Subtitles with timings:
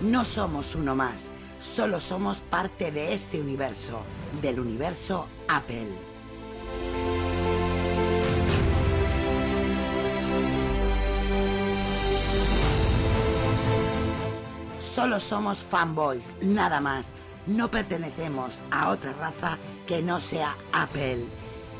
[0.00, 4.02] No, somos uno más, solo somos parte de este universo,
[4.40, 5.88] del universo Apple.
[14.78, 17.06] Solo somos fanboys, nada más.
[17.48, 21.24] No pertenecemos a otra raza que no sea Apple.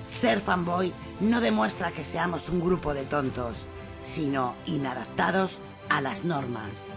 [0.09, 3.69] Ser fanboy no demuestra que seamos un grupo de tontos,
[4.03, 6.89] sino inadaptados a las normas.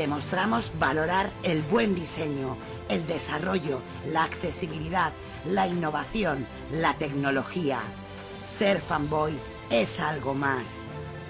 [0.00, 2.56] Demostramos valorar el buen diseño,
[2.88, 5.12] el desarrollo, la accesibilidad,
[5.44, 7.80] la innovación, la tecnología.
[8.46, 9.34] Ser fanboy
[9.68, 10.68] es algo más.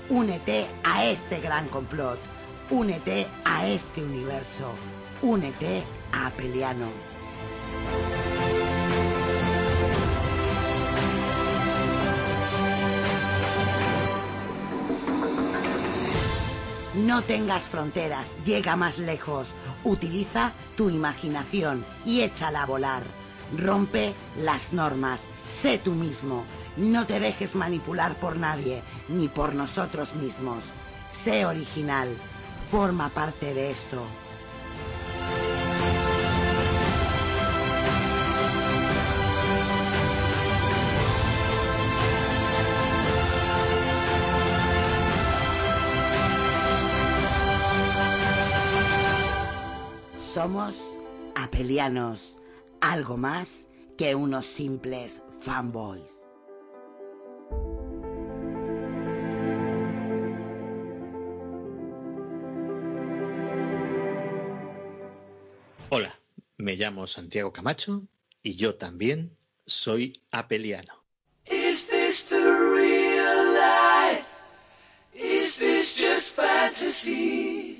[0.08, 2.20] Únete a este gran complot.
[2.70, 4.72] Únete a este universo.
[5.20, 7.19] Únete a Apelianos.
[17.06, 19.54] No tengas fronteras, llega más lejos.
[19.84, 23.02] Utiliza tu imaginación y échala a volar.
[23.56, 26.44] Rompe las normas, sé tú mismo.
[26.76, 30.64] No te dejes manipular por nadie, ni por nosotros mismos.
[31.10, 32.08] Sé original,
[32.70, 34.04] forma parte de esto.
[50.42, 50.80] Somos
[51.34, 52.34] apelianos,
[52.80, 53.66] algo más
[53.98, 56.22] que unos simples fanboys.
[65.90, 66.18] Hola,
[66.56, 68.06] me llamo Santiago Camacho
[68.42, 69.36] y yo también
[69.66, 71.04] soy apeliano.
[71.44, 74.40] Is this the real life?
[75.12, 77.79] Is this just fantasy?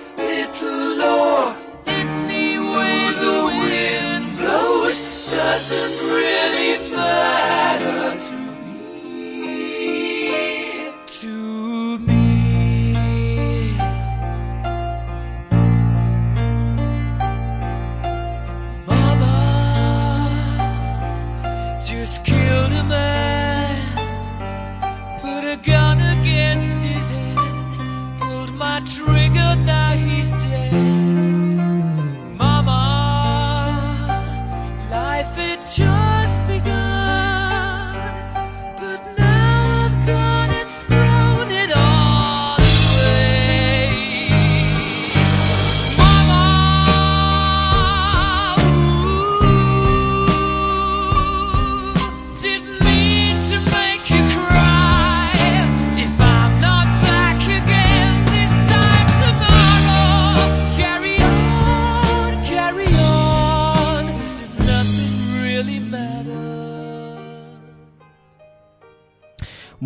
[0.41, 1.55] little low.
[1.85, 4.97] Any way the wind blows
[5.29, 6.50] doesn't really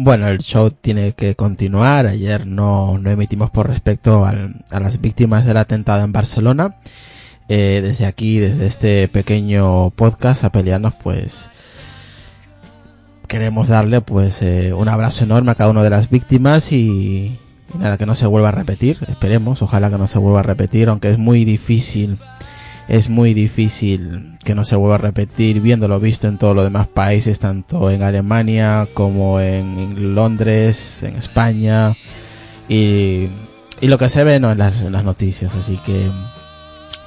[0.06, 2.06] Bueno, el show tiene que continuar.
[2.06, 6.76] Ayer no, no emitimos por respecto al- a las víctimas del atentado en Barcelona.
[7.50, 11.50] Eh, desde aquí, desde este pequeño podcast, a pelearnos, pues
[13.28, 17.40] queremos darle pues eh, un abrazo enorme a cada una de las víctimas y,
[17.74, 19.00] y nada, que no se vuelva a repetir.
[19.10, 22.20] Esperemos, ojalá que no se vuelva a repetir, aunque es muy difícil
[22.88, 26.64] es muy difícil que no se vuelva a repetir viendo lo visto en todos los
[26.64, 31.96] demás países, tanto en Alemania como en, en Londres, en España
[32.70, 33.30] y,
[33.82, 34.52] y lo que se ve ¿no?
[34.52, 35.56] en, las, en las noticias.
[35.56, 36.10] Así que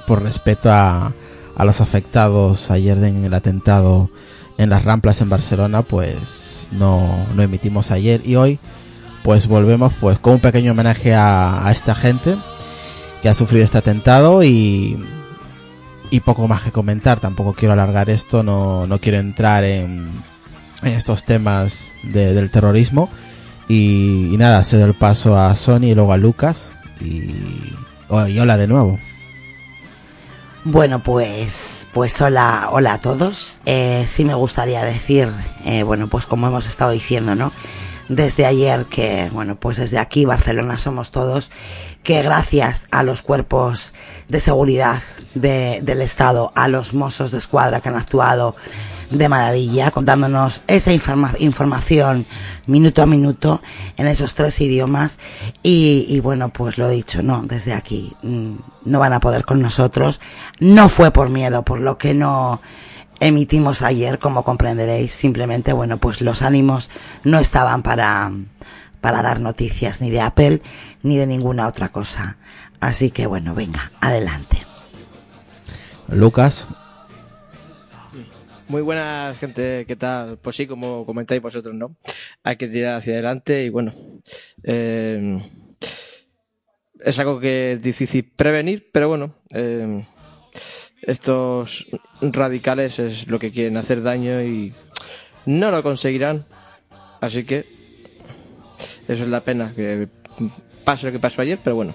[0.05, 1.13] por respeto a,
[1.55, 4.09] a los afectados ayer en el atentado
[4.57, 8.59] en las Ramplas en Barcelona, pues no, no emitimos ayer y hoy
[9.23, 12.35] pues volvemos pues con un pequeño homenaje a, a esta gente
[13.21, 14.97] que ha sufrido este atentado y,
[16.11, 17.19] y poco más que comentar.
[17.19, 20.09] Tampoco quiero alargar esto, no, no quiero entrar en,
[20.81, 23.09] en estos temas de- del terrorismo.
[23.67, 26.73] Y, y nada, cedo el paso a Sony y luego a Lucas.
[26.99, 27.75] Y,
[28.27, 28.99] y hola de nuevo.
[30.65, 33.59] Bueno, pues, pues hola, hola a todos.
[33.65, 35.29] Eh, sí me gustaría decir,
[35.65, 37.51] eh, bueno, pues como hemos estado diciendo, ¿no?
[38.09, 41.51] Desde ayer que, bueno, pues desde aquí, Barcelona somos todos,
[42.03, 43.93] que gracias a los cuerpos
[44.27, 45.01] de seguridad
[45.35, 48.55] de- del Estado, a los mozos de escuadra que han actuado
[49.11, 52.25] de maravilla, contándonos esa informa- información
[52.67, 53.59] minuto a minuto
[53.97, 55.17] en esos tres idiomas.
[55.63, 58.53] Y, bueno, pues lo he dicho, no, desde aquí mm,
[58.85, 60.21] no van a poder con nosotros.
[60.59, 62.61] No fue por miedo, por lo que no
[63.19, 65.11] emitimos ayer, como comprenderéis.
[65.11, 66.89] Simplemente, bueno, pues los ánimos
[67.23, 68.31] no estaban para,
[69.01, 70.61] para dar noticias ni de Apple
[71.03, 72.37] ni de ninguna otra cosa.
[72.79, 74.57] Así que bueno, venga, adelante.
[76.07, 76.67] Lucas,
[78.67, 80.37] Muy buenas, gente, ¿qué tal?
[80.37, 81.95] Pues sí, como comentáis vosotros, ¿no?
[82.43, 83.93] Hay que tirar hacia adelante y bueno,
[84.63, 85.39] eh,
[86.99, 90.05] es algo que es difícil prevenir, pero bueno, eh,
[91.01, 91.87] estos
[92.21, 94.73] radicales es lo que quieren hacer daño y
[95.45, 96.45] no lo conseguirán,
[97.21, 97.78] así que
[99.09, 100.07] eso es la pena, que
[100.85, 101.93] pase lo que pasó ayer, pero bueno,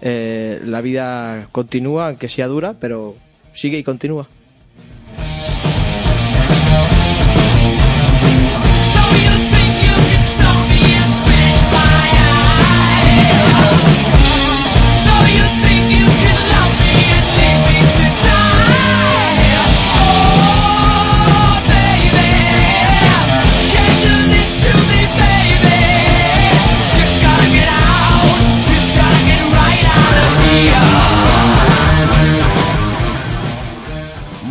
[0.00, 3.16] eh, la vida continúa, aunque sea dura, pero
[3.52, 4.28] sigue y continúa.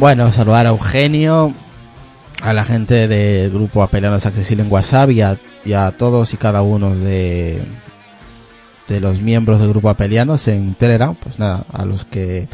[0.02, 1.54] Bueno, saludar a Eugenio,
[2.42, 5.22] a la gente del grupo Apelanos Accesible en WhatsApp y
[5.74, 7.64] a, todos y cada uno de,
[8.88, 11.14] de los miembros del grupo Apelianos en Telegram.
[11.14, 12.50] Pues nada, a los que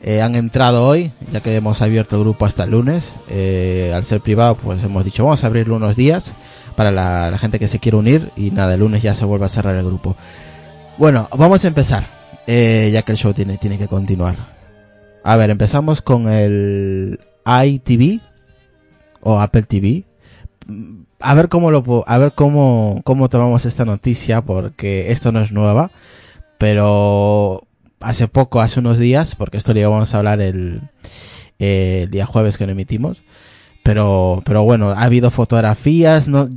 [0.00, 3.14] eh, han entrado hoy, ya que hemos abierto el grupo hasta el lunes.
[3.30, 6.34] eh, al ser privado, pues hemos dicho vamos a abrirlo unos días
[6.76, 9.46] para la, la gente que se quiere unir y nada, el lunes ya se vuelve
[9.46, 10.14] a cerrar el grupo.
[10.98, 12.06] Bueno, vamos a empezar,
[12.46, 14.55] eh, ya que el show tiene, tiene que continuar.
[15.26, 18.20] A ver, empezamos con el iTV
[19.22, 20.04] o Apple TV.
[21.18, 25.50] A ver cómo lo a ver cómo cómo tomamos esta noticia porque esto no es
[25.50, 25.90] nueva,
[26.58, 27.66] pero
[27.98, 30.82] hace poco, hace unos días, porque esto lo íbamos a hablar el,
[31.58, 33.24] el día jueves que lo emitimos,
[33.82, 36.48] pero pero bueno, ha habido fotografías, no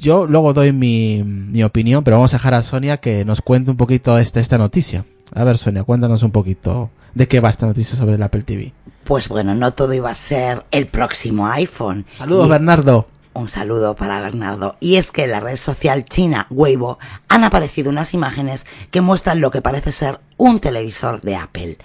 [0.00, 3.70] yo luego doy mi, mi opinión, pero vamos a dejar a Sonia que nos cuente
[3.70, 5.04] un poquito esta esta noticia.
[5.34, 8.72] A ver, Sonia, cuéntanos un poquito de qué va esta noticia sobre el Apple TV.
[9.04, 12.06] Pues bueno, no todo iba a ser el próximo iPhone.
[12.16, 13.08] Saludos, Y- Bernardo.
[13.34, 14.76] Un saludo para Bernardo.
[14.80, 19.40] Y es que en la red social china Weibo han aparecido unas imágenes que muestran
[19.40, 21.78] lo que parece ser un televisor de Apple.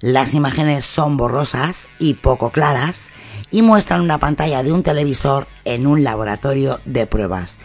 [0.00, 3.04] Las imágenes son borrosas y poco claras
[3.52, 7.56] y muestran una pantalla de un televisor en un laboratorio de pruebas.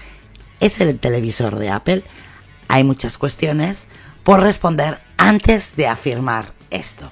[0.59, 2.03] ¿Es el televisor de Apple?
[2.67, 3.87] Hay muchas cuestiones
[4.23, 7.09] por responder antes de afirmar esto.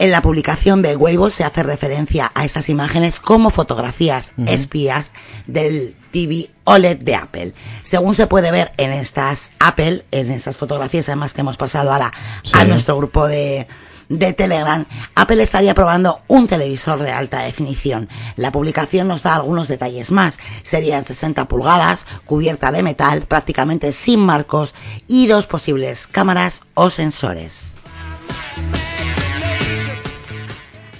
[0.00, 5.10] En la publicación de Weibo se hace referencia a estas imágenes como fotografías espías
[5.48, 7.52] del TV OLED de Apple.
[7.82, 11.98] Según se puede ver en estas Apple, en estas fotografías además que hemos pasado a,
[11.98, 12.06] la,
[12.52, 12.68] a Sí.
[12.68, 13.66] nuestro grupo de,
[14.08, 14.84] de Telegram,
[15.14, 18.08] Apple estaría probando un televisor de alta definición.
[18.36, 20.38] La publicación nos da algunos detalles más.
[20.62, 24.74] Serían 60 pulgadas, cubierta de metal, prácticamente sin marcos
[25.06, 27.77] y dos posibles cámaras o sensores.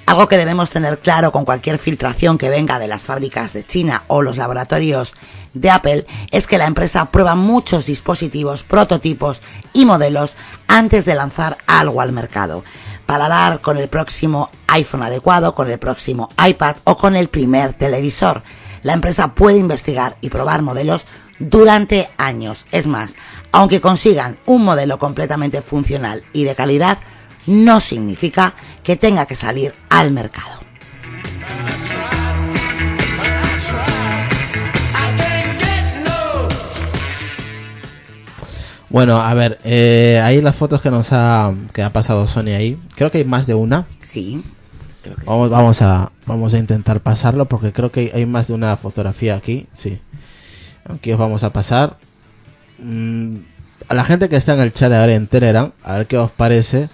[0.08, 4.04] Algo que debemos tener claro con cualquier filtración que venga de las fábricas de China
[4.06, 5.12] o los laboratorios
[5.52, 9.42] de Apple es que la empresa prueba muchos dispositivos, prototipos
[9.74, 10.34] y modelos
[10.66, 12.64] antes de lanzar algo al mercado
[13.04, 17.74] para dar con el próximo iPhone adecuado, con el próximo iPad o con el primer
[17.74, 18.40] televisor.
[18.82, 21.04] La empresa puede investigar y probar modelos
[21.38, 22.64] durante años.
[22.72, 23.14] Es más,
[23.52, 26.96] aunque consigan un modelo completamente funcional y de calidad,
[27.48, 30.58] no significa que tenga que salir al mercado.
[38.90, 42.78] Bueno, a ver, eh, ahí las fotos que nos ha, que ha pasado Sonia ahí.
[42.94, 43.86] Creo que hay más de una.
[44.02, 44.42] Sí,
[45.02, 45.26] creo que sí.
[45.26, 49.36] Vamos, vamos a, vamos a intentar pasarlo porque creo que hay más de una fotografía
[49.36, 49.66] aquí.
[49.74, 50.00] Sí.
[50.88, 51.98] Aquí os vamos a pasar.
[52.78, 53.36] Mm,
[53.88, 56.16] a la gente que está en el chat de ahora en Telegram, a ver qué
[56.16, 56.88] os parece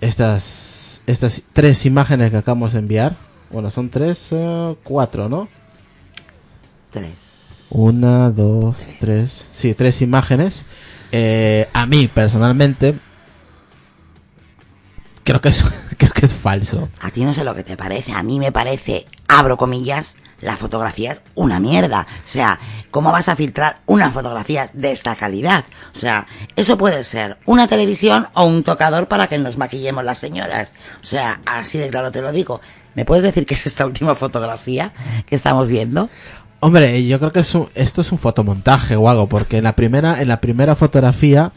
[0.00, 3.16] estas, estas tres imágenes que acabamos de enviar.
[3.50, 5.48] Bueno, son tres, eh, cuatro, ¿no?
[6.90, 7.66] Tres.
[7.70, 9.44] Una, dos, tres.
[9.52, 10.64] Sí, tres imágenes.
[11.12, 12.98] Eh, a mí, personalmente,
[15.24, 15.64] creo que es,
[15.98, 16.88] creo que es falso.
[17.00, 20.56] A ti no sé lo que te parece, a mí me parece, abro comillas, la
[20.56, 22.06] fotografía es una mierda.
[22.24, 22.58] O sea,
[22.90, 25.64] ¿cómo vas a filtrar una fotografía de esta calidad?
[25.94, 26.26] O sea,
[26.56, 30.72] eso puede ser una televisión o un tocador para que nos maquillemos las señoras.
[31.02, 32.60] O sea, así de claro te lo digo.
[32.94, 34.92] ¿Me puedes decir qué es esta última fotografía
[35.26, 36.08] que estamos viendo?
[36.60, 39.74] Hombre, yo creo que es un- esto es un fotomontaje o algo, porque en la
[39.76, 41.52] primera, en la primera fotografía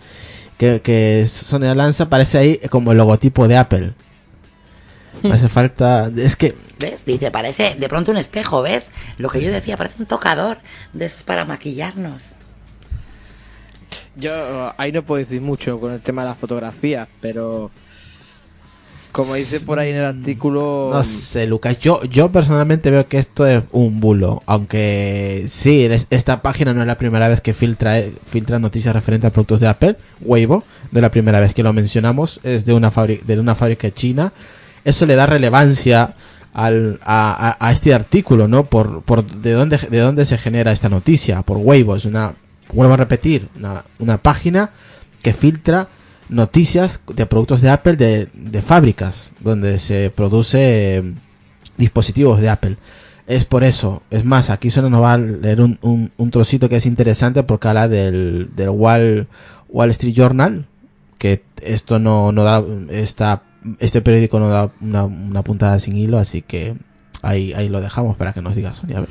[0.58, 3.94] que, que Sonia lanza aparece ahí como el logotipo de Apple.
[5.24, 7.06] Me hace falta, es que ¿Ves?
[7.06, 8.92] Dice, parece de pronto un espejo, ¿ves?
[9.18, 10.58] Lo que yo decía, parece un tocador
[10.94, 12.36] de esos para maquillarnos.
[14.16, 17.72] Yo ahí no puedo decir mucho con el tema de las fotografías, pero
[19.14, 21.78] como dice por ahí en el artículo, No sé, Lucas.
[21.80, 24.42] Yo, yo personalmente veo que esto es un bulo.
[24.46, 27.96] Aunque sí, es- esta página no es la primera vez que filtra,
[28.26, 29.98] filtra noticias referentes a productos de Apple.
[30.22, 32.40] Weibo, no es la primera vez que lo mencionamos.
[32.44, 34.32] Es de una, fábrica de una fábrica china.
[34.86, 36.16] Eso le da relevancia
[36.54, 38.66] al, a, a- este artículo, ¿no?
[38.66, 41.42] Por, por de dónde, de dónde se genera esta noticia.
[41.44, 41.96] Por Weibo.
[41.96, 42.34] Es una,
[42.74, 44.72] vuelvo a repetir, una, una página
[45.22, 45.88] que filtra
[46.30, 51.14] noticias de productos de Apple de, de fábricas donde se produce eh,
[51.78, 52.78] dispositivos de Apple.
[53.28, 54.02] Es por eso.
[54.10, 57.44] Es más, aquí solo nos va a leer un, un, un trocito que es interesante
[57.44, 59.28] porque habla del, del Wall,
[59.70, 60.66] Wall Street Journal,
[61.18, 63.44] que esto no, no da, esta,
[63.80, 66.76] este periódico no da una, una puntada sin hilo, así que
[67.22, 68.98] ahí, ahí lo dejamos para que nos diga Sonia.
[68.98, 69.10] A ver.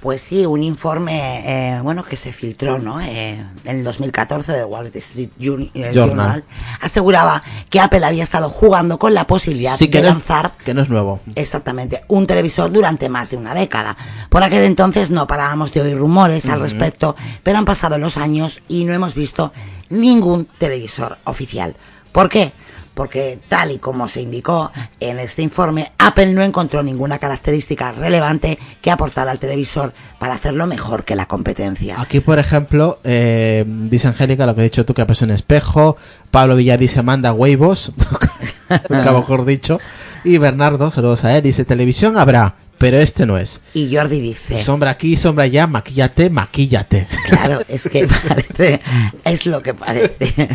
[0.00, 3.00] Pues sí, un informe, eh, bueno, que se filtró, ¿no?
[3.00, 5.94] Eh, en el 2014 de Wall Street eh, Journal.
[5.94, 6.44] Journal,
[6.82, 10.74] aseguraba que Apple había estado jugando con la posibilidad Sí, que de no, lanzar que
[10.74, 11.20] no es nuevo.
[11.34, 13.96] Exactamente, un televisor durante más de una década.
[14.28, 18.62] Por aquel entonces no parábamos de oír rumores al respecto, pero han pasado los años
[18.68, 19.52] y no hemos visto
[19.88, 21.74] ningún televisor oficial.
[22.12, 22.52] ¿Por qué?
[22.96, 28.58] Porque tal y como se indicó en este informe, Apple no encontró ninguna característica relevante
[28.80, 32.00] que aportara al televisor para hacerlo mejor que la competencia.
[32.00, 35.98] Aquí, por ejemplo, eh, dice Angélica lo que has dicho tú, que aparece un espejo.
[36.30, 37.92] Pablo Villar dice manda huevos,
[38.88, 39.78] nunca mejor dicho.
[40.24, 43.60] Y Bernardo, saludos a él, dice televisión habrá, pero este no es.
[43.74, 47.08] Y Jordi dice, Sombra aquí, sombra allá, maquíllate, maquíllate.
[47.26, 48.80] claro, es que parece,
[49.22, 50.48] es lo que parece.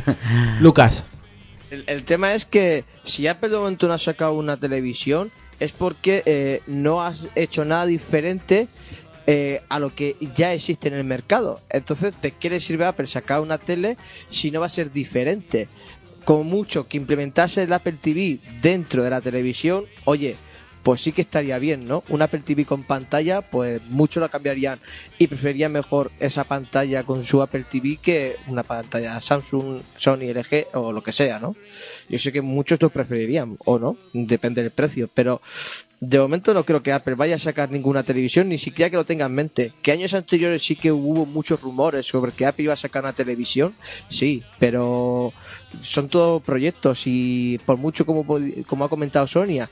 [0.60, 1.04] Lucas,
[1.72, 6.22] el, tema es que si Apple de momento no ha sacado una televisión es porque
[6.26, 8.68] eh, no has hecho nada diferente
[9.28, 11.62] eh, a lo que ya existe en el mercado.
[11.70, 13.98] Entonces, ¿de qué le sirve a Apple sacar una tele
[14.30, 15.70] si no va a ser diferente?
[16.26, 20.36] Como mucho que implementase el Apple TV dentro de la televisión, oye,
[20.84, 22.04] pues sí que estaría bien, ¿no?
[22.10, 24.80] Un Apple TV con pantalla, pues muchos lo cambiarían
[25.18, 30.68] y preferirían mejor esa pantalla con su Apple TV que una pantalla Samsung, Sony, LG
[30.74, 31.56] o lo que sea, ¿no?
[32.10, 35.42] Yo sé que muchos lo preferirían, o no, depende del precio, pero
[36.02, 39.06] de momento no creo que Apple vaya a sacar ninguna televisión, ni siquiera que lo
[39.06, 39.72] tenga en mente.
[39.84, 43.14] Que años anteriores sí que hubo muchos rumores sobre que Apple iba a sacar una
[43.14, 43.76] televisión,
[44.10, 45.32] sí, pero
[45.82, 48.26] son todos proyectos y por mucho como,
[48.66, 49.70] como ha comentado Sonia,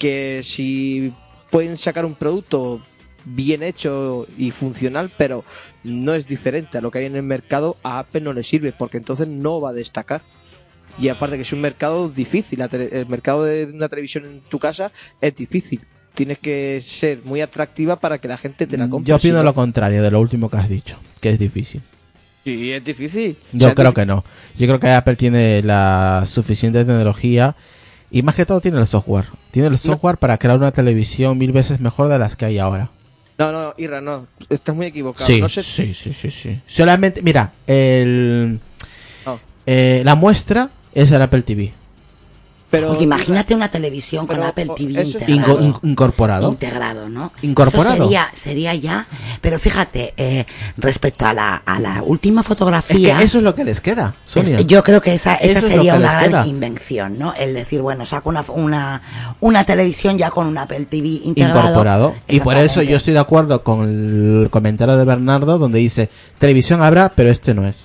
[0.00, 1.12] que si
[1.50, 2.80] pueden sacar un producto
[3.24, 5.44] bien hecho y funcional, pero
[5.84, 8.72] no es diferente a lo que hay en el mercado, a Apple no le sirve,
[8.72, 10.22] porque entonces no va a destacar.
[10.98, 14.90] Y aparte que es un mercado difícil, el mercado de una televisión en tu casa
[15.20, 15.80] es difícil.
[16.14, 19.08] Tienes que ser muy atractiva para que la gente te la compre.
[19.10, 21.82] yo opino si no- lo contrario de lo último que has dicho, que es difícil.
[22.42, 23.36] Sí, es difícil.
[23.52, 24.24] Yo O sea, creo que no.
[24.58, 27.54] Yo creo que Apple tiene la suficiente tecnología
[28.10, 29.26] y más que todo tiene el software.
[29.50, 32.90] Tiene el software para crear una televisión mil veces mejor de las que hay ahora.
[33.38, 34.26] No, no, Irra, no.
[34.50, 35.26] Estás muy equivocado.
[35.26, 35.62] Sí, no sé...
[35.62, 36.60] sí, sí, sí, sí.
[36.66, 38.60] Solamente, mira, el,
[39.64, 41.72] eh, la muestra es el Apple TV.
[42.70, 45.58] Pero, Porque imagínate una televisión con Apple TV integrado.
[45.58, 46.50] Inco- in- incorporado.
[46.50, 47.32] Integrado, ¿no?
[47.42, 47.94] Incorporado.
[47.96, 49.06] Eso sería, sería ya.
[49.40, 50.46] Pero fíjate, eh,
[50.76, 53.18] respecto a la, a la última Es fotografía.
[53.18, 54.60] que eso es lo que les queda, Sonia.
[54.60, 56.46] es- yo creo que esa, esa Eso sería que una gran queda.
[56.46, 57.34] invención, ¿no?
[57.34, 59.02] El decir, bueno, saco una, una,
[59.40, 61.60] una televisión ya con un Apple TV integrado.
[61.60, 62.14] incorporado.
[62.28, 63.82] Y por eso yo estoy de acuerdo con
[64.44, 66.08] el comentario de Bernardo donde dice,
[66.38, 67.82] televisión habrá, pero este no es.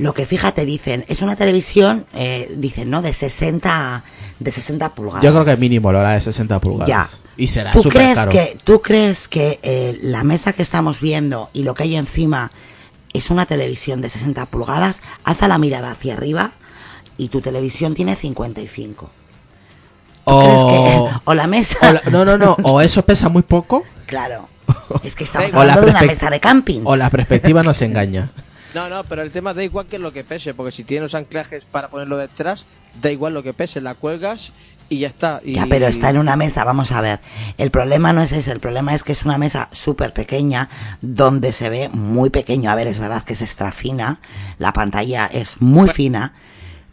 [0.00, 3.02] Lo que fíjate, dicen, es una televisión, eh, dicen, ¿no?
[3.02, 4.02] De 60,
[4.38, 5.22] de 60 pulgadas.
[5.22, 6.88] Yo creo que mínimo lo hará de 60 pulgadas.
[6.88, 7.08] Ya.
[7.36, 8.30] Y será ¿Tú crees caro.
[8.32, 12.50] que, ¿Tú crees que eh, la mesa que estamos viendo y lo que hay encima
[13.12, 15.00] es una televisión de 60 pulgadas?
[15.24, 16.52] Alza la mirada hacia arriba
[17.16, 19.10] y tu televisión tiene 55.
[20.24, 21.78] O- que- o la mesa.
[21.88, 22.56] O la- no, no, no.
[22.62, 24.48] O eso pesa muy poco, Claro.
[25.04, 26.82] Es que estamos hablando de una mesa de camping.
[26.84, 28.30] o la perspectiva nos engaña.
[28.74, 31.14] No, no, pero el tema da igual que lo que pese, porque si tienes los
[31.14, 32.66] anclajes para ponerlo detrás,
[33.00, 34.52] da igual lo que pese, la cuelgas
[34.88, 35.40] y ya está.
[35.44, 35.54] Y...
[35.54, 37.20] Ya, pero está en una mesa, vamos a ver.
[37.58, 40.68] El problema no es ese, el problema es que es una mesa súper pequeña,
[41.00, 42.70] donde se ve muy pequeño.
[42.70, 44.20] A ver, es verdad que es extra fina,
[44.58, 46.34] la pantalla es muy fina,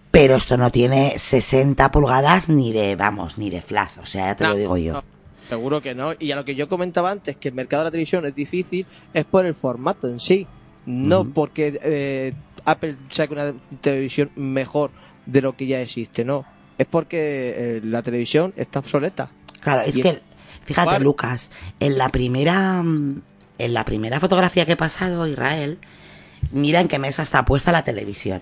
[0.10, 4.36] pero esto no tiene 60 pulgadas ni de, vamos, ni de flash, o sea, ya
[4.36, 4.94] te No, lo digo yo.
[4.94, 5.04] no,
[5.48, 6.14] seguro que no.
[6.18, 8.88] Y a lo que yo comentaba antes, que el mercado de la televisión es difícil,
[9.14, 10.48] es por el formato en sí.
[10.88, 12.34] No porque eh,
[12.66, 14.90] Apple saque una televisión mejor
[15.28, 16.44] de lo que ya existe, no.
[16.80, 17.18] Es porque
[17.78, 19.30] eh, la televisión está obsoleta.
[19.60, 20.22] Claro, es Y que, es-
[20.66, 21.04] fíjate, Vale.
[21.04, 23.22] Lucas, en la primera, mm,
[23.60, 25.78] en la primera fotografía que he pasado, Israel,
[26.52, 28.40] mira en qué mesa está puesta la televisión.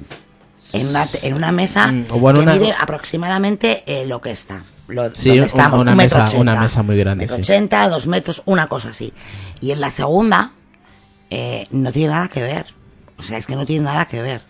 [0.73, 4.31] En una, te- en una mesa Mm, bueno, que una- mide aproximadamente eh, lo que
[4.31, 4.63] está.
[4.87, 6.41] Lo, Sí, estamos, una un metro mesa- ochenta.
[6.41, 7.41] una mesa muy grande, Metro sí.
[7.41, 9.13] ochenta, dos metros, una cosa así.
[9.61, 10.51] Y en la segunda,
[11.37, 12.65] eh, no tiene nada que ver.
[13.17, 14.41] O sea, es que no tiene nada que ver.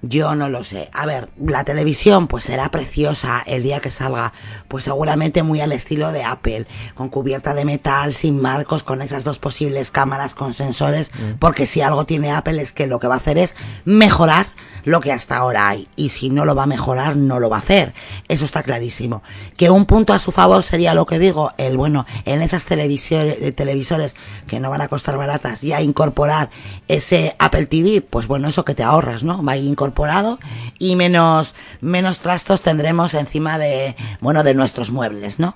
[0.00, 0.88] Yo no lo sé.
[0.94, 4.32] A ver, la televisión pues será preciosa el día que salga,
[4.68, 9.24] pues seguramente muy al estilo de Apple, con cubierta de metal, sin marcos, con esas
[9.24, 13.14] dos posibles cámaras con sensores, porque si algo tiene Apple es que lo que va
[13.14, 14.46] a hacer es mejorar
[14.88, 15.86] lo que hasta ahora hay.
[15.96, 17.92] Y si no lo va a mejorar, no lo va a hacer.
[18.26, 19.22] Eso está clarísimo.
[19.56, 23.36] Que un punto a su favor sería lo que digo, el bueno, en esas televisores,
[23.42, 24.16] eh, televisores
[24.46, 26.48] que no van a costar baratas, ya incorporar
[26.88, 29.42] ese Apple TV, pues bueno, eso que te ahorras, ¿no?
[29.44, 30.38] Va incorporado
[30.78, 35.54] y menos, menos trastos tendremos encima de, bueno, de nuestros muebles, ¿no?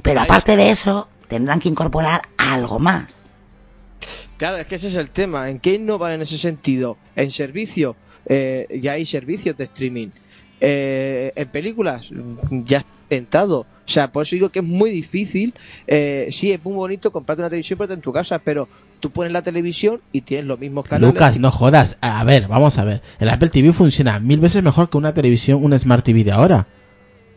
[0.00, 3.32] Pero aparte de eso, tendrán que incorporar algo más.
[4.38, 5.50] Claro, es que ese es el tema.
[5.50, 6.96] ¿En qué innovan en ese sentido?
[7.14, 7.94] En servicio,
[8.26, 10.08] eh, ya hay servicios de streaming.
[10.60, 13.60] Eh, en películas, mm, ya está inventado.
[13.60, 15.54] O sea, por eso digo que es muy difícil.
[15.86, 18.68] Eh, sí, es muy bonito comprarte una televisión pero en tu casa, pero
[19.00, 21.12] tú pones la televisión y tienes los mismos canales.
[21.12, 21.98] Lucas, no jodas.
[22.00, 23.02] A ver, vamos a ver.
[23.18, 26.68] El Apple TV funciona mil veces mejor que una televisión, una Smart TV de ahora.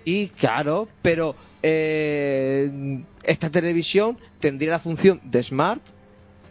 [0.06, 5.82] Y claro, pero eh, esta televisión tendría la función de Smart,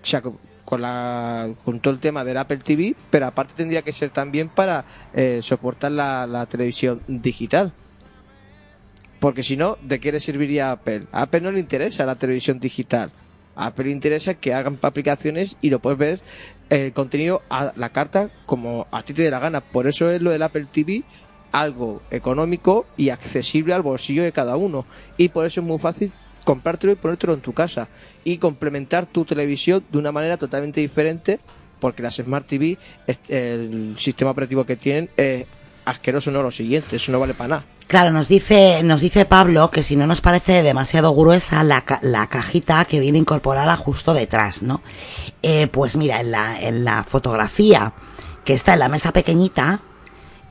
[0.02, 0.22] o sea,
[0.64, 4.48] con, la, con todo el tema del Apple TV, pero aparte tendría que ser también
[4.48, 7.72] para eh, soportar la, la televisión digital.
[9.20, 11.04] Porque si no, ¿de qué le serviría a Apple?
[11.12, 13.10] A Apple no le interesa la televisión digital.
[13.56, 16.20] A Apple le interesa que hagan aplicaciones y lo puedes ver
[16.70, 19.60] el contenido a la carta como a ti te dé la gana.
[19.60, 21.04] Por eso es lo del Apple TV
[21.52, 24.84] algo económico y accesible al bolsillo de cada uno.
[25.16, 26.12] Y por eso es muy fácil
[26.44, 27.88] comprártelo y ponértelo en tu casa.
[28.22, 31.40] Y complementar tu televisión de una manera totalmente diferente,
[31.80, 32.78] porque las Smart TV,
[33.28, 35.46] el sistema operativo que tienen es
[35.84, 37.64] asqueroso, no lo siguiente, eso no vale para nada.
[37.86, 42.26] Claro, nos dice, nos dice Pablo que si no nos parece demasiado gruesa la, la
[42.28, 44.80] cajita que viene incorporada justo detrás, ¿no?
[45.42, 47.92] Eh, pues mira, en la, en la fotografía
[48.44, 49.80] que está en la mesa pequeñita,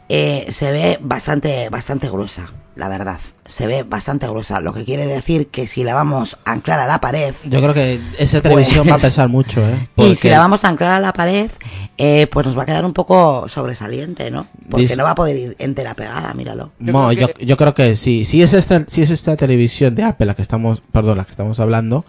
[0.10, 3.20] eh, se ve bastante, bastante gruesa, la verdad.
[3.46, 6.88] Se ve bastante gruesa, lo que quiere decir que si la vamos a anclar a
[6.88, 9.90] la pared, Yo creo que esa televisión va a pesar mucho, ¿eh?
[9.98, 11.52] y si la vamos a anclar a la pared,
[11.98, 14.48] eh, pues nos va a quedar un poco sobresaliente, ¿no?
[14.70, 16.72] Porque Dice- no va a poder ir entera pegada, míralo.
[16.80, 18.24] Yo No, creo yo, que- yo creo que sí.
[18.24, 21.32] Si es esta, si es esta televisión de Apple la que estamos, perdón, la que
[21.32, 22.06] estamos hablando,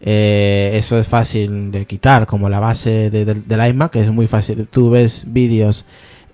[0.00, 4.26] eh, eso es fácil de quitar, como la base de- del- del iMac, es muy
[4.28, 4.68] fácil.
[4.70, 5.84] Tú ves vídeos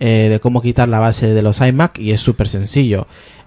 [0.01, 3.07] eh, de cómo quitar la base de los iMac y es súper sencillo.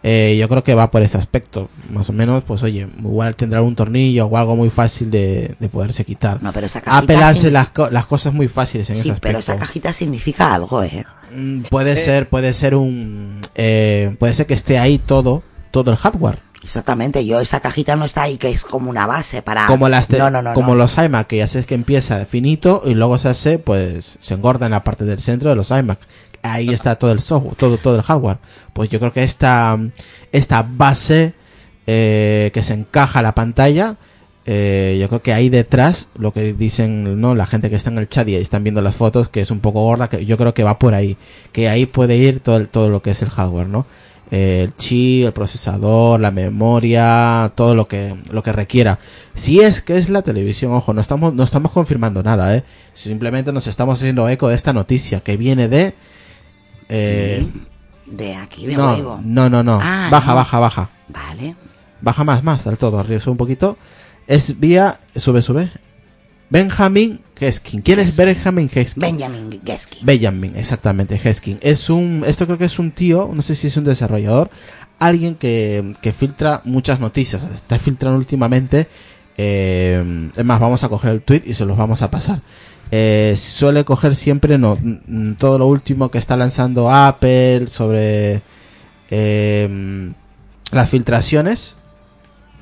[0.09, 1.69] Eh, yo creo que va por ese aspecto.
[1.89, 5.67] Más o menos, pues oye, igual tendrá un tornillo o algo muy fácil de, de
[5.69, 6.41] poderse quitar.
[6.41, 9.01] No, pero esa cajita Apple hace signi- las, co- las cosas muy fáciles en Sí,
[9.01, 9.27] ese aspecto.
[9.27, 11.05] pero esa cajita significa algo, ¿eh?
[11.35, 15.97] Mm, Puede ser, puede ser un, eh, puede ser que esté ahí todo, todo el
[15.97, 16.39] hardware.
[16.63, 19.67] Exactamente, yo esa cajita no está ahí que es como una base para...
[19.67, 20.75] como las No, no, no, como no.
[20.75, 24.65] los iMac, que ya sabes que empieza finito y luego se hace, pues, se engorda
[24.65, 25.99] en la parte del centro de los iMac.
[26.53, 28.37] Ahí está todo el software, todo, todo el hardware.
[28.73, 29.77] Pues yo creo que esta,
[30.31, 31.33] esta base,
[31.85, 33.97] eh, que se encaja a la pantalla,
[34.45, 37.97] eh, yo creo que ahí detrás, lo que dicen, no, la gente que está en
[37.97, 40.53] el chat y están viendo las fotos, que es un poco gorda, que yo creo
[40.53, 41.17] que va por ahí.
[41.51, 43.85] Que ahí puede ir todo, todo lo que es el hardware, ¿no?
[44.29, 48.99] Eh, el chip, el procesador, la memoria, todo lo que, lo que requiera.
[49.33, 52.63] Si es que es la televisión, ojo, no estamos, no estamos confirmando nada, eh.
[52.93, 55.93] Simplemente nos estamos haciendo eco de esta noticia que viene de,
[56.89, 57.47] eh,
[58.05, 59.21] De aquí de no, huevo.
[59.23, 59.79] no, no, no.
[59.81, 60.35] Ah, baja, no.
[60.35, 60.89] baja, baja.
[61.09, 61.55] Vale.
[62.01, 63.77] Baja más, más, del todo, arriba, sube un poquito.
[64.27, 65.71] Es vía, sube, sube.
[66.49, 67.81] Benjamin Heskin.
[67.81, 69.01] ¿Quién es Benjamin Heskin?
[69.01, 69.99] Benjamin Gesky.
[70.01, 71.59] Benjamin, exactamente, Heskin.
[71.61, 74.49] Es un, esto creo que es un tío, no sé si es un desarrollador,
[74.99, 77.43] alguien que, que filtra muchas noticias.
[77.43, 78.87] Está filtrando últimamente.
[79.37, 82.41] Eh, es más, vamos a coger el tweet y se los vamos a pasar.
[82.91, 88.41] Eh, suele coger siempre no, mm, todo lo último que está lanzando Apple sobre
[89.09, 90.11] eh,
[90.71, 91.75] las filtraciones.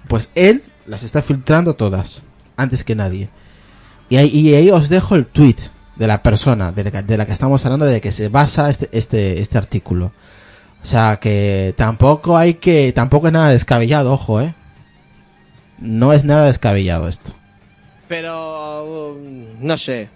[0.07, 2.21] Pues él las está filtrando todas,
[2.57, 3.29] antes que nadie.
[4.09, 5.55] Y ahí, os dejo el tweet
[5.95, 8.69] de la persona de la, que- de la que estamos hablando, de que se basa
[8.69, 10.11] este, este, este artículo.
[10.83, 14.53] O sea que tampoco hay que, tampoco es nada descabellado, ojo, eh.
[15.79, 17.31] No es nada descabellado esto.
[18.07, 20.09] Pero, um, no sé.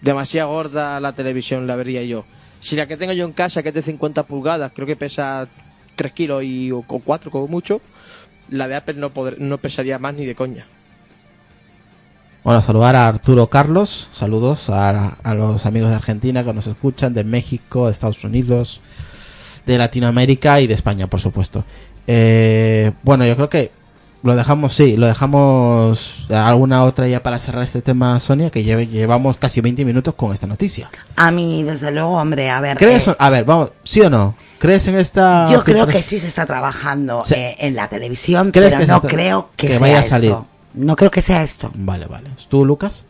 [0.00, 2.24] Demasiado gorda la televisión, la vería yo.
[2.60, 5.48] Si la que tengo yo en casa, que es de 50 pulgadas, creo que pesa
[5.96, 7.80] 3 kilos y, o, 4 como mucho,
[8.48, 10.66] la de Apple no, no pesaría más ni de coña.
[12.44, 17.12] Bueno, saludar a Arturo Carlos, saludos a, a los amigos de Argentina que nos escuchan,
[17.12, 18.80] de México, de Estados Unidos,
[19.66, 21.64] de Latinoamérica y de España, por supuesto.
[22.06, 23.72] Eh, bueno, yo creo que
[24.26, 28.88] lo dejamos, sí, lo dejamos alguna otra ya para cerrar este tema, Sonia, que lleve-
[28.88, 30.90] llevamos casi 20 minutos con esta noticia.
[31.16, 32.76] A mí, desde luego, hombre, a ver.
[32.76, 33.08] ¿Crees?
[33.08, 34.34] eh, A ver, vamos, ¿sí o no?
[34.58, 35.50] ¿Crees en esta...
[35.50, 37.34] yo creo que sí se está trabajando Sí.
[37.34, 40.00] eh, en la televisión, ¿Crees pero que no está- creo que, que sea vaya a
[40.00, 40.10] esto.
[40.10, 40.34] salir?
[40.74, 41.70] No creo que sea esto.
[41.74, 42.30] Vale, vale.
[42.48, 43.04] ¿Tú, Lucas?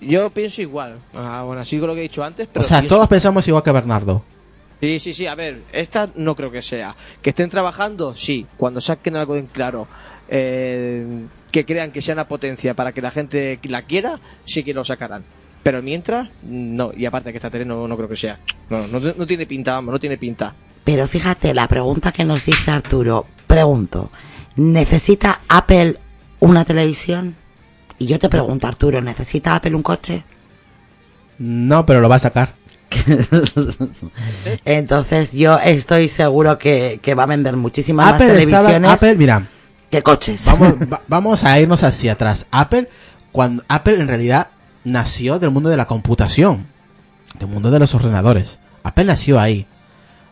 [0.00, 0.96] Yo pienso igual.
[1.14, 2.64] Ah, bueno, así con lo que he dicho antes, pero.
[2.64, 4.22] o sea, pienso- todos pensamos igual que Bernardo.
[4.78, 6.94] Sí, sí, sí, a ver, esta no creo que sea.
[7.22, 8.46] Que estén trabajando, sí.
[8.58, 9.88] Cuando saquen algo en claro,
[10.28, 11.04] eh,
[11.50, 14.84] que crean que sea una potencia para que la gente la quiera, sí que lo
[14.84, 15.24] sacarán.
[15.62, 16.92] Pero mientras, no.
[16.96, 18.38] Y aparte que esta tele no, no creo que sea.
[18.70, 20.54] No, no, no tiene pinta, vamos, no tiene pinta.
[20.84, 24.10] Pero fíjate, la pregunta que nos dice Arturo, pregunto,
[24.54, 25.98] ¿necesita Apple
[26.38, 27.34] una televisión?
[27.98, 30.22] Y yo te pregunto, Arturo, ¿necesita Apple un coche?
[31.38, 32.50] No, pero lo va a sacar.
[34.64, 39.14] Entonces yo estoy seguro que, que va a vender muchísimas más Apple estaba, televisiones Apple,
[39.16, 39.42] mira,
[39.90, 40.44] que coches.
[40.46, 42.46] vamos, va- vamos a irnos hacia atrás.
[42.50, 42.88] Apple,
[43.32, 44.48] cuando Apple en realidad
[44.84, 46.66] nació del mundo de la computación,
[47.38, 48.58] del mundo de los ordenadores.
[48.82, 49.66] Apple nació ahí.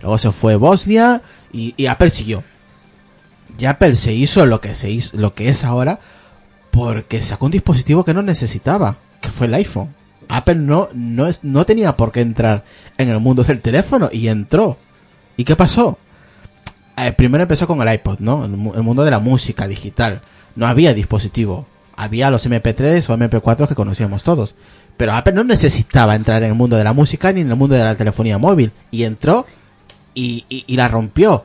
[0.01, 2.45] Luego se fue a Bosnia y, y Apple siguió.
[3.59, 6.01] Y Apple se hizo lo que se hizo, lo que es ahora,
[6.71, 9.95] porque sacó un dispositivo que no necesitaba, que fue el iPhone.
[10.29, 12.65] Apple no, no, no tenía por qué entrar
[12.99, 14.77] en el mundo del teléfono y entró.
[15.37, 15.99] ¿Y qué pasó?
[16.97, 18.45] Eh, primero empezó con el iPod, ¿no?
[18.45, 20.23] El, el mundo de la música digital.
[20.57, 21.67] No había dispositivo.
[21.97, 24.55] Había los MP3 o MP4 que conocíamos todos.
[24.97, 27.75] Pero Apple no necesitaba entrar en el mundo de la música ni en el mundo
[27.75, 28.73] de la telefonía móvil.
[28.91, 29.45] Y entró
[30.15, 31.45] y, la rompió.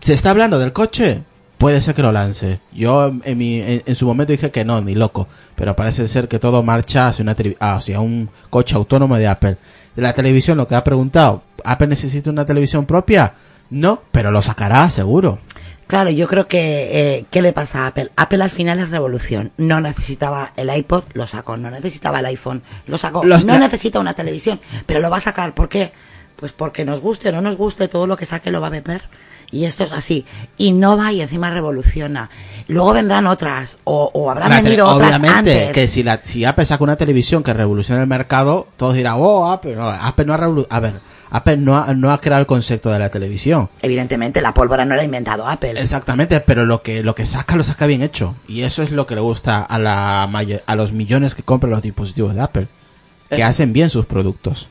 [0.00, 1.22] ¿Se está hablando del coche?
[1.58, 2.60] Puede ser que lo lance.
[2.72, 5.28] Yo en, mi, en, su momento dije que no, ni loco.
[5.54, 9.56] Pero parece ser que todo marcha hacia, una ah, hacia un coche autónomo de Apple.
[9.94, 13.34] De la televisión, lo que ha preguntado, ¿Apple necesita una televisión propia?
[13.72, 15.38] No, pero lo sacará, seguro.
[15.86, 18.10] Claro, yo creo que, eh, ¿qué le pasa a Apple?
[18.16, 19.52] Apple al final es revolución.
[19.58, 21.56] No necesitaba el iPod, lo sacó.
[21.56, 23.24] No necesitaba el iPhone, lo sacó.
[23.24, 25.52] Los- no necesita una televisión, pero lo va a sacar.
[25.54, 25.92] ¿Por qué?
[26.36, 28.70] Pues porque nos guste o no nos guste, todo lo que saque lo va a
[28.70, 29.02] vender.
[29.50, 30.24] Y esto es así.
[30.56, 32.30] Innova y encima revoluciona.
[32.68, 35.72] Luego vendrán otras, o, o habrán La venido otras Obviamente, antes.
[35.72, 39.52] que si, la, si Apple saca una televisión que revoluciona el mercado, todos dirán, oh,
[39.52, 41.00] Apple, no, Apple no ha revolu- A ver,
[41.34, 43.70] Apple no ha, no ha creado el concepto de la televisión.
[43.80, 45.80] Evidentemente, la pólvora no la ha inventado Apple.
[45.80, 48.36] Exactamente, pero lo que, lo que saca, lo saca bien hecho.
[48.46, 51.70] Y eso es lo que le gusta a, la mayo- a los millones que compran
[51.70, 52.68] los dispositivos de Apple.
[53.30, 53.44] Que Eh.
[53.44, 54.68] hacen bien sus productos.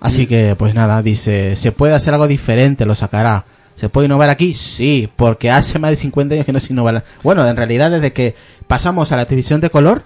[0.00, 2.86] Así que, pues nada, dice, ¿se puede hacer algo diferente?
[2.86, 3.44] Lo sacará.
[3.74, 4.54] ¿Se puede innovar aquí?
[4.54, 7.02] Sí, porque hace más de 50 años que no se innova.
[7.22, 8.34] Bueno, en realidad desde que
[8.66, 10.04] pasamos a la televisión de color,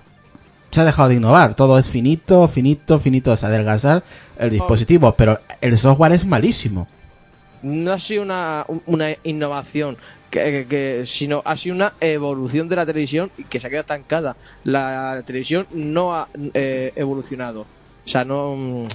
[0.75, 1.55] se ha dejado de innovar.
[1.55, 4.03] Todo es finito, finito, finito, es adelgazar
[4.39, 6.89] el dispositivo, pero el software es malísimo.
[7.63, 9.97] No ha sido una, una innovación,
[10.31, 14.37] que, sino ha sido una evolución de la televisión y que se ha quedado estancada.
[14.65, 17.63] La televisión no ha eh, evolucionado.
[17.63, 18.87] O sea, no, mm,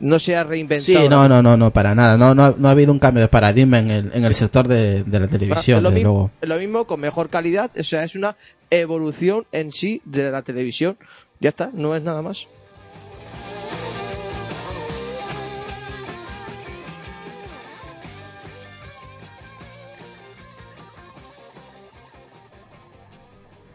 [0.00, 1.00] no se ha reinventado.
[1.00, 2.18] Sí, no, no, no, no, para nada.
[2.18, 5.04] No, no, no ha habido un cambio de paradigma en el, en el sector de,
[5.04, 6.30] de la Es televisión, lo, desde mismo, luego.
[6.40, 8.36] es lo mismo con mejor calidad, o sea, es una
[8.72, 10.96] evolución en sí de la televisión.
[11.40, 12.48] Ya está, no es nada más.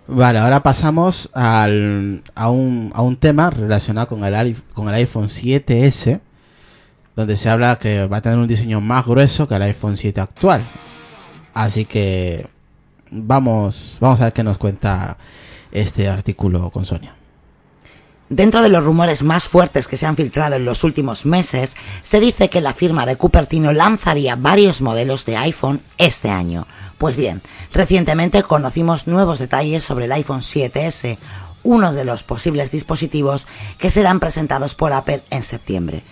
[0.10, 6.22] Vale, ahora pasamos a, un, a un tema relacionado con el, con el iPhone 7S,
[7.14, 10.22] donde se habla que va a tener un diseño más grueso que el iPhone 7
[10.22, 10.64] actual.
[11.54, 12.48] Así que
[13.12, 15.18] vamos, vamos a ver qué nos cuenta
[15.72, 17.16] este artículo con Sonia.
[18.30, 22.20] Dentro de los rumores más fuertes que se han filtrado en los últimos meses, se
[22.20, 26.68] dice que la firma de Cupertino lanzaría varios modelos de iPhone este año.
[26.98, 27.42] Pues bien,
[27.72, 31.18] recientemente conocimos nuevos detalles sobre el iPhone 7S,
[31.64, 36.04] uno de los posibles dispositivos que serán presentados por Apple en septiembre.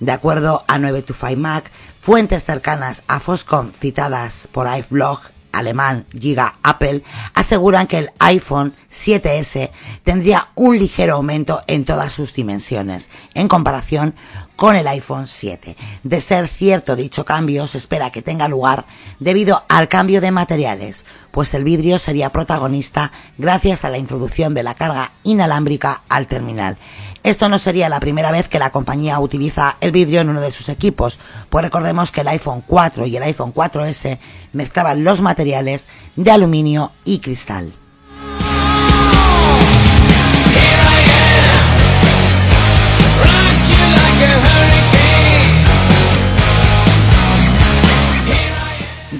[0.00, 1.64] De acuerdo a 9to5Mac,
[2.00, 5.20] fuentes cercanas a Foscom citadas por iVlog
[5.52, 7.02] alemán Giga Apple
[7.34, 9.70] aseguran que el iPhone 7S
[10.04, 14.14] tendría un ligero aumento en todas sus dimensiones en comparación
[14.60, 15.74] con el iPhone 7.
[16.02, 18.84] De ser cierto dicho cambio, se espera que tenga lugar
[19.18, 24.62] debido al cambio de materiales, pues el vidrio sería protagonista gracias a la introducción de
[24.62, 26.76] la carga inalámbrica al terminal.
[27.22, 30.52] Esto no sería la primera vez que la compañía utiliza el vidrio en uno de
[30.52, 31.18] sus equipos,
[31.48, 34.18] pues recordemos que el iPhone 4 y el iPhone 4S
[34.52, 37.79] mezclaban los materiales de aluminio y cristal.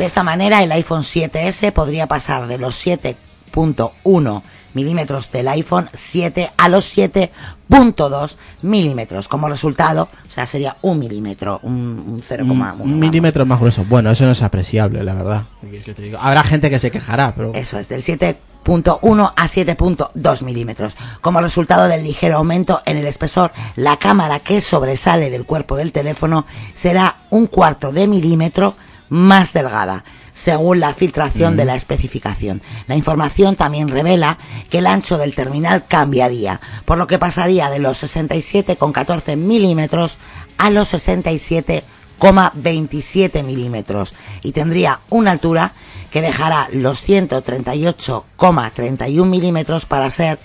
[0.01, 6.53] De esta manera, el iPhone 7S podría pasar de los 7.1 milímetros del iPhone 7
[6.57, 9.29] a los 7.2 milímetros.
[9.29, 12.81] Como resultado, o sea, sería un milímetro, un, un 0,1.
[12.81, 13.85] Un, milímetro más grueso.
[13.91, 15.45] Bueno, eso no es apreciable, la verdad.
[15.85, 16.17] ¿Qué te digo?
[16.19, 17.53] Habrá gente que se quejará, pero...
[17.53, 20.97] Eso es, del 7.1 a 7.2 milímetros.
[21.21, 25.93] Como resultado del ligero aumento en el espesor, la cámara que sobresale del cuerpo del
[25.93, 28.77] teléfono será un cuarto de milímetro
[29.11, 32.62] más delgada, según la filtración de la especificación.
[32.87, 34.38] La información también revela
[34.70, 40.16] que el ancho del terminal cambiaría, por lo que pasaría de los 67,14 milímetros
[40.57, 45.75] a los 67,27 milímetros y tendría una altura
[46.11, 50.38] que dejará los 138,31 milímetros para ser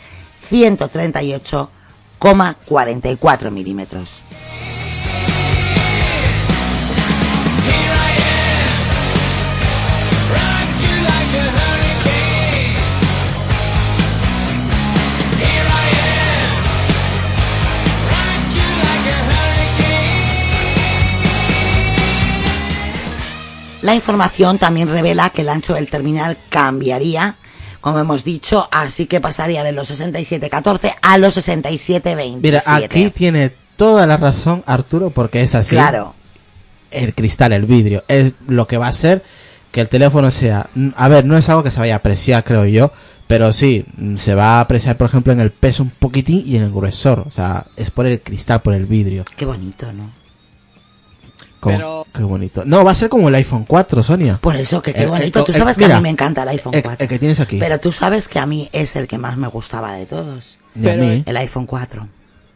[0.52, 4.25] 138,44 milímetros.
[23.86, 27.36] La información también revela que el ancho del terminal cambiaría,
[27.82, 32.40] como hemos dicho, así que pasaría de los 6714 a los 6727.
[32.42, 35.76] Mira, aquí tiene toda la razón Arturo porque es así.
[35.76, 36.16] Claro,
[36.90, 39.24] El cristal, el vidrio, es lo que va a hacer
[39.72, 40.68] que el teléfono sea...
[40.96, 42.92] A ver, no es algo que se vaya a apreciar, creo yo,
[43.28, 46.64] pero sí, se va a apreciar, por ejemplo, en el peso un poquitín y en
[46.64, 47.20] el gruesor.
[47.28, 49.26] O sea, es por el cristal, por el vidrio.
[49.38, 50.25] qué bonito, ¿no?
[51.66, 52.64] Como- Pero- Qué bonito.
[52.64, 54.38] No, va a ser como el iPhone 4, Sonia.
[54.38, 55.40] Por eso que qué El- bonito.
[55.40, 57.04] el- Tú el- sabes que mira, a mí me encanta el iPhone El, 4.
[57.04, 57.58] el que tienes aquí.
[57.60, 60.60] Pero tú sabes que a mí es el que más me gustaba de todos.
[60.80, 61.24] Pero- mí.
[61.26, 62.08] El iPhone 4.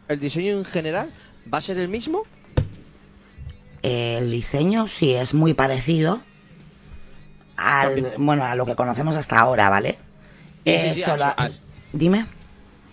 [0.08, 1.10] ¿El diseño en general
[1.52, 2.22] va a ser el mismo?
[3.82, 6.20] El diseño sí es muy parecido
[7.56, 9.92] al, bueno, a lo que conocemos hasta ahora, ¿vale?
[9.92, 9.96] Sí,
[10.64, 11.50] sí, Eh, sí, solo- a- a-
[11.92, 12.26] Dime.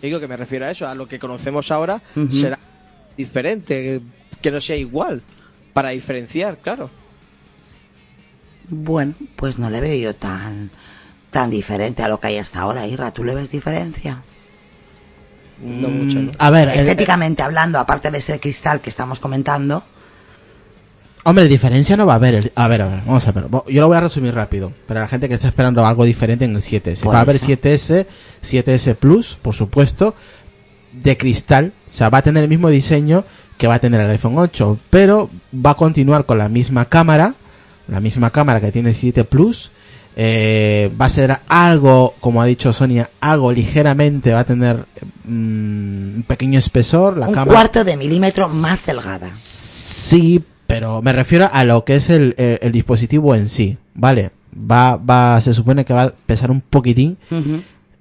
[0.01, 2.01] Digo que me refiero a eso, a lo que conocemos ahora
[2.31, 2.57] será
[3.17, 4.01] diferente,
[4.41, 5.21] que no sea igual,
[5.77, 6.89] para diferenciar, claro.
[8.67, 10.71] Bueno, pues no le veo yo tan
[11.29, 13.11] tan diferente a lo que hay hasta ahora, Irra.
[13.11, 14.23] ¿Tú le ves diferencia?
[15.63, 16.31] No mucho, ¿no?
[16.31, 19.83] Mm, A ver, el- Estéticamente hablando, aparte de ese cristal que estamos comentando,
[21.25, 22.35] Hombre, diferencia no va a haber.
[22.35, 23.45] el- A ver, a ver, vamos a ver.
[23.67, 24.71] Yo lo voy a resumir rápido.
[24.87, 27.03] Para la gente que está esperando algo diferente en el 7S.
[27.03, 27.45] Por va a haber eso.
[27.45, 28.07] 7S,
[28.41, 30.15] 7S Plus, por supuesto,
[31.01, 31.73] de cristal.
[31.91, 33.23] O sea, va a tener el mismo diseño
[33.57, 34.77] que va a tener el iPhone 8.
[34.89, 37.35] Pero va a continuar con la misma cámara.
[37.87, 39.71] La misma cámara que tiene el 7 Plus.
[40.19, 44.33] Eh, va a ser algo, como ha dicho Sonia, algo ligeramente.
[44.33, 44.85] Va a tener
[45.25, 47.17] mm, un pequeño espesor.
[47.17, 47.51] La un cámara.
[47.53, 49.29] cuarto de milímetro más delgada.
[49.33, 54.31] Sí, pero me refiero a lo que es el, el- el dispositivo en sí, ¿vale?
[54.59, 57.17] Va, va, se supone que va a pesar un poquitín.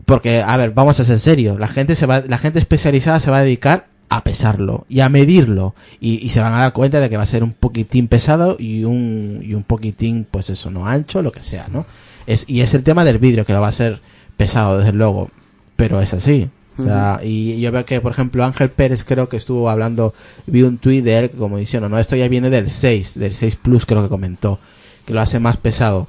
[0.07, 3.31] Porque, a ver, vamos a ser serios, la gente se va, la gente especializada se
[3.31, 7.01] va a dedicar a pesarlo y a medirlo, y, y se van a dar cuenta
[7.01, 10.71] de que va a ser un poquitín pesado y un, y un poquitín, pues eso,
[10.71, 11.87] no ancho, lo que sea, ¿no?
[12.27, 14.01] Es, y es el tema del vidrio que lo va a ser
[14.37, 15.31] pesado, desde luego,
[15.77, 16.51] pero es así.
[16.79, 20.13] O sea, y yo veo que, por ejemplo, Ángel Pérez creo que estuvo hablando,
[20.47, 23.57] vi un tuit de él como diciendo, no, esto ya viene del 6, del 6
[23.57, 24.59] Plus creo que comentó,
[25.07, 26.07] que lo hace más pesado.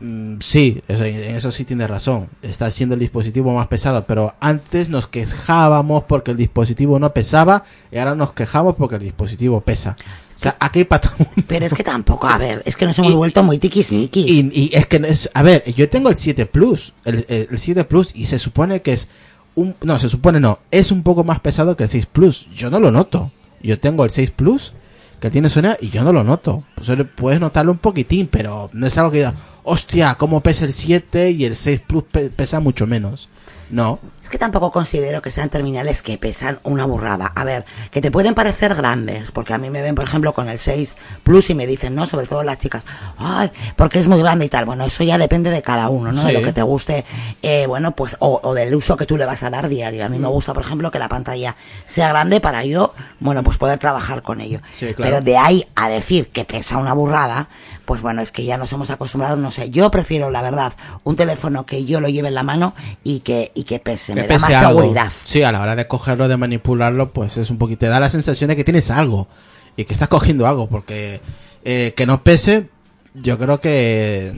[0.00, 4.90] Mm, sí, en eso sí tiene razón, está siendo el dispositivo más pesado, pero antes
[4.90, 9.96] nos quejábamos porque el dispositivo no pesaba y ahora nos quejamos porque el dispositivo pesa.
[10.34, 11.10] O sea, aquí hay para.
[11.48, 14.24] Pero es que tampoco, a ver, es que nos hemos Y- vuelto muy tiquismiquis.
[14.24, 17.82] Y, y es que es, a ver, yo tengo el 7 Plus, el, el 7
[17.84, 19.08] Plus, y se supone que es
[19.56, 22.48] un, no, se supone no, es un poco más pesado que el 6 Plus.
[22.54, 23.32] Yo no lo noto.
[23.60, 24.74] Yo tengo el 6 Plus
[25.20, 26.64] que tiene suena y yo no lo noto.
[26.74, 30.72] Pues puedes notarlo un poquitín, pero no es algo que diga, hostia, cómo pesa el
[30.72, 33.28] 7 y el 6 Plus pe- pesa mucho menos.
[33.70, 33.98] No.
[34.22, 37.32] Es que tampoco considero que sean terminales que pesan una burrada.
[37.34, 40.50] A ver, que te pueden parecer grandes, porque a mí me ven, por ejemplo, con
[40.50, 42.84] el 6 Plus y me dicen, no, sobre todo las chicas,
[43.16, 44.66] ay, porque es muy grande y tal.
[44.66, 46.24] Bueno, eso ya depende de cada uno, ¿no?
[46.24, 47.06] De lo que te guste,
[47.40, 50.04] eh, bueno, pues, o, o del uso que tú le vas a dar diario.
[50.04, 53.56] A mí me gusta, por ejemplo, que la pantalla sea grande para yo, bueno, pues
[53.56, 54.60] poder trabajar con ello.
[54.74, 55.10] Sí, claro.
[55.10, 57.48] Pero de ahí a decir que pesa una burrada,
[57.88, 60.74] pues bueno, es que ya nos hemos acostumbrado, no sé, yo prefiero, la verdad,
[61.04, 64.20] un teléfono que yo lo lleve en la mano y que, y que pese, Que
[64.20, 64.80] me da más algo.
[64.82, 65.10] seguridad.
[65.24, 68.10] Sí, a la hora de cogerlo, de manipularlo, pues es un poquito, te da la
[68.10, 69.26] sensación de que tienes algo
[69.74, 71.22] y que estás cogiendo algo, porque
[71.64, 72.68] eh, que no pese,
[73.14, 74.34] yo creo que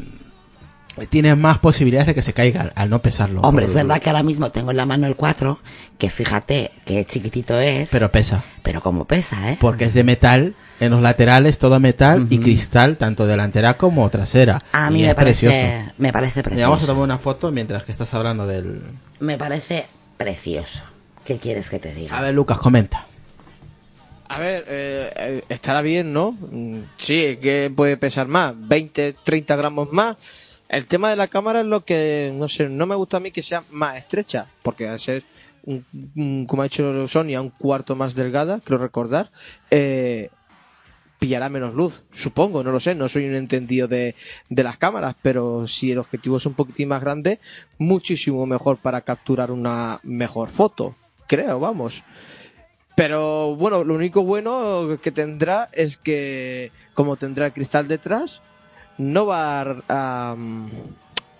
[1.09, 3.41] tienes más posibilidades de que se caiga al, al no pesarlo.
[3.43, 5.59] Hombre, Por- es verdad que ahora mismo tengo en la mano el 4,
[5.99, 8.43] que fíjate qué chiquitito es, Pero pesa.
[8.63, 9.57] pero como pesa, ¿eh?
[9.61, 14.63] Porque es de metal, en los laterales todo metal y cristal, tanto delantera como trasera.
[14.73, 15.93] A mí y me es parece, precioso.
[15.99, 16.87] me parece Mira, vamos a precioso.
[16.87, 18.83] tomar una foto mientras que estás hablando del...
[19.21, 19.87] Me parece
[20.17, 20.83] precioso.
[21.25, 22.17] ¿Qué quieres que te diga?
[22.19, 23.07] A ver, Lucas, comenta.
[24.29, 26.33] A ver, eh, eh, estará bien, ¿no?
[26.33, 30.17] Mm, Sí, que puede pesar más, 20, 30 gramos más.
[30.71, 33.33] El tema de la cámara es lo que, no sé, no me gusta a mí
[33.33, 35.25] que sea más estrecha, porque al ser,
[35.65, 39.33] un, como ha hecho Sonia, un cuarto más delgada, creo recordar,
[39.73, 40.31] eh,
[41.19, 44.15] pillará menos luz, supongo, no lo sé, no soy un entendido de,
[44.49, 47.41] de las cámaras, pero si el objetivo es un poquitín más grande,
[47.79, 50.95] muchísimo mejor para capturar una mejor foto,
[51.27, 52.05] creo, vamos.
[52.95, 58.41] Pero bueno, lo único bueno que tendrá es que, como tendrá el cristal detrás,
[59.01, 60.37] no va a,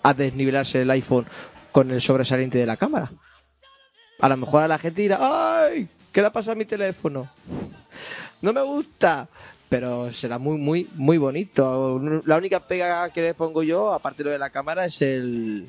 [0.03, 1.25] a, desnivelarse el iPhone
[1.71, 3.11] con el sobresaliente de la cámara.
[4.19, 5.87] A lo mejor a la gente dirá, ¡ay!
[6.11, 7.29] ¿Qué le ha pasado a mi teléfono?
[8.41, 9.27] No me gusta.
[9.69, 11.97] Pero será muy, muy, muy bonito.
[12.25, 15.65] La única pega que le pongo yo, aparte de lo de la cámara, es el,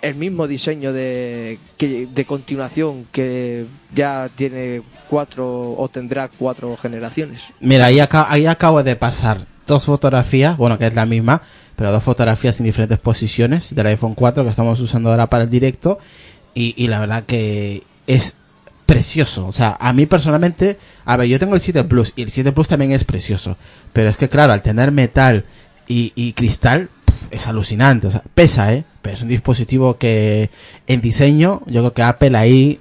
[0.00, 7.42] el mismo diseño de, que, de continuación que ya tiene cuatro o tendrá cuatro generaciones.
[7.58, 11.42] Mira, ahí, aca- ahí acabo de pasar dos fotografías, bueno, que es la misma,
[11.76, 15.50] pero dos fotografías en diferentes posiciones del iPhone 4 que estamos usando ahora para el
[15.50, 16.00] directo.
[16.54, 18.34] Y, la verdad que es
[18.84, 19.46] precioso.
[19.46, 22.50] O sea, a mí personalmente, a ver, yo tengo el 7 Plus y el 7
[22.50, 23.56] Plus también es precioso.
[23.92, 25.44] Pero es que, claro, al tener metal
[25.86, 26.88] y, y cristal,
[27.30, 28.08] es alucinante.
[28.08, 28.82] O sea, pesa, ¿eh?
[29.00, 30.50] Pero es un dispositivo que
[30.88, 32.80] en diseño, yo creo que Apple ahí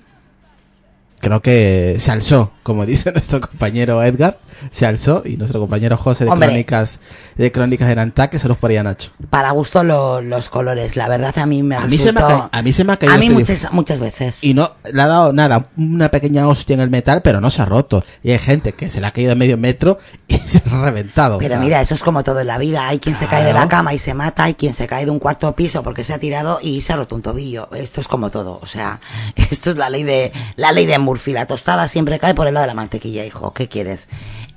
[1.19, 4.39] creo que se alzó, como dice nuestro compañero Edgar,
[4.71, 6.49] se alzó y nuestro compañero José de Hombre.
[6.49, 6.99] Crónicas
[7.37, 9.11] de Crónicas de Nantaque se los ponía Nacho.
[9.29, 12.49] Para gusto lo- los colores, la verdad a mí me A mí, se me ha,
[12.51, 14.39] a mí se me ha caído a mí este muchas, muchas veces.
[14.41, 17.61] y no le ha dado nada, una pequeña hostia en el metal, pero no se
[17.61, 18.03] ha roto.
[18.21, 21.37] Y hay gente que se le ha caído a medio metro y se ha reventado.
[21.37, 22.89] Pero O sea, mira, eso es como todo en la vida.
[22.89, 25.11] Hay quien se cae de la cama y se mata, hay quien se cae de
[25.11, 27.69] un cuarto piso porque se ha tirado y se ha roto un tobillo.
[27.73, 28.59] Esto es como todo.
[28.61, 28.99] O sea,
[29.37, 31.31] esto es la ley de, la ley de Murphy.
[31.31, 33.53] La tostada siempre cae por el de la mantequilla, hijo.
[33.53, 34.07] ¿Qué quieres?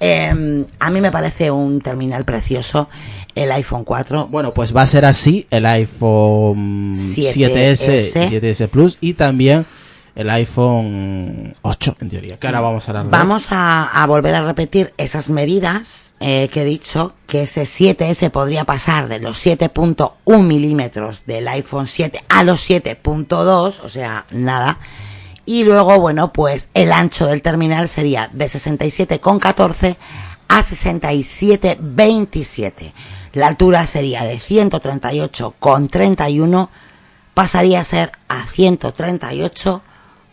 [0.01, 2.89] Eh, a mí me parece un terminal precioso
[3.35, 4.29] el iPhone 4.
[4.29, 8.31] Bueno, pues va a ser así el iPhone 7S, 7S.
[8.31, 9.67] y 7S Plus y también
[10.15, 12.39] el iPhone 8, en teoría.
[12.39, 16.51] Que ahora vamos a hablar de Vamos a, a volver a repetir esas medidas eh,
[16.53, 22.21] que he dicho, que ese 7S podría pasar de los 7.1 milímetros del iPhone 7
[22.29, 24.79] a los 7.2, o sea, nada.
[25.51, 29.97] Y luego, bueno, pues el ancho del terminal sería de 67,14
[30.47, 32.93] a 67,27.
[33.33, 36.69] La altura sería de 138,31,
[37.35, 39.83] pasaría a ser a 138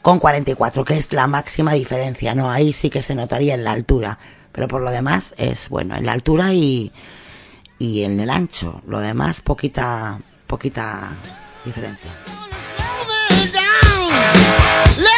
[0.03, 2.51] con 44, que es la máxima diferencia, ¿no?
[2.51, 4.19] Ahí sí que se notaría en la altura,
[4.51, 6.91] pero por lo demás es, bueno, en la altura y,
[7.79, 11.09] y en el ancho, lo demás poquita, poquita
[11.65, 12.11] diferencia.
[14.97, 15.16] Let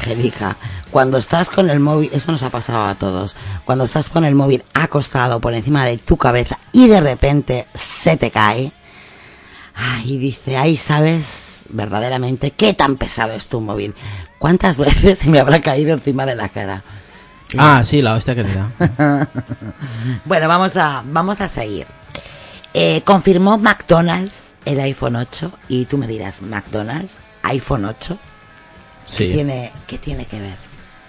[0.00, 0.56] Angélica,
[0.90, 4.34] cuando estás con el móvil, eso nos ha pasado a todos, cuando estás con el
[4.34, 8.72] móvil acostado por encima de tu cabeza y de repente se te cae,
[9.74, 13.94] Ay, dice, ahí sabes verdaderamente qué tan pesado es tu móvil.
[14.38, 16.82] ¿Cuántas veces se me habrá caído encima de la cara?
[17.56, 19.28] Ah, sí, la hostia que te da.
[20.24, 21.86] Bueno, vamos a, vamos a seguir.
[22.74, 28.18] Eh, confirmó McDonald's el iPhone 8 y tú me dirás, McDonald's, iPhone 8,
[29.18, 30.56] ¿qué, tiene, ¿qué tiene que ver?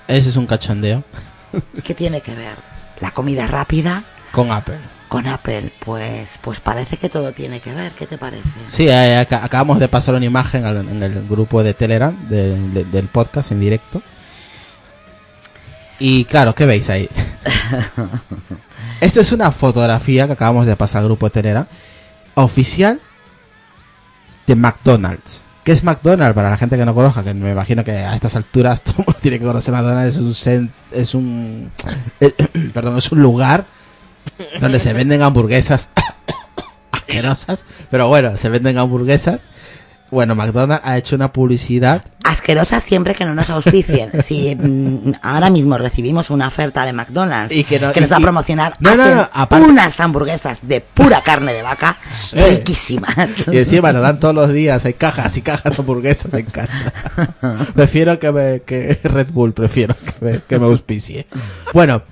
[0.07, 1.03] Ese es un cachondeo
[1.83, 2.55] ¿Qué tiene que ver?
[2.99, 4.77] La comida rápida con Apple.
[5.09, 7.91] con Apple, pues, pues parece que todo tiene que ver.
[7.93, 8.47] ¿Qué te parece?
[8.67, 12.57] Sí, eh, ac- acabamos de pasar una imagen al- en el grupo de Telegram de-
[12.69, 14.01] de- del podcast en directo.
[15.99, 17.09] Y claro, ¿qué veis ahí?
[19.01, 21.67] Esto es una fotografía que acabamos de pasar al grupo de Telegram
[22.35, 22.99] oficial
[24.47, 25.41] de McDonald's.
[25.63, 26.33] ¿Qué es McDonald's?
[26.33, 29.05] Para la gente que no conozca, que me imagino que a estas alturas todo el
[29.05, 31.71] mundo tiene que conocer McDonald's, es un es un
[32.73, 33.65] perdón, es un lugar
[34.59, 35.89] donde se venden hamburguesas
[36.91, 39.41] asquerosas, pero bueno, se venden hamburguesas.
[40.11, 42.03] Bueno, McDonald's ha hecho una publicidad.
[42.23, 44.11] Asquerosa siempre que no nos auspicien.
[44.23, 48.17] Si mm, ahora mismo recibimos una oferta de McDonald's Y que no- nos y- va
[48.17, 51.97] a promocionar No, no, hacen no, aparte- unas hamburguesas de pura carne de vaca
[52.33, 53.15] riquísimas.
[53.51, 56.93] Y encima nos dan todos los días, hay cajas y cajas de hamburguesas en casa.
[57.73, 61.25] prefiero que, me, que Red Bull, prefiero que me, que me auspicie.
[61.73, 62.03] Bueno,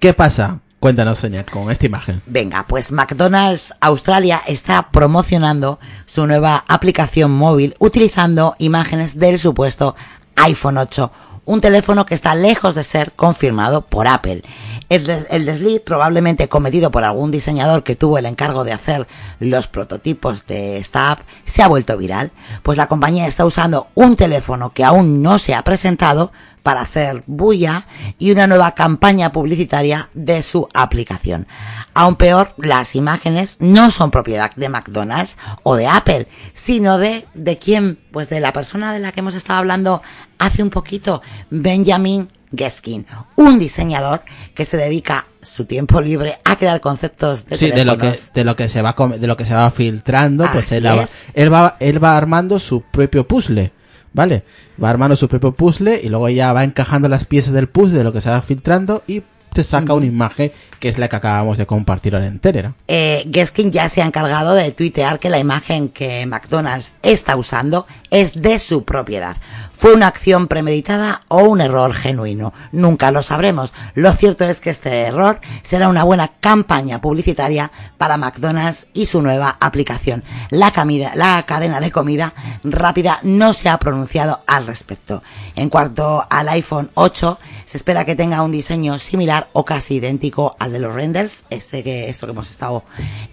[0.00, 0.60] ¿qué pasa?
[0.84, 2.20] Cuéntanos, Sonia, con esta imagen.
[2.26, 9.96] Venga, pues McDonald's Australia está promocionando su nueva aplicación móvil utilizando imágenes del supuesto
[10.36, 11.10] iPhone 8,
[11.46, 14.42] un teléfono que está lejos de ser confirmado por Apple.
[14.90, 19.06] El, des- el desliz, probablemente cometido por algún diseñador que tuvo el encargo de hacer
[19.40, 22.30] los prototipos de esta app, se ha vuelto viral,
[22.62, 26.30] pues la compañía está usando un teléfono que aún no se ha presentado
[26.64, 27.86] para hacer bulla
[28.18, 31.46] y una nueva campaña publicitaria de su aplicación.
[31.94, 37.58] Aún peor, las imágenes no son propiedad de McDonald's o de Apple, sino de, de
[37.58, 40.02] quién, pues de la persona de la que hemos estado hablando
[40.38, 43.06] hace un poquito, Benjamin Geskin,
[43.36, 44.22] un diseñador
[44.54, 48.44] que se dedica su tiempo libre a crear conceptos de Sí, de lo que de
[48.44, 51.76] lo que se va de lo que se va filtrando, pues él, va- él va
[51.80, 53.72] él va armando su propio puzzle,
[54.14, 54.44] ¿vale?
[54.82, 58.04] Va armando su propio puzzle y luego ya va encajando las piezas del puzzle de
[58.04, 60.50] lo que se va filtrando y te saca una imagen
[60.80, 62.74] que es la que acabamos de compartir en Telegram.
[62.88, 67.86] eh, Geskin ya se ha encargado de tuitear que la imagen que McDonald's está usando
[68.10, 69.36] es de su propiedad.
[69.76, 72.54] ¿Fue una acción premeditada o un error genuino?
[72.72, 73.74] Nunca lo sabremos.
[73.94, 79.20] Lo cierto es que este error será una buena campaña publicitaria para McDonald's y su
[79.20, 80.22] nueva aplicación.
[80.50, 85.22] La, camida- la cadena de comida rápida no se ha pronunciado al respecto.
[85.56, 90.56] En cuanto al iPhone 8, se espera que tenga un diseño similar o casi idéntico
[90.60, 92.84] al de los renders, este que, esto que hemos estado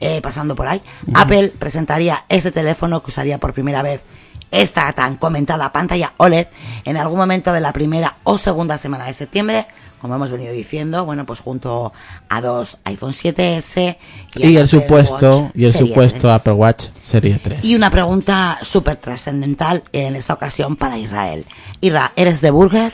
[0.02, 0.82] eh, pasando por ahí.
[1.14, 4.02] Apple presentaría este teléfono que usaría por primera vez
[4.52, 6.47] esta tan comentada pantalla OLED
[6.86, 9.66] en algún momento de la primera o segunda semana de septiembre,
[10.02, 11.93] como hemos venido diciendo, bueno, pues junto
[12.28, 13.97] a dos iPhone 7S
[14.36, 16.34] Y, el supuesto Watch y el supuesto 3.
[16.34, 17.64] Apple Watch Serie 3.
[17.64, 21.45] Y una pregunta súper trascendental en esta ocasión para Israel.
[21.80, 22.93] Isra, ¿eres de Burger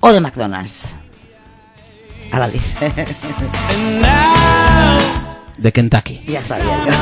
[0.00, 0.88] o de McDonald's?
[2.32, 2.92] Ahora dice,
[5.58, 6.22] de Kentucky.
[6.26, 6.92] ya sabía yo.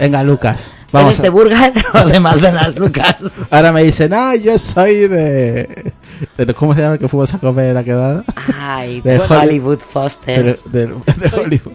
[0.00, 0.74] Venga, Lucas.
[0.92, 3.16] Vamos ¿Eres a- de Burger o de McDonald's, Lucas?
[3.50, 5.92] Ahora me dicen, ah, yo soy de...
[6.36, 8.24] de- ¿Cómo se llama el que fuimos a comer a quedada?
[8.58, 10.58] Ay, De de Hollywood Foster.
[10.64, 10.94] De, de-
[11.28, 11.74] de Hollywood.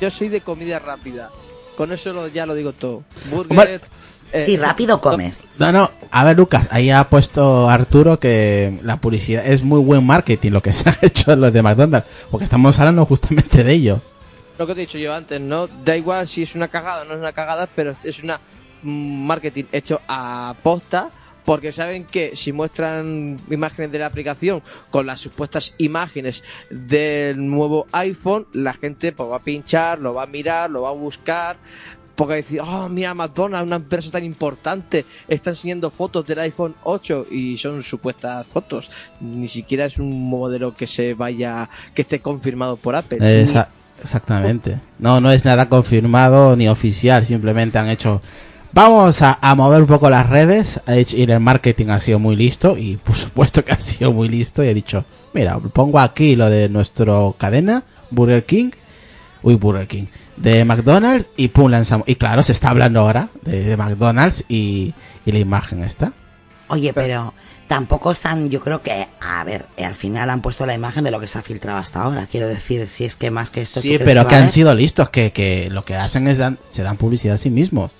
[0.00, 1.30] Yo soy de comida rápida.
[1.76, 3.02] Con eso lo- ya lo digo todo.
[3.30, 3.80] Burger.
[4.32, 5.42] eh, Si rápido comes.
[5.58, 10.06] No, no, a ver, Lucas, ahí ha puesto Arturo que la publicidad es muy buen
[10.06, 14.00] marketing lo que se ha hecho los de McDonald's, porque estamos hablando justamente de ello.
[14.58, 15.66] Lo que te he dicho yo antes, ¿no?
[15.66, 18.40] Da igual si es una cagada o no es una cagada, pero es una
[18.82, 21.10] mm, marketing hecho a posta.
[21.44, 27.86] Porque saben que si muestran imágenes de la aplicación con las supuestas imágenes del nuevo
[27.92, 31.56] iPhone, la gente pues, va a pinchar, lo va a mirar, lo va a buscar.
[32.14, 36.38] Porque va a decir, oh, mira, McDonald's, una empresa tan importante, está enseñando fotos del
[36.38, 38.90] iPhone 8 y son supuestas fotos.
[39.20, 43.18] Ni siquiera es un modelo que se vaya, que esté confirmado por Apple.
[43.42, 43.68] Esa-
[44.02, 44.78] exactamente.
[44.98, 48.22] No, no es nada confirmado ni oficial, simplemente han hecho...
[48.72, 52.76] Vamos a, mover un poco las redes ha y el marketing ha sido muy listo
[52.76, 56.50] y por supuesto que ha sido muy listo y he dicho, mira, pongo aquí lo
[56.50, 58.70] de nuestro cadena, Burger King,
[59.42, 62.08] uy, Burger King, de McDonald's y pum, lanzamos.
[62.08, 64.92] Y claro, se está hablando ahora de, de McDonald's y,
[65.24, 66.12] y la imagen está.
[66.66, 67.32] Oye, pero
[67.66, 71.10] tampoco están, yo creo que, a ver, eh, al final han puesto la imagen de
[71.10, 72.26] lo que se ha filtrado hasta ahora.
[72.26, 73.80] Quiero decir, si es que más que esto.
[73.80, 76.82] ¿tú Sí, pero que han sido listos, que, que lo que hacen es dan, se
[76.82, 77.90] dan publicidad a sí mismos.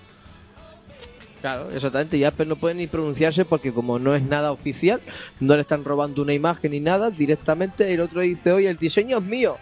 [1.41, 2.17] Claro, exactamente.
[2.17, 5.01] Y Apple no puede ni pronunciarse porque como no es nada oficial,
[5.41, 9.19] no le están robando una imagen ni nada, directamente el otro dice, oye, el diseño
[9.19, 9.59] es mío.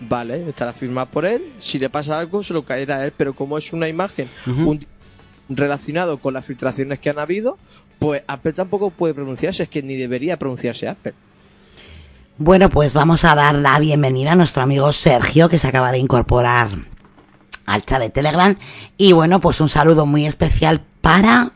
[0.00, 1.50] Vale, estará firmado por él.
[1.58, 3.12] Si le pasa algo, se lo caerá a él.
[3.16, 4.84] Pero como es una imagen un-
[5.48, 7.56] relacionado con las filtraciones que han habido,
[7.98, 9.64] pues Apple tampoco puede pronunciarse.
[9.64, 11.14] Es que ni debería pronunciarse Apple.
[12.36, 15.98] Bueno, pues vamos a dar la bienvenida a nuestro amigo Sergio, que se acaba de
[15.98, 16.68] incorporar
[17.64, 18.56] al chat de Telegram.
[18.96, 21.52] Y bueno, pues un saludo muy especial para.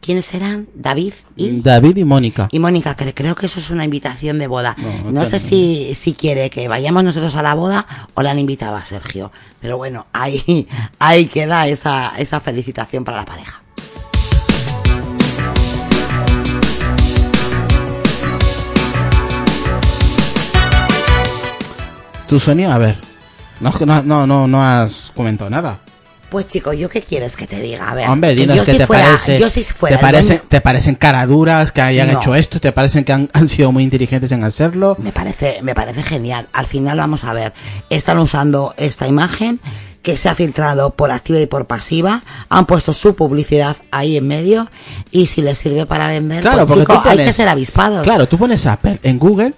[0.00, 0.66] ¿Quiénes eran?
[0.74, 1.60] David y.
[1.60, 2.48] David y Mónica.
[2.52, 4.74] Y Mónica, que creo que eso es una invitación de boda.
[5.04, 8.76] No, sé si, si quiere que vayamos nosotros a la boda o la han invitado
[8.76, 9.30] a Sergio.
[9.60, 10.66] Pero bueno, ahí,
[10.98, 13.59] ahí queda esa, esa felicitación para la pareja.
[22.30, 22.72] ¿Tú, Sonia?
[22.72, 22.96] A ver.
[23.58, 23.72] No,
[24.04, 25.80] no, no, no, has comentado nada.
[26.30, 27.90] Pues chico, ¿yo qué quieres que te diga?
[27.90, 29.40] A ver, Hombre, dinos yo qué si te fuera- parece.
[29.40, 32.20] Yo si fuera ¿Te, el parecen, dueño- ¿Te parecen caraduras que hayan No.
[32.20, 32.60] hecho esto?
[32.60, 34.94] ¿Te parecen que han, han sido muy inteligentes en hacerlo?
[35.00, 36.46] Me parece, me parece genial.
[36.52, 37.52] Al final vamos a ver,
[37.90, 39.58] están usando esta imagen
[40.02, 44.28] que se ha filtrado por activa y por pasiva, han puesto su publicidad ahí en
[44.28, 44.70] medio
[45.10, 47.48] y si les sirve para vender, Claro, pues, porque chico, tú pones, hay que ser
[47.48, 48.02] avispados.
[48.04, 49.52] Claro, tú pones Apple en Google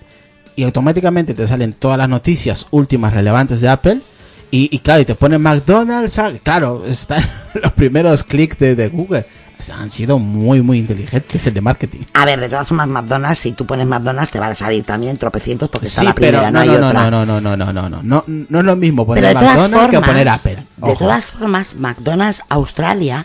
[0.56, 4.00] y automáticamente te salen todas las noticias últimas relevantes de Apple.
[4.54, 6.18] Y, claro, y te ponen McDonald's.
[6.18, 7.24] ah, Claro, están
[7.62, 9.24] los primeros clics de Google.
[9.62, 12.00] O sea, han sido muy, muy inteligentes el de marketing.
[12.14, 15.16] A ver, de todas formas, McDonald's, si tú pones McDonald's, te van a salir también
[15.16, 17.10] tropecientos porque está la primera, pero no, no, hay no, no, otra.
[17.12, 19.56] no, no, no, no, no, no, no, no es lo mismo Pero poner de todas
[19.56, 20.58] McDonald's que poner Apple.
[20.78, 23.24] de todas formas, McDonald's Australia,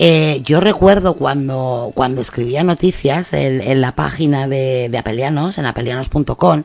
[0.00, 5.66] eh, yo recuerdo cuando, cuando escribía noticias en, en la página de, de Apelianos, en
[5.66, 6.64] apelianos.com,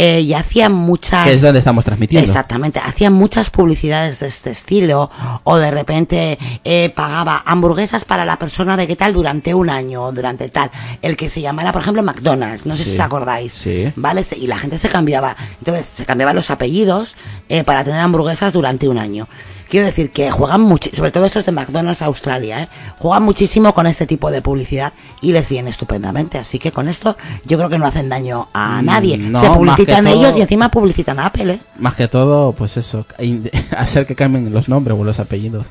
[0.00, 1.26] eh, y hacían muchas...
[1.26, 2.24] Que es donde estamos transmitiendo.
[2.26, 5.10] Exactamente, hacían muchas publicidades de este estilo,
[5.44, 10.04] o de repente eh, pagaba hamburguesas para la persona de qué tal durante un año,
[10.04, 10.70] o durante tal,
[11.02, 13.92] el que se llamara, por ejemplo, McDonald's, no sé Sí, si os acordáis, sí.
[13.96, 14.22] ¿vale?
[14.22, 17.16] Se- Y la gente se cambiaba, entonces se cambiaban los apellidos
[17.48, 19.26] eh, para tener hamburguesas durante un año.
[19.68, 22.68] Quiero decir que juegan mucho, sobre todo estos de McDonald's Australia, ¿eh?
[22.98, 26.38] juegan muchísimo con este tipo de publicidad y les viene estupendamente.
[26.38, 29.18] Así que con esto yo creo que no hacen daño a Mm, nadie.
[29.18, 31.60] no, Se publicitan todo- ellos y encima publicitan a Apple, ¿eh?
[31.78, 33.06] Más que todo, pues eso,
[33.76, 35.66] hacer que cambien los nombres o los apellidos.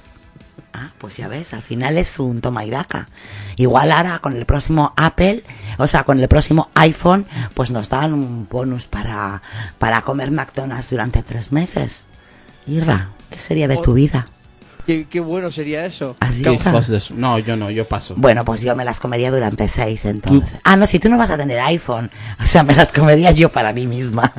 [0.74, 3.10] Ah, pues ya ves, al final es un toma y daca.
[3.56, 5.44] Igual ahora con el próximo Apple,
[5.80, 7.26] o sea, con el próximo iPhone,
[7.56, 9.42] pues nos dan un bonus para,
[9.80, 12.06] para comer McDonald's durante tres meses.
[12.68, 14.28] Irra, ¿qué sería de tu vida?
[14.86, 16.16] Qué, qué bueno sería eso.
[16.22, 16.70] Así Qué está.
[16.70, 18.14] hijos de su- No, yo no, yo paso.
[18.18, 20.50] Bueno, pues yo me las comería durante seis entonces.
[20.64, 22.10] Ah, no, si tú no vas a tener iPhone,
[22.42, 24.32] o sea, me las comería yo para mí misma.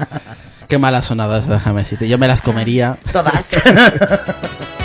[0.66, 2.08] Qué mala sonada esa, déjame decirte.
[2.08, 2.98] Yo me las comería.
[3.12, 3.50] Todas.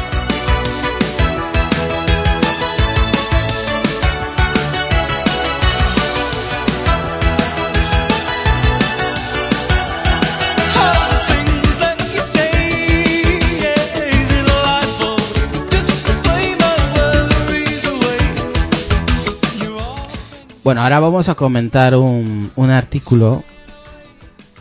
[20.63, 23.43] Bueno, ahora vamos a comentar un, un artículo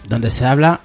[0.09, 0.81] donde se habla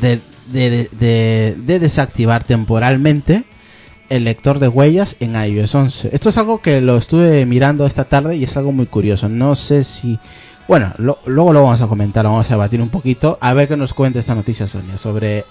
[0.00, 3.44] de, de, de- de- de desactivar temporalmente
[4.08, 6.10] el lector de huellas en iOS 11.
[6.12, 9.28] Esto es algo que lo estuve mirando esta tarde y es algo muy curioso.
[9.28, 10.18] No sé si...
[10.68, 13.36] Bueno, luego lo vamos a comentar, vamos a debatir un poquito.
[13.40, 15.44] A ver qué nos cuenta esta noticia, Sonia, sobre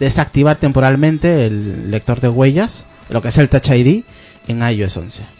[0.00, 4.02] desactivar temporalmente el lector de huellas, lo que es el Touch ID,
[4.48, 5.37] en iOS 11.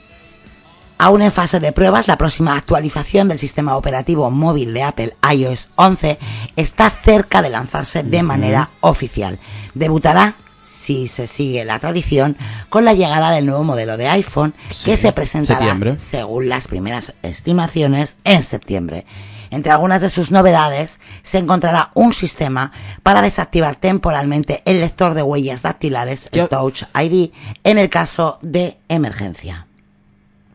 [1.00, 5.68] Aún en fase de pruebas, la próxima actualización del sistema operativo móvil de Apple iOS
[5.76, 6.18] 11
[6.56, 9.38] está cerca de lanzarse de manera oficial.
[9.74, 12.36] Debutará, si se sigue la tradición,
[12.68, 15.98] con la llegada del nuevo modelo de iPhone Sí, que se presentará, septiembre.
[15.98, 19.06] según las primeras estimaciones, en septiembre.
[19.50, 22.72] Entre algunas de sus novedades se encontrará un sistema
[23.04, 27.30] para desactivar temporalmente el lector de huellas dactilares, ¿Qué- el Touch ID,
[27.62, 29.67] en el caso de emergencia.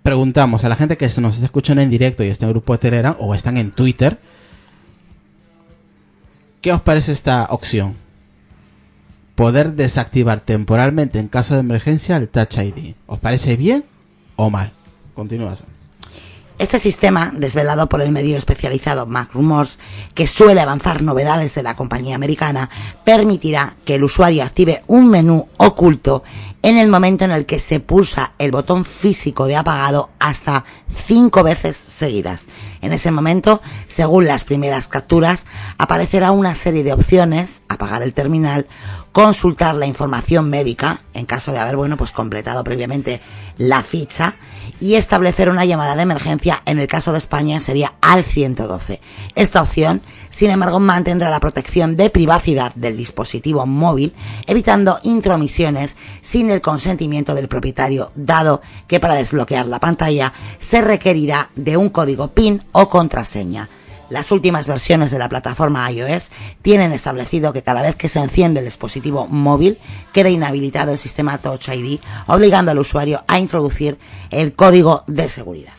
[0.03, 2.53] Preguntamos a la gente que se nos está escuchando en directo y está en el
[2.53, 4.19] grupo de Telegram o están en Twitter,
[6.61, 7.95] ¿qué os parece esta opción?
[9.35, 12.93] Poder desactivar temporalmente en caso de emergencia el Touch ID.
[13.07, 13.83] ¿Os parece bien
[14.35, 14.71] o mal?
[15.15, 15.55] Continúa.
[16.63, 19.77] Este sistema, desvelado por el medio especializado MacRumors,
[20.13, 22.69] que suele avanzar novedades de la compañía americana,
[23.03, 26.23] permitirá que el usuario active un menú oculto
[26.61, 30.63] en el momento en el que se pulsa el botón físico de apagado hasta
[31.05, 32.47] cinco veces seguidas.
[32.79, 35.45] En ese momento, según las primeras capturas,
[35.77, 38.67] aparecerá una serie de opciones, apagar el terminal,
[39.13, 43.21] consultar la información médica, en caso de haber, bueno, pues completado previamente
[43.57, 44.35] la ficha,
[44.79, 48.99] y establecer una llamada de emergencia, en el caso de España sería al 112.
[49.35, 54.15] Esta opción, sin embargo, mantendrá la protección de privacidad del dispositivo móvil,
[54.47, 61.51] evitando intromisiones sin el consentimiento del propietario, dado que para desbloquear la pantalla se requerirá
[61.55, 63.69] de un código PIN o contraseña.
[64.09, 66.29] Las últimas versiones de la plataforma iOS
[66.61, 69.79] tienen establecido que cada vez que se enciende el dispositivo móvil
[70.13, 73.97] queda inhabilitado el sistema Touch ID, obligando al usuario a introducir
[74.29, 75.73] el código de seguridad.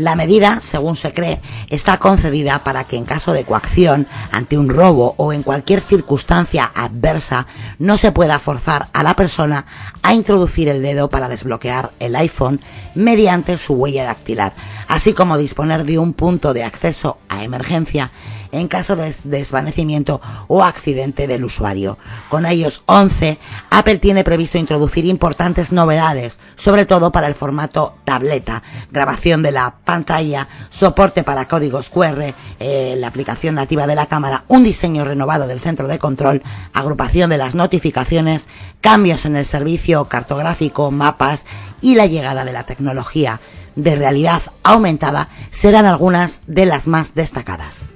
[0.00, 4.70] La medida, según se cree, está concedida para que en caso de coacción, ante un
[4.70, 7.46] robo o en cualquier circunstancia adversa,
[7.78, 9.66] no se pueda forzar a la persona
[10.02, 12.62] a introducir el dedo para desbloquear el iPhone
[12.94, 14.54] mediante su huella dactilar,
[14.88, 18.10] así como disponer de un punto de acceso a emergencia
[18.52, 21.96] en caso de desvanecimiento o accidente del usuario.
[22.28, 23.38] Con ellos 11,
[23.70, 29.76] Apple tiene previsto introducir importantes novedades, sobre todo para el formato tableta, grabación de la
[29.84, 35.46] pantalla, soporte para códigos QR, eh, la aplicación nativa de la cámara, un diseño renovado
[35.46, 38.48] del centro de control, agrupación de las notificaciones,
[38.80, 41.46] cambios en el servicio cartográfico, mapas
[41.80, 43.40] y la llegada de la tecnología
[43.76, 47.94] de realidad aumentada serán algunas de las más destacadas.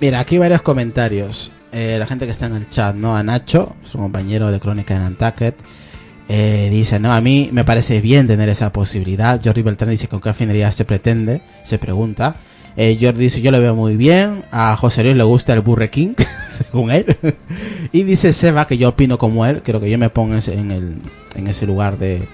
[0.00, 1.50] Mira, aquí varios comentarios.
[1.72, 3.16] Eh, la gente que está en el chat, ¿no?
[3.16, 5.56] A Nacho, su compañero de Crónica en Nantucket,
[6.28, 9.40] eh, dice, no, a mí me parece bien tener esa posibilidad.
[9.42, 11.42] Jordi Beltrán dice, ¿con qué finalidad se pretende?
[11.64, 12.36] Se pregunta.
[12.76, 14.44] Eh, Jordi dice, yo lo veo muy bien.
[14.50, 16.14] A José Luis le gusta el Burre King,
[16.50, 17.16] según él.
[17.92, 20.96] y dice Seba, que yo opino como él, creo que yo me pongo en el,
[21.34, 22.26] en ese lugar de,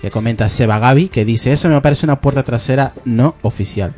[0.00, 3.94] que comenta Seba Gaby, que dice, eso me parece una puerta trasera no oficial.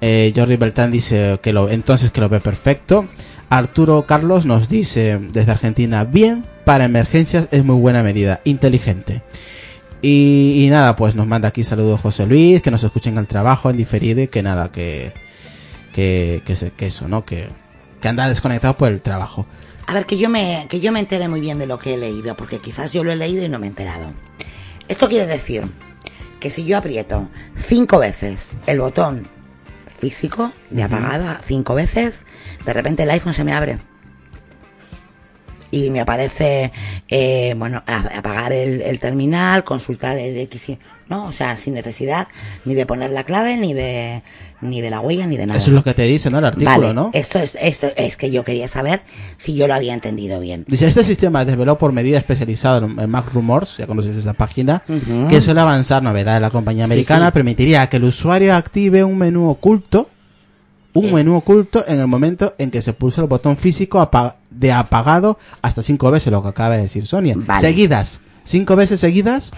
[0.00, 3.06] Eh, Jordi Beltrán dice que lo, entonces que lo ve perfecto.
[3.50, 9.22] Arturo Carlos nos dice desde Argentina, bien, para emergencias es muy buena medida, inteligente.
[10.02, 13.70] Y, y nada, pues nos manda aquí saludos José Luis, que nos escuchen al trabajo
[13.70, 15.12] en diferido y que nada, que,
[15.92, 17.24] que, que, que eso, ¿no?
[17.24, 17.48] Que,
[18.00, 19.46] que anda desconectado por el trabajo.
[19.86, 21.96] A ver, que yo me, que yo me entere muy bien de lo que he
[21.96, 24.12] leído, porque quizás yo lo he leído y no me he enterado.
[24.86, 25.64] Esto quiere decir
[26.40, 29.28] que si yo aprieto cinco veces el botón
[29.98, 32.26] físico de apagada, cinco veces,
[32.64, 33.78] de repente el iPhone se me abre.
[35.70, 36.72] Y me aparece,
[37.08, 40.78] eh, bueno, apagar el, el terminal, consultar el X,
[41.08, 41.26] ¿no?
[41.26, 42.28] O sea, sin necesidad
[42.64, 44.22] ni de poner la clave, ni de,
[44.60, 45.58] ni de la huella, ni de nada.
[45.58, 46.38] Eso es lo que te dice, ¿no?
[46.38, 47.10] El artículo, Vale, ¿no?
[47.14, 49.00] Esto es, esto es que yo quería saber
[49.36, 50.64] si yo lo había entendido bien.
[50.68, 54.82] Dice, este sistema desveló por medida especializada en Mac Rumors, ya conoces esa página,
[55.28, 57.32] que suele avanzar novedad de la compañía Sí, americana, sí.
[57.32, 60.10] permitiría que el usuario active un menú oculto,
[60.94, 61.12] un Eh.
[61.12, 65.38] menú oculto en el momento en que se pulsa el botón físico apa- de apagado
[65.62, 67.34] hasta cinco veces, lo que acaba de decir Sonia.
[67.36, 67.60] Vale.
[67.60, 69.52] Seguidas, cinco veces seguidas,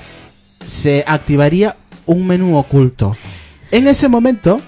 [0.65, 3.17] se activaría un menú oculto.
[3.71, 4.61] En ese momento,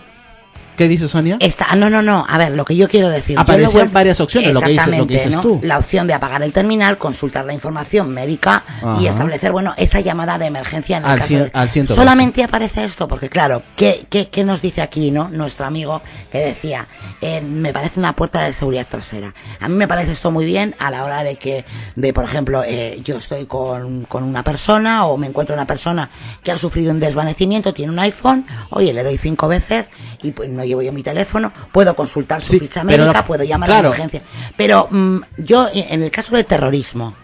[0.83, 1.37] ¿qué dice Sonia?
[1.41, 2.25] Esta, ah, no, no, no.
[2.29, 3.39] A ver, lo que yo quiero decir.
[3.39, 5.41] Aparecían varias opciones, lo que dices- lo que Exactamente, dices ¿no?
[5.43, 5.61] tú.
[5.63, 8.65] La opción de apagar el terminal, consultar la información médica
[9.01, 11.51] y establecer, bueno, esa llamada de emergencia en el Al caso cien- de...
[11.55, 11.95] al 112.
[12.01, 15.29] Solamente aparece esto, porque claro, ¿qué, qué, qué nos dice aquí, no?
[15.29, 16.87] Nuestro amigo que decía,
[17.21, 19.35] eh, me parece una puerta de seguridad trasera.
[19.61, 21.65] A mí me parece esto muy bien a la hora de que,
[21.97, 26.11] de por ejemplo, eh, yo estoy con, con una persona o me encuentro una persona
[26.43, 29.91] que ha sufrido un desvanecimiento, tiene un iPhone, oye, le doy cinco veces
[30.23, 33.45] y pues no llevo yo mi teléfono, puedo consultar su Sí, ficha médica, no- puedo
[33.45, 33.89] llamar claro.
[33.89, 34.23] a la emergencia.
[34.57, 37.15] Pero mm, yo, en el caso del terrorismo,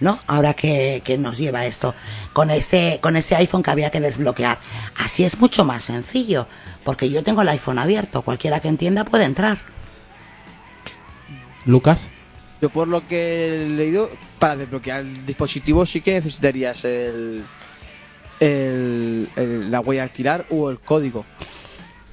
[0.00, 0.18] ¿no?
[0.26, 1.94] Ahora que, que nos lleva esto,
[2.32, 4.58] con ese, con ese iPhone que había que desbloquear.
[4.98, 6.46] Así es mucho más sencillo,
[6.84, 9.58] porque yo tengo el iPhone abierto, cualquiera que entienda puede entrar.
[11.64, 12.08] Lucas.
[12.60, 17.44] Yo por lo que he leído, para desbloquear el dispositivo sí que necesitarías el,
[18.40, 21.24] el, el- la huella dactilar o el código.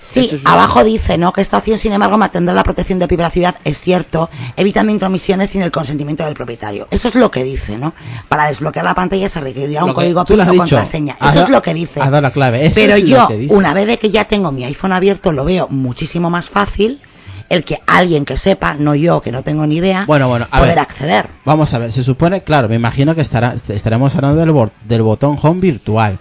[0.01, 1.33] Sí, una- abajo dice, ¿no?
[1.33, 5.61] Que esta opción, sin embargo, mantendrá la protección de privacidad, es cierto, evitando intromisiones sin
[5.61, 6.87] el consentimiento del propietario.
[6.89, 7.93] Eso es lo que dice, ¿no?
[8.29, 11.15] Para desbloquear la pantalla se requerirá un que- código PIN o contraseña.
[11.21, 11.99] Eso es lo que dice.
[11.99, 12.65] has dado la clave.
[12.65, 16.29] Eso Pero yo, una vez de que ya tengo mi iPhone abierto, lo veo muchísimo
[16.29, 17.01] más fácil
[17.49, 20.59] el que alguien que sepa, no yo, que no tengo ni idea, Bueno, bueno, a
[20.59, 20.79] poder ver.
[20.79, 21.27] acceder.
[21.45, 24.39] Vamos a ver, se supone, claro, me imagino que estará, estaremos hablando
[24.87, 26.19] del botón home virtual,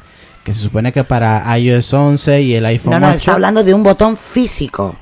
[0.49, 3.63] que se supone que para iOS 11 y el iPhone No, no, 8 está hablando
[3.65, 4.97] de un botón físico.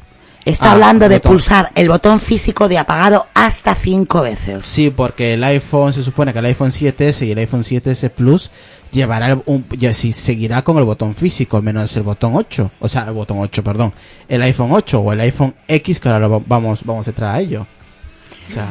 [0.45, 1.33] Está Ah, hablando de botón.
[1.33, 4.65] pulsar el botón físico de apagado hasta cinco veces.
[4.65, 8.53] Sí, porque el iPhone, se supone que el iPhone 7S y el iPhone 7S Plus
[8.93, 12.87] llevará el- un, ya, sí, seguirá con el botón físico, menos el botón 8, o
[12.89, 13.93] sea, el botón 8, perdón,
[14.29, 17.35] el iPhone 8 o el iPhone X, que ahora lo va- vamos, vamos a entrar
[17.35, 17.67] a ello.
[18.49, 18.67] O sea,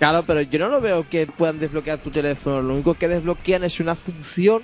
[0.00, 2.62] Claro, pero yo no lo veo que puedan desbloquear tu teléfono.
[2.62, 4.62] Lo único que desbloquean es una función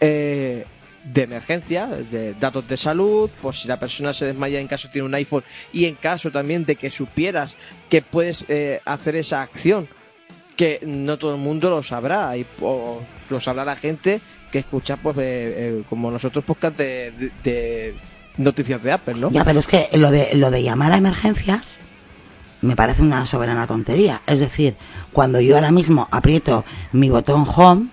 [0.00, 0.64] eh,
[1.04, 5.06] de emergencia, de datos de salud, por si la persona se desmaya en caso tiene
[5.06, 7.56] un iPhone y en caso también de que supieras
[7.88, 9.88] que puedes eh, hacer esa acción,
[10.56, 14.20] que no todo el mundo lo sabrá y o lo sabrá la gente
[14.50, 17.94] que escucha, pues, eh, eh, como nosotros podcast de, de-
[18.38, 19.30] noticias de Apple, ¿no?
[19.30, 21.78] Ya, pero es que lo de, lo de llamar a emergencias
[22.62, 24.22] me parece una soberana tontería.
[24.26, 24.74] Es decir,
[25.12, 27.86] cuando yo ahora mismo aprieto mi botón home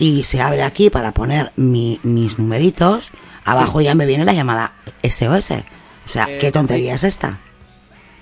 [0.00, 3.10] y se abre aquí para poner mi- mis numeritos,
[3.44, 4.72] abajo ya me viene la llamada
[5.02, 5.50] SOS.
[6.06, 7.38] O sea, Eh, ¿qué tontería es esta?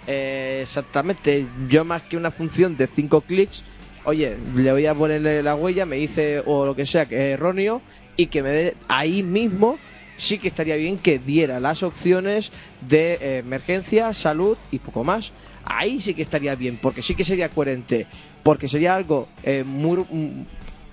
[0.07, 1.47] Eh, exactamente.
[1.69, 3.63] Yo más que una función de 5 clics,
[4.05, 7.35] oye, le voy a ponerle la huella, me dice o lo que sea que es
[7.39, 7.81] erróneo
[8.17, 9.79] y que me dé ahí mismo.
[10.17, 12.51] Sí que estaría bien que diera las opciones
[12.81, 15.31] de eh, emergencia, salud y poco más.
[15.65, 18.07] Ahí sí que estaría bien, porque sí que sería coherente,
[18.43, 20.05] porque sería algo eh, muy,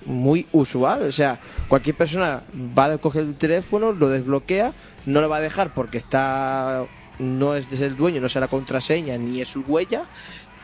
[0.05, 1.03] muy usual.
[1.03, 2.41] O sea, cualquier persona
[2.77, 4.73] va a coger el teléfono, lo desbloquea,
[5.05, 6.85] no lo va a dejar porque está
[7.17, 10.03] no es el dueño, no es la contraseña ni es su huella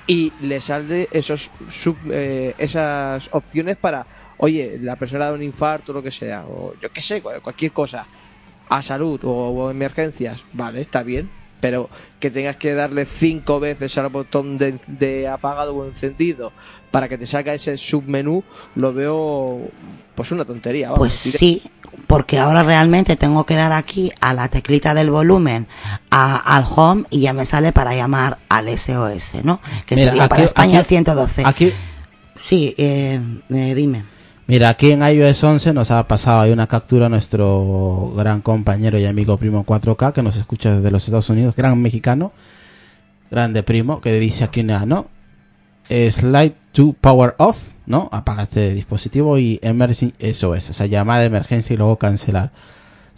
[0.05, 4.05] y le sale esos sub- eh, esas opciones para,
[4.37, 7.71] oye, la persona da un infarto lo que sea, o yo qué sé, cual- cualquier
[7.71, 8.05] cosa,
[8.67, 11.29] a salud o emergencias, vale, está bien,
[11.61, 11.89] pero
[12.19, 16.51] que tengas que darle cinco veces al botón de, de apagado o encendido
[16.91, 18.43] para que te salga ese submenú,
[18.75, 19.69] lo veo
[20.15, 20.87] pues una tontería.
[20.87, 21.61] vamos, Pues sí,
[22.07, 25.67] porque ahora realmente tengo que dar aquí a la teclita del volumen,
[26.09, 29.61] a- al home y ya me sale para llamar al SOS, ¿no?
[29.85, 31.43] Que Mira, sería para aquí- España el aquí- 112.
[31.45, 31.73] aquí,
[32.35, 34.03] Sí, eh, eh, dime.
[34.51, 39.05] Mira, aquí en iOS 11 nos ha pasado ahí una captura nuestro gran compañero y
[39.05, 42.33] amigo primo 4K que nos escucha desde los Estados Unidos, gran mexicano,
[43.29, 45.07] grande primo, que dice aquí nada, ¿no?
[45.87, 48.09] Slide to power off, ¿no?
[48.11, 52.51] Apaga este dispositivo y emergency SOS, o sea, llamada de emergencia y luego cancelar.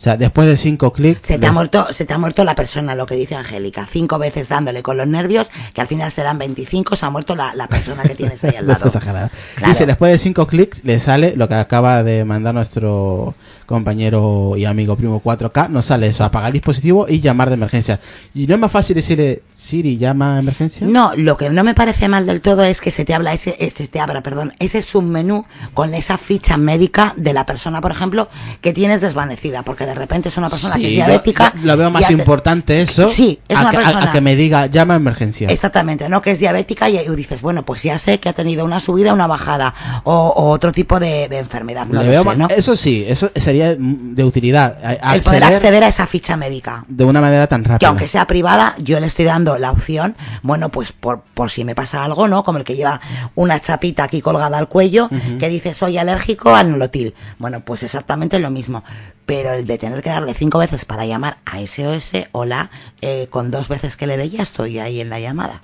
[0.04, 1.26] O sea, después de cinco clics...
[1.26, 3.88] Se te, ha muerto, se te ha muerto la persona, lo que dice Angélica.
[3.90, 7.56] Cinco veces dándole con los nervios, que al final serán 25, se ha muerto la,
[7.56, 8.90] la persona que tienes ahí al No es lado.
[8.90, 9.30] exagerado.
[9.56, 9.72] Claro.
[9.72, 13.34] Dice, después de cinco clics le sale lo que acaba de mandar nuestro
[13.74, 18.00] compañero y amigo primo 4K, nos sale eso, apagar el dispositivo y llamar de emergencia.
[18.34, 20.86] Y no es más fácil decirle, Siri, llama a emergencia.
[20.88, 23.56] No, lo que no me parece mal del todo es que se te habla ese,
[23.60, 28.30] este, te abra, perdón, ese submenú con esa ficha médica de la persona, por ejemplo,
[28.62, 31.54] que tienes desvanecida, porque de repente es una persona que es diabética.
[31.58, 34.22] Lo, lo veo más importante eso Sí, es a, una que, a- a persona- que
[34.22, 35.48] me diga, llama a emergencia.
[35.50, 36.22] Exactamente, ¿no?
[36.22, 39.14] Que es diabética y, y dices, bueno, pues ya sé que ha tenido una subida,
[39.14, 41.86] una bajada o, o otro tipo de, de enfermedad.
[41.88, 42.48] No Le lo veo sé, más- ¿no?
[42.50, 44.78] Eso sí, eso sería de utilidad.
[44.84, 46.86] a- El poder acceder a esa ficha médica.
[46.88, 47.80] de una manera tan rápida.
[47.80, 51.64] que aunque sea privada, yo le estoy dando la opción, bueno, pues por, por si
[51.66, 52.44] me pasa algo, ¿no?
[52.44, 53.00] Como el que lleva
[53.36, 55.10] una chapita aquí colgada al cuello,
[55.40, 57.14] que dice soy alérgico al nolotil.
[57.40, 58.84] Bueno, pues exactamente lo mismo.
[59.26, 62.70] Pero el de tener que darle cinco veces para llamar a SOS, hola,
[63.02, 65.62] eh, con dos veces que le dé ya estoy ahí en la llamada.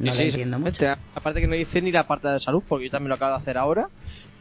[0.00, 0.70] No Sí, lo entiendo mucho.
[0.70, 1.10] exactamente.
[1.16, 3.38] Aparte que no dice ni la parte de salud, porque yo también lo acabo de
[3.38, 3.88] hacer ahora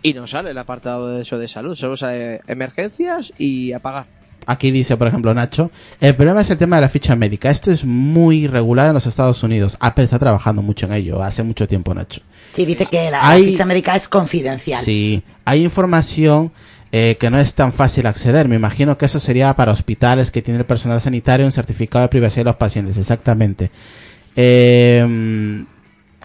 [0.02, 4.06] y no sale el apartado de eso de salud, solo sale emergencias y apagar.
[4.46, 7.50] Aquí dice, por ejemplo, Nacho, el problema es el tema de la ficha médica.
[7.50, 9.76] Esto es muy regulado en los Estados Unidos.
[9.82, 12.22] Apple está trabajando mucho en ello, hace mucho tiempo, Nacho.
[12.54, 14.82] Sí, dice que la, ficha médica es confidencial.
[14.82, 16.54] Sí, hay información
[16.94, 18.48] eh, que no es tan fácil acceder.
[18.48, 22.10] Me imagino que eso sería para hospitales que tienen el personal sanitario un certificado de
[22.10, 23.70] privacidad de los pacientes, exactamente.
[24.38, 25.66] Eh,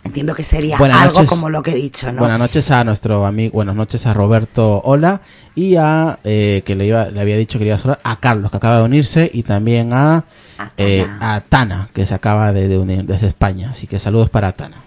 [0.04, 1.30] Entiendo que sería Buenas algo noches.
[1.30, 2.18] como lo que he dicho, ¿no?
[2.20, 5.20] Buenas noches a nuestro amigo, buenas noches a Roberto Hola
[5.54, 8.16] y a eh, que le iba, le había dicho que le iba a saludar a
[8.18, 10.24] Carlos que acaba de unirse y también a
[10.58, 11.34] A eh, Tana.
[11.34, 14.78] a Tana que se acaba de, de unir desde España, así que saludos para Tana.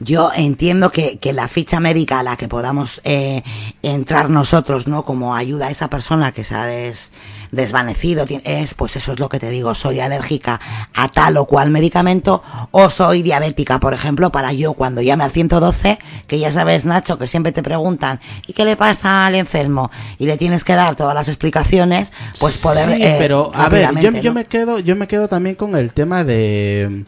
[0.00, 3.42] Yo entiendo que, que la ficha médica a la que podamos eh,
[3.82, 5.04] entrar nosotros, ¿no?
[5.04, 7.10] Como ayuda a esa persona que se ha des-
[7.50, 10.60] desvanecido, es, pues eso es lo que te digo, soy alérgica
[10.94, 15.30] a tal o cual medicamento o soy diabética, por ejemplo, para yo cuando llame al
[15.32, 19.90] 112, que ya sabes, Nacho, que siempre te preguntan, ¿y qué le pasa al enfermo?
[20.18, 22.94] Y le tienes que dar todas las explicaciones, pues poder...
[22.96, 26.22] Sí, eh, pero a ver, yo, me quedo, yo me quedo también con el tema
[26.24, 27.04] de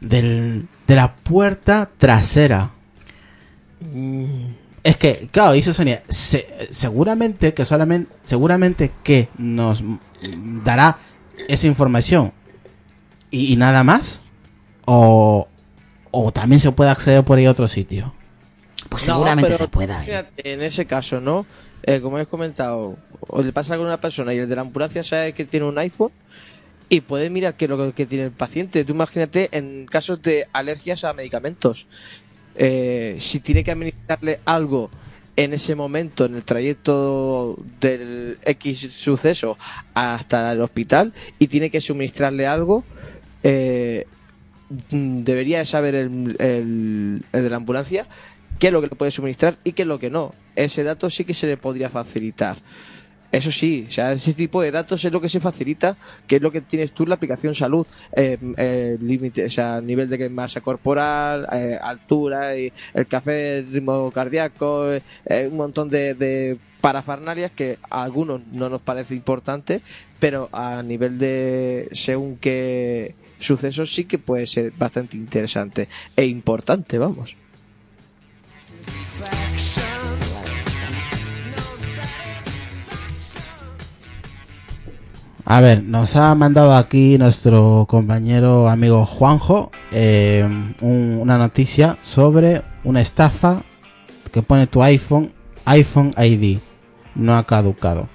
[0.00, 2.70] del, de la puerta trasera.
[4.84, 9.98] Es que, claro, dice Sonia, se- seguramente que solamente, seguramente que nos mm,
[10.64, 10.98] dará
[11.48, 12.32] esa información
[13.30, 14.20] y, y nada más,
[14.84, 15.48] o,
[16.10, 18.12] o también se puede acceder por ahí a otro sitio.
[18.88, 20.02] Pues No, seguramente pero se pueda.
[20.02, 20.06] ¿eh?
[20.06, 21.46] fíjate, En ese caso, ¿no?
[21.84, 25.02] Eh, como he comentado, o le pasa a alguna persona y el de la ambulancia
[25.02, 26.12] sabe que tiene un iPhone
[26.92, 28.84] y puede mirar qué es lo que tiene el paciente.
[28.84, 31.86] Tú imagínate en casos de alergias a medicamentos.
[32.54, 34.90] Eh, si tiene que administrarle algo
[35.34, 39.56] en ese momento, en el trayecto del X suceso
[39.94, 42.84] hasta el hospital y tiene que suministrarle algo,
[43.42, 44.06] eh,
[44.90, 48.06] mm, debería de saber el, el- el de la ambulancia
[48.58, 50.34] qué es lo que le puede suministrar y qué es lo que no.
[50.56, 52.58] Ese dato sí que se le podría facilitar.
[53.32, 56.42] Eso sí, o sea, ese tipo de datos es lo que se facilita, que es
[56.42, 60.60] lo que tienes tú en la aplicación salud, eh, límite, o sea, nivel de masa
[60.60, 66.58] corporal, eh, altura, el café, el ritmo cardíaco, eh, eh, un montón de, de
[67.56, 69.80] que a algunos no nos parece importante,
[70.18, 76.98] pero a nivel de según qué sucesos sí que puede ser bastante interesante e importante,
[76.98, 77.36] vamos.
[85.44, 90.46] A ver, nos ha mandado aquí nuestro compañero amigo Juanjo eh,
[90.80, 93.62] un- una noticia sobre una estafa
[94.32, 95.32] que pone tu iPhone,
[95.64, 96.58] iPhone ID,
[97.16, 98.08] no ha caducado.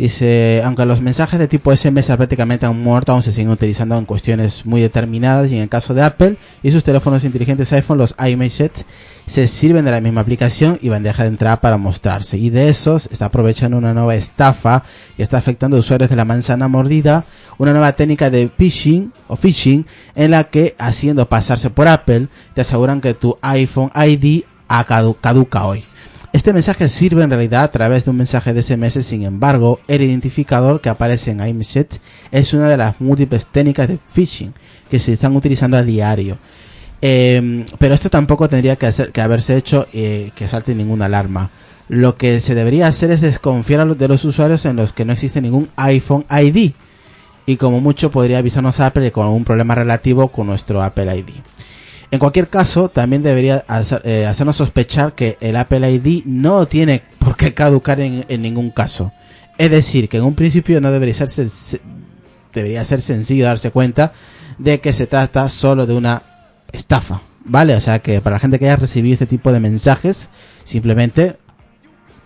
[0.00, 4.06] Dice, aunque los mensajes de tipo SMS prácticamente han muerto, aún se siguen utilizando en
[4.06, 8.14] cuestiones muy determinadas y en el caso de Apple y sus teléfonos inteligentes iPhone, los
[8.18, 8.86] iMessage
[9.26, 12.38] se sirven de la misma aplicación y bandeja de entrada para mostrarse.
[12.38, 14.84] Y de esos está aprovechando una nueva estafa
[15.18, 17.26] y está afectando a usuarios de la manzana mordida,
[17.58, 19.84] una nueva técnica de phishing o phishing
[20.14, 24.44] en la que haciendo pasarse por Apple te aseguran que tu iPhone ID
[25.20, 25.84] caduca hoy.
[26.32, 30.02] Este mensaje sirve en realidad a través de un mensaje de SMS, sin embargo, el
[30.02, 32.00] identificador que aparece en iMessage
[32.30, 34.54] es una de las múltiples técnicas de phishing
[34.88, 36.38] que se están utilizando a diario.
[37.02, 41.50] Eh, pero esto tampoco tendría que, haberse hecho eh, que salte ninguna alarma.
[41.88, 45.40] Lo que se debería hacer es desconfiar de los usuarios en los que no existe
[45.40, 46.72] ningún iPhone ID.
[47.46, 51.30] Y como mucho podría avisarnos Apple con algún problema relativo con nuestro Apple ID.
[52.10, 53.64] En cualquier caso, también debería
[54.04, 58.70] eh, hacernos sospechar que el Apple ID no tiene por qué caducar en, en ningún
[58.70, 59.12] caso.
[59.58, 61.80] Es decir, que en un principio no debería ser, sen-
[62.52, 64.12] debería ser sencillo darse cuenta
[64.58, 66.22] de que se trata solo de una
[66.72, 67.76] estafa, ¿vale?
[67.76, 70.30] O sea que para la gente que haya recibido este tipo de mensajes,
[70.64, 71.36] simplemente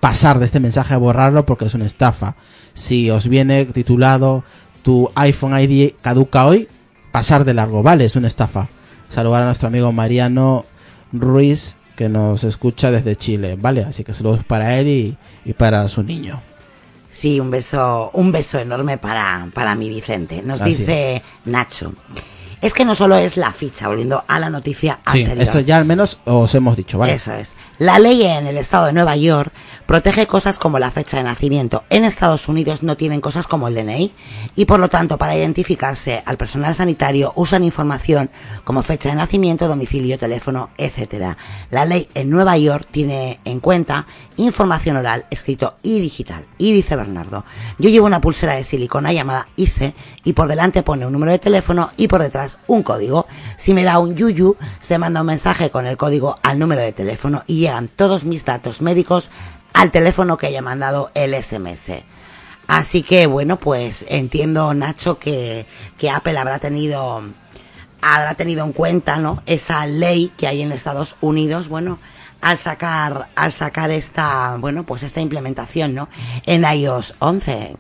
[0.01, 2.37] pasar de este mensaje a borrarlo porque es una estafa.
[2.73, 4.45] Si os viene titulado
[4.83, 6.69] tu iPhone ID caduca hoy,
[7.13, 8.07] pasar de largo, ¿vale?
[8.07, 8.69] Es una estafa.
[9.15, 10.65] Saludar a nuestro amigo Mariano
[11.13, 13.85] Ruiz que nos escucha desde Chile, ¿vale?
[13.85, 16.43] Así que saludos para él y, y para su niño.
[17.13, 20.43] Sí, un beso, un beso enorme para, para mi Vicente.
[20.43, 21.93] Nos Así dice Nacho.
[22.61, 25.43] Es que no solo es la ficha, volviendo a la noticia Sí, anterior.
[25.43, 27.15] esto ya al menos os hemos dicho, ¿vale?
[27.15, 27.53] Eso es.
[27.79, 29.53] La ley en el estado de Nueva York
[29.87, 31.85] protege cosas como la fecha de nacimiento.
[31.91, 34.13] En Estados Unidos no tienen cosas como el DNI
[34.57, 38.31] y por lo tanto para identificarse al personal sanitario usan información
[38.65, 41.37] como fecha de nacimiento, domicilio, teléfono, etcétera.
[41.71, 44.07] La ley en Nueva York tiene en cuenta
[44.37, 46.47] información oral, escrito y digital.
[46.59, 47.45] Y dice Bernardo,
[47.79, 51.39] yo llevo una pulsera de silicona llamada ICE y por delante pone un número de
[51.39, 53.27] teléfono y por detrás un código.
[53.57, 56.93] Si me da un yuyu, se manda un mensaje con el código al número de
[56.93, 59.31] teléfono y llegan todos mis datos médicos
[59.75, 62.05] al teléfono que haya mandado el SMS.
[62.67, 65.67] Así que bueno, pues entiendo Nacho que,
[65.99, 67.23] que Apple habrá tenido
[68.01, 69.43] habrá tenido en cuenta, ¿no?
[69.47, 71.99] Esa ley que hay en Estados Unidos, bueno,
[72.41, 76.09] al sacar al sacar esta, bueno, pues esta implementación, ¿no?
[76.47, 77.77] En iOS 11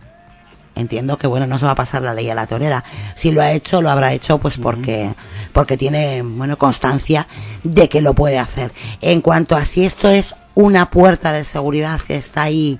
[0.74, 2.84] entiendo que bueno no se va a pasar la ley a la torera
[3.16, 5.14] si lo ha hecho lo habrá hecho pues porque
[5.52, 7.26] porque tiene bueno constancia
[7.62, 12.00] de que lo puede hacer en cuanto a si esto es una puerta de seguridad
[12.00, 12.78] que está ahí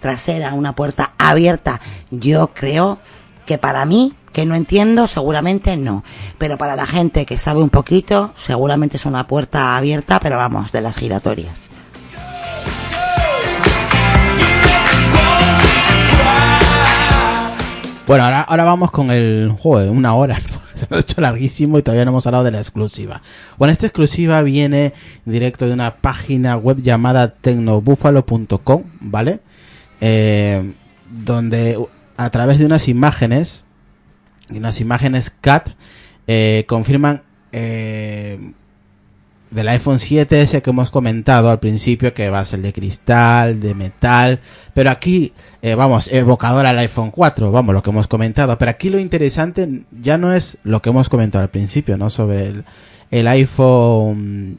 [0.00, 1.80] trasera una puerta abierta
[2.10, 2.98] yo creo
[3.46, 6.02] que para mí Que no entiendo, seguramente no.
[6.38, 10.72] Pero para la gente que sabe un poquito, seguramente es una puerta abierta, pero vamos,
[10.72, 11.70] de las giratorias.
[18.06, 20.38] Bueno, ahora, ahora vamos con el juego una hora.
[20.74, 23.22] Se nos ha hecho larguísimo y todavía no hemos hablado de la exclusiva.
[23.56, 24.92] Bueno, esta exclusiva viene
[25.24, 29.40] directo de una página web llamada tecnobuffalo.com, ¿vale?
[30.02, 30.74] Eh,
[31.10, 31.78] donde
[32.18, 33.64] a través de unas imágenes,
[34.50, 35.70] unas imágenes CAT,
[36.26, 38.52] eh, confirman eh,
[39.54, 43.72] del iPhone 7S que hemos comentado al principio que va a ser de cristal, de
[43.72, 44.40] metal,
[44.74, 45.32] pero aquí,
[45.62, 49.82] eh, vamos, evocador al iPhone 4, vamos, lo que hemos comentado, pero aquí lo interesante
[50.02, 52.10] ya no es lo que hemos comentado al principio, ¿no?
[52.10, 52.64] Sobre el,
[53.12, 54.58] el iPhone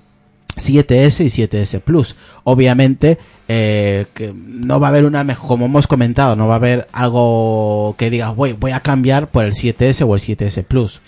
[0.56, 2.16] 7S y 7S Plus.
[2.46, 3.18] Obviamente,
[3.48, 6.88] eh, que no va a haber una mejor, como hemos comentado, no va a haber
[6.94, 11.02] algo que digas, voy, voy a cambiar por el 7S o el 7S Plus.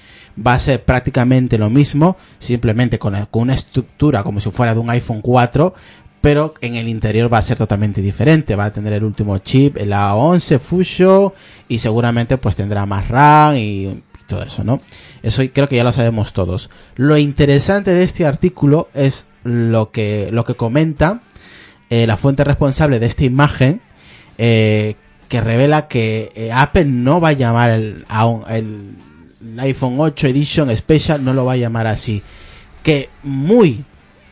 [0.45, 4.89] Va a ser prácticamente lo mismo, simplemente con, una estructura como si fuera de un
[4.91, 5.73] iPhone 4,
[6.21, 8.55] pero en el interior va a ser totalmente diferente.
[8.55, 11.33] Va a tener el último chip, el A11 Fusion,
[11.67, 14.81] y seguramente pues tendrá más RAM y, todo eso, ¿no?
[15.23, 16.69] Eso creo que ya lo sabemos todos.
[16.95, 21.21] Lo interesante de este artículo es lo que, lo que comenta
[21.89, 23.81] eh, la fuente responsable de esta imagen,
[24.37, 24.95] eh,
[25.29, 27.79] que revela que eh, Apple no va a llamar
[28.09, 28.95] a un- el,
[29.53, 32.21] el iPhone 8 Edition Special, no lo va a llamar así.
[32.83, 33.83] Que muy,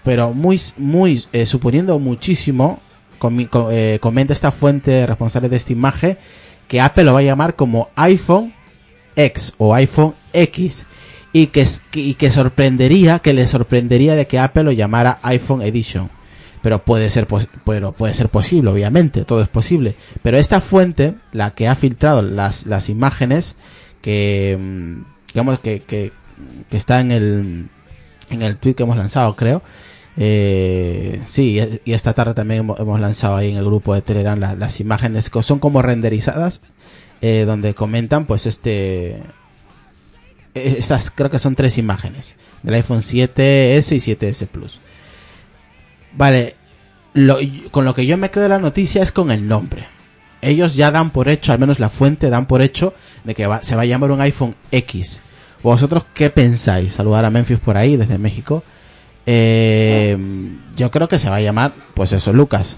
[0.03, 2.79] pero muy, muy, eh, suponiendo muchísimo,
[3.71, 6.17] eh, comenta esta fuente responsable de esta imagen,
[6.67, 8.53] que Apple lo va a llamar como iPhone
[9.15, 10.85] X o iPhone X
[11.33, 16.09] y que, y que sorprendería, que le sorprendería de que Apple lo llamara iPhone Edition.
[16.61, 17.27] Pero puede ser,
[17.63, 19.95] pero puede ser posible, obviamente, todo es posible.
[20.23, 23.55] Pero esta fuente, la que ha filtrado las, las imágenes,
[24.05, 25.01] que, mm,
[25.33, 26.11] digamos que, que,
[26.69, 27.69] está en el,
[28.29, 29.63] en el tweet que hemos lanzado, creo.
[30.17, 34.55] Eh, sí, y esta tarde también hemos, lanzado ahí en el grupo de Telegram la-
[34.55, 36.61] las imágenes que son como renderizadas,
[37.21, 39.15] eh, donde comentan pues este
[40.53, 44.79] eh, estas creo que son tres imágenes del iPhone 7S y 7S Plus.
[46.13, 46.55] Vale,
[47.71, 49.87] con lo que yo me quedo de la noticia es con el nombre.
[50.45, 52.93] Ellos ya dan por hecho, al menos la fuente dan por hecho
[53.23, 55.19] de que se va a llamar un iPhone X.
[55.63, 56.93] ¿Vosotros qué pensáis?
[56.93, 58.63] Saludar a Memphis por ahí, desde México.
[59.25, 60.15] Eh,
[60.75, 62.77] yo creo que se va a llamar, pues eso, Lucas.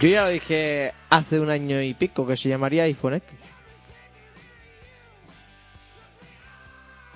[0.00, 3.28] Yo ya lo dije hace un año y pico que se llamaría iPhone X.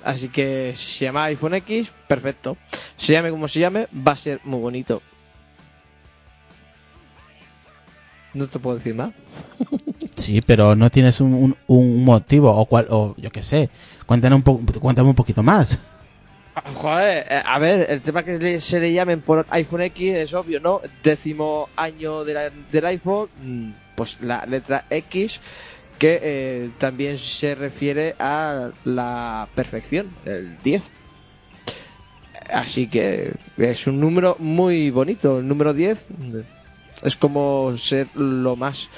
[0.05, 2.59] Así que si se llama iPhone X, perfecto.
[2.99, 5.01] Se llame como se llame, va a ser muy bonito.
[8.35, 9.11] No te puedo decir más.
[10.17, 13.71] Sí, pero no tienes un, un- un motivo o cual, o yo qué sé.
[14.07, 15.79] Cuéntame un, po- cuéntame un poquito más.
[16.75, 20.35] Joder, eh, a ver, el tema que le- se le llamen por iPhone X es
[20.35, 20.81] obvio, ¿no?
[21.03, 25.41] Décimo año de la- del iPhone, mm, pues la letra X,
[25.99, 30.83] que eh, también se refiere a la perfección, el 10.
[32.53, 36.07] Así que es un número muy bonito, el número 10
[37.03, 38.89] es como ser lo más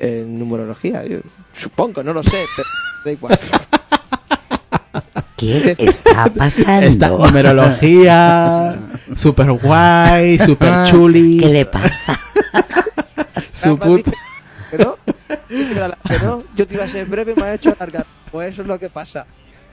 [0.00, 1.18] en numerología, yo
[1.54, 2.68] supongo, no lo sé, pero
[3.04, 3.38] da igual.
[5.36, 6.86] ¿Qué está pasando?
[6.86, 8.76] Esta numerología,
[9.16, 11.42] super guay, super chulis.
[11.42, 12.20] ¿Qué le pasa?
[13.52, 14.12] su puta-
[14.70, 14.96] que no,
[16.06, 16.18] que
[16.56, 18.06] yo te iba a ser breve y me ha hecho alargar.
[18.30, 19.26] Pues eso es lo que pasa.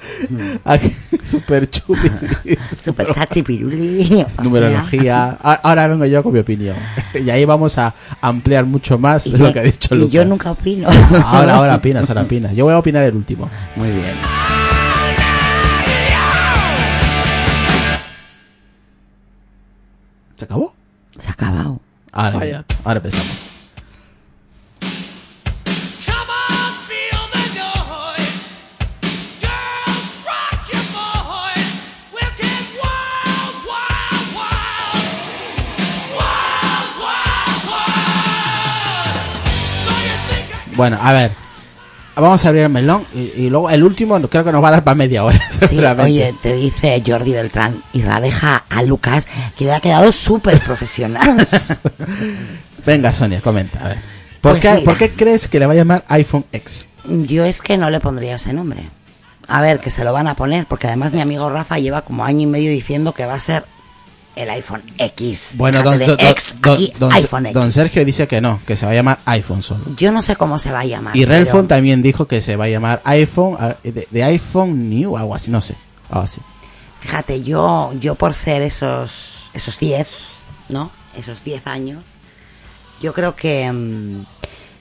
[0.65, 2.11] Aquí, super chulis.
[2.81, 4.07] Super chachi piruli.
[4.07, 5.37] sea, Numerología.
[5.41, 6.75] Ahora vengo yo con mi opinión.
[7.13, 10.13] Y ahí vamos a ampliar mucho más y de lo que ha dicho y Lucas.
[10.13, 10.87] yo nunca opino.
[11.25, 12.55] Ahora, ahora opinas, ahora opinas.
[12.55, 13.49] Yo voy a opinar el último.
[13.75, 14.15] Muy bien.
[20.37, 20.73] ¿Se acabó?
[21.19, 21.79] Se ha acabado.
[22.11, 23.56] Ahora, ahora empezamos.
[40.77, 41.31] Bueno, a ver.
[42.15, 44.71] Vamos a abrir el melón y, y luego el último creo que nos va a
[44.71, 45.39] dar para media hora.
[45.69, 50.59] Sí, oye, te dice Jordi Beltrán y radeja a Lucas que le ha quedado súper
[50.59, 51.45] profesional.
[52.85, 53.83] Venga, Sonia, comenta.
[53.83, 53.97] A ver.
[54.41, 54.83] ¿Por, Pues qué, mira.
[54.85, 56.85] ¿Por qué crees que le va a llamar iPhone X?
[57.05, 58.89] Yo es que no le pondría ese nombre.
[59.47, 62.23] A ver, que se lo van a poner, porque además mi amigo Rafa lleva como
[62.25, 63.65] año y medio diciendo que va a ser
[64.37, 65.51] el iPhone X.
[65.55, 67.53] Bueno, don, X, don- aquí, don- iPhone X.
[67.53, 69.83] don Sergio dice que no, que se va a llamar iPhone solo.
[69.97, 71.15] Yo no sé cómo se va a llamar.
[71.15, 74.89] Y pero- Relfon también dijo que se va a llamar iPhone, ah, de, de iPhone
[74.89, 75.75] New, algo así, no sé.
[76.09, 76.39] Algo así.
[76.99, 80.07] Fíjate, yo, yo por ser esos, esos 10,
[80.69, 80.91] ¿no?
[81.15, 82.03] Esos 10 años,
[83.01, 84.25] yo creo que, mm,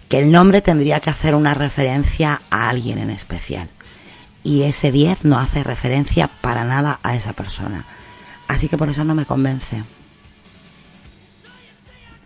[0.09, 3.69] que el nombre tendría que hacer una referencia a alguien en especial.
[4.43, 7.85] Y ese 10 no hace referencia para nada a esa persona.
[8.49, 9.83] Así que por eso no me convence.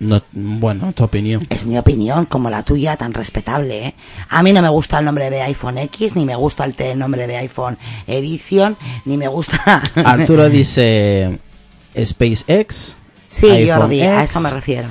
[0.01, 1.47] No, bueno, tu opinión.
[1.51, 3.95] Es mi opinión, como la tuya, tan respetable, ¿eh?
[4.31, 7.27] A mí no me gusta el nombre de iPhone X, ni me gusta el, nombre
[7.27, 9.83] de iPhone Edition, ni me gusta...
[9.95, 11.39] Arturo dice
[11.95, 12.97] SpaceX.
[13.29, 14.31] Sí, iPhone Jordi, a X.
[14.31, 14.89] eso me refiero.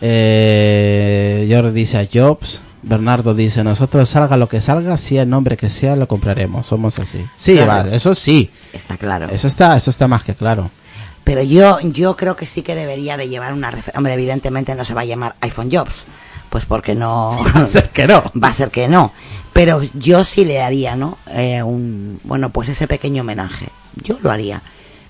[0.00, 2.62] Eh, Jordi dice a Jobs.
[2.82, 6.66] Bernardo dice, nosotros salga lo que salga, sea el nombre que sea, lo compraremos.
[6.66, 7.24] Somos así.
[7.36, 7.88] Sí, Claro.
[7.90, 8.50] va, eso sí.
[8.72, 9.28] Está claro.
[9.30, 10.70] Eso está, eso está más que claro.
[11.24, 13.98] Pero yo, yo creo que sí que debería de llevar una referencia.
[13.98, 16.06] Hombre, evidentemente no se va a llamar iPhone Jobs.
[16.48, 17.30] Pues porque no.
[17.56, 18.22] Va a ser que no.
[18.42, 19.12] Va a ser que no.
[19.52, 21.18] Pero yo sí le haría, ¿no?
[21.26, 23.68] Eh, un, bueno, pues ese pequeño homenaje.
[23.96, 24.62] Yo lo haría.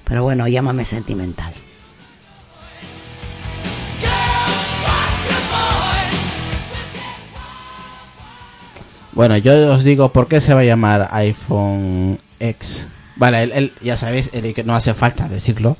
[0.02, 1.52] Pero bueno, llámame sentimental.
[9.18, 12.86] Bueno, yo os digo por qué se va a llamar iPhone X.
[13.16, 15.76] Vale, el, el- ya sabéis, el que no hace falta decirlo.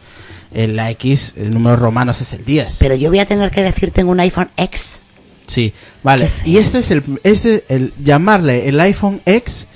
[0.52, 2.78] El, la X, el número romanos es el 10.
[2.80, 4.98] Pero yo voy a tener que decir tengo un iPhone X.
[5.46, 5.72] Sí,
[6.02, 6.28] vale.
[6.44, 9.68] Y este es el, este, el llamarle el iPhone X,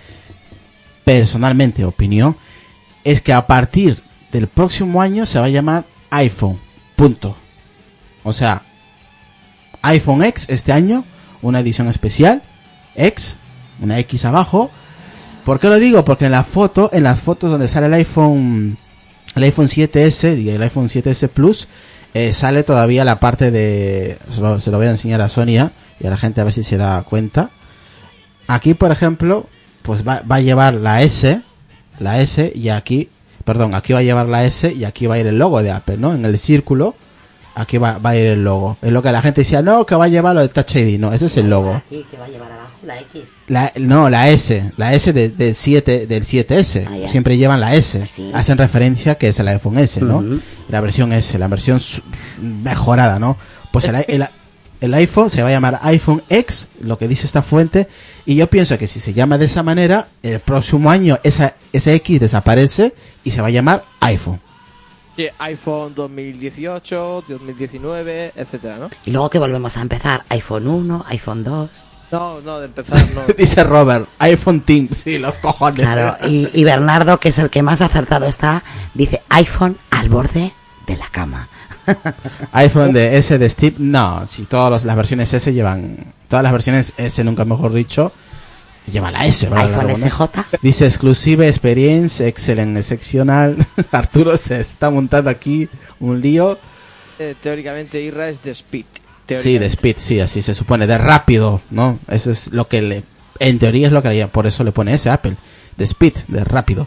[1.05, 2.37] personalmente, opinión,
[3.05, 4.03] es que a partir
[4.33, 6.59] del próximo año se va a llamar iPhone.
[6.97, 7.37] Punto.
[8.25, 8.63] O sea,
[9.83, 11.05] iPhone X este año,
[11.43, 12.43] una edición especial,
[12.97, 13.37] X,
[13.83, 14.71] una X abajo.
[15.45, 16.05] ¿Por qué lo digo?
[16.05, 18.79] Porque en la foto, en las fotos donde sale el iPhone,
[19.35, 21.69] el iPhone 7S y el iPhone 7S Plus,
[22.15, 26.11] eh, sale todavía la parte de, se lo, voy a enseñar a Sonia y a
[26.11, 27.51] la gente a ver si se da cuenta.
[28.47, 29.47] Aquí, por ejemplo,
[29.83, 31.43] pues va, a llevar la S,
[31.99, 33.09] la S y aquí,
[33.45, 35.73] perdón, aquí va a llevar la S y aquí va a ir el logo de
[35.73, 36.15] Apple, ¿no?
[36.15, 36.95] En el círculo,
[37.55, 38.77] aquí va, a ir el logo.
[38.81, 41.01] Es lo que la gente decía, no, que va a llevar lo de Touch ID,
[41.01, 41.75] no, ese es el logo.
[41.75, 43.23] Aquí, que va a llevar abajo la X.
[43.49, 46.87] La, no, la S, la S de, del 7, del 7S.
[46.89, 47.09] Ah.
[47.09, 48.05] Siempre llevan la S.
[48.07, 48.31] Sí.
[48.35, 50.25] Hacen referencia que es el iPhone S, ¿no?
[50.69, 51.81] La versión S, la versión
[52.41, 53.37] mejorada, ¿no?
[53.73, 54.27] Pues el, el,
[54.81, 57.89] el iPhone se va a llamar iPhone X, lo que dice esta fuente,
[58.27, 61.95] y yo pienso que si se llama de esa manera, el próximo año esa, ese
[61.95, 64.41] X desaparece y se va a llamar iPhone.
[65.17, 68.91] Sí, iPhone 2018, 2019, etcétera, ¿no?
[69.05, 70.25] Y luego que volvemos a empezar.
[70.31, 71.71] iPhone 1, iPhone 2.
[72.13, 73.23] No, no, de empezar no.
[73.39, 75.81] dice Robert, iPhone Team, sí, los cojones.
[75.81, 80.53] Claro, y, y Bernardo, que es el que más acertado está, dice iPhone al borde
[80.87, 81.49] de la cama.
[82.53, 86.93] iPhone de S de Steve, no, si todas las versiones S llevan, todas las versiones
[86.99, 88.13] S nunca mejor dicho,
[88.87, 89.49] llevan la S.
[89.49, 89.89] ¿verdad?
[89.89, 89.97] iPhone.
[89.97, 90.59] SJ.
[90.61, 93.57] Dice exclusive experience, excellent, excepcional.
[93.91, 95.67] Arturo se está montando aquí
[95.99, 96.59] un lío.
[97.19, 98.85] Eh, teóricamente Irra es de Speed.
[99.29, 101.99] Sí, de speed, sí, así se supone, de rápido, ¿no?
[102.09, 103.05] Eso es lo que le,
[103.39, 105.37] en teoría es lo que le, por eso le pone ese Apple,
[105.77, 106.87] de speed, de rápido.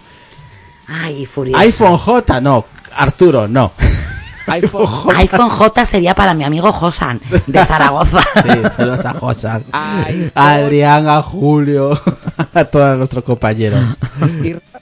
[0.87, 1.59] Ay, furioso.
[1.59, 3.73] iPhone J, no, Arturo, no.
[4.47, 5.15] iPhone.
[5.15, 8.21] iPhone J sería para mi amigo Josan, de Zaragoza.
[8.43, 10.31] Sí, saludos a Josa, iPhone.
[10.35, 11.99] a Adrián, a Julio,
[12.53, 13.79] a todos nuestros compañeros.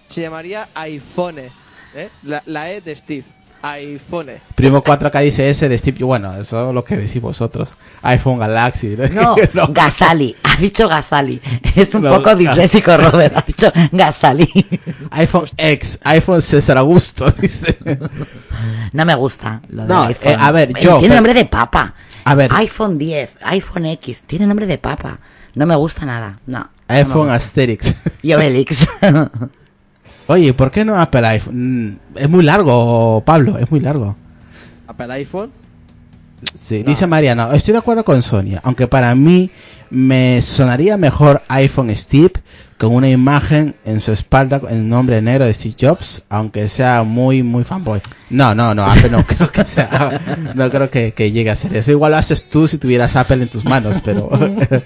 [0.10, 1.40] Se llamaría iPhone.
[1.40, 2.10] ¿eh?
[2.24, 3.24] La, la E de Steve.
[3.64, 4.28] iPhone.
[4.56, 7.72] Primo 4K dice S de Steve, bueno, eso es lo que decís vosotros.
[8.02, 8.96] iPhone Galaxy.
[9.14, 9.68] No, No.
[9.70, 10.36] Gasali.
[10.44, 11.42] Ha dicho Gasali.
[11.76, 13.38] Es un No, poco disléxico, Robert.
[13.38, 14.48] Ha dicho Gasali.
[15.12, 17.78] iPhone X, iPhone César Augusto, dice.
[18.92, 20.32] No me gusta lo de No, iPhone.
[20.34, 21.94] eh, a ver, Eh, yo, Tiene pero- nombre de papa.
[22.26, 22.52] A ver.
[22.54, 24.24] iPhone 10, iPhone X.
[24.28, 25.20] Tiene nombre de papa.
[25.56, 26.40] No me gusta nada.
[26.48, 26.60] No.
[26.60, 27.36] no iPhone gusta.
[27.36, 27.96] Asterix.
[28.22, 28.86] Y Obelix.
[30.28, 31.88] Oye, ¿por qué no Apple iPhone?
[31.90, 34.16] Mm, Es muy largo, Pablo, es muy largo.
[34.88, 35.52] Apple iPhone.
[36.54, 39.50] Sí, dice Mariano, estoy de acuerdo con Sonia, aunque para mí
[39.94, 42.34] me sonaría mejor iPhone Steve
[42.80, 47.04] con una imagen en su espalda en el nombre negro de Steve Jobs, aunque sea
[47.04, 48.02] muy, muy fanboy.
[48.32, 50.20] No, no, no, Apple no creo que sea,
[50.56, 51.92] no creo que, que llegue a ser eso.
[51.92, 54.30] Igual lo haces tú si tuvieras Apple en tus manos, pero,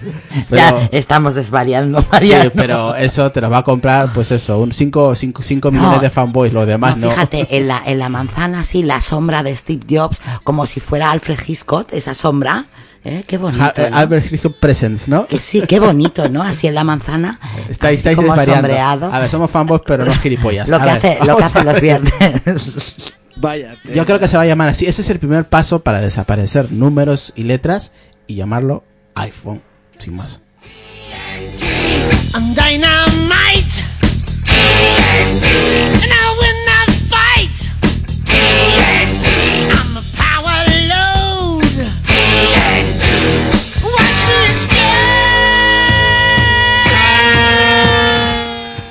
[0.50, 2.50] ya estamos desvariando, sí, Mariano.
[2.54, 5.78] pero eso te lo va a comprar, pues eso, un 5 cinco, cinco No.
[5.80, 7.12] millones de fanboys, los demás No, no.
[7.12, 11.10] fíjate, en la, en la manzana, sí, la sombra de Steve Jobs, como si fuera
[11.10, 12.66] Alfred Hitchcock, esa sombra.
[13.04, 13.24] ¿Eh?
[13.26, 13.72] Qué bonito.
[13.76, 13.96] Eh, ¿no?
[13.96, 15.26] Albert Hitchcock Presents, ¿no?
[15.26, 16.42] Que sí, qué bonito, ¿no?
[16.42, 17.40] Así en la manzana.
[17.68, 19.12] Está, así estáis como sombreado.
[19.12, 20.68] A ver, somos fanboys, pero no gilipollas.
[20.68, 22.12] lo que, hace, lo que vamos hacen los viernes.
[23.36, 23.76] Vaya.
[23.94, 24.86] Yo creo que se va a llamar así.
[24.86, 27.92] Ese es el primer paso para desaparecer números y letras
[28.26, 28.84] y llamarlo
[29.14, 29.62] iPhone,
[29.98, 30.40] sin más.
[32.34, 33.84] I'm dynamite.
[36.00, 36.28] And I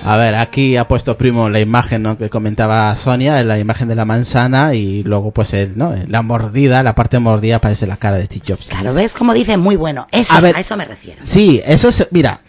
[0.08, 2.18] A ver, aquí ha puesto primo la imagen ¿no?
[2.18, 5.94] que comentaba Sonia, la imagen de la manzana y luego pues el, ¿no?
[6.08, 8.70] la mordida, la parte mordida parece la cara de Steve Jobs.
[8.70, 9.14] Claro, ¿ves?
[9.14, 10.08] Como dice, muy bueno.
[10.12, 10.56] Eso, A es- ver.
[10.56, 11.20] a eso me refiero.
[11.24, 12.42] Sí, eso es, mira,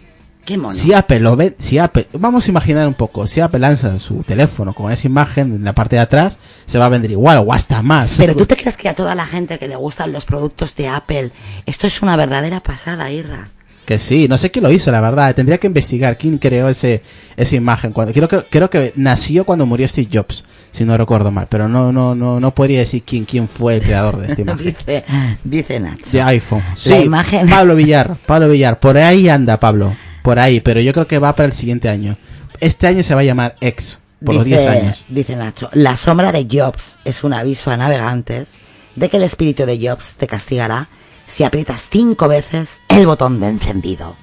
[0.44, 0.70] Qué mono.
[0.70, 4.22] si Apple lo ve, si Apple, vamos a imaginar un poco, si Apple lanza su
[4.22, 7.52] teléfono con esa imagen en la parte de atrás, se va a vender igual o
[7.52, 8.14] hasta más.
[8.16, 10.88] Pero tú te crees que a toda la gente que le gustan los productos de
[10.88, 11.32] Apple,
[11.66, 13.48] esto es una verdadera pasada, Irra.
[13.88, 15.34] Que sí, no sé quién lo hizo, la verdad.
[15.34, 17.00] Tendría que investigar quién creó ese,
[17.38, 17.92] esa imagen.
[17.92, 21.46] Cuando, creo que, creo que nació cuando murió Steve Jobs, si no recuerdo mal.
[21.48, 24.66] Pero no, no, no, no podría decir quién, quién fue el creador de esta imagen.
[24.66, 25.04] Dice,
[25.42, 26.04] dice Nacho.
[26.12, 26.62] De iPhone.
[26.68, 28.78] La Sí, imagen- Pablo Villar, Pablo Villar.
[28.78, 29.96] Por ahí anda Pablo.
[30.22, 32.18] Por ahí, pero yo creo que va para el siguiente año.
[32.60, 35.06] Este año se va a llamar X, por los 10 años.
[35.08, 38.58] Dice Nacho, la sombra de Jobs es un aviso a navegantes
[38.96, 40.90] de que el espíritu de Jobs te castigará
[41.28, 44.16] si aprietas cinco veces el botón de encendido.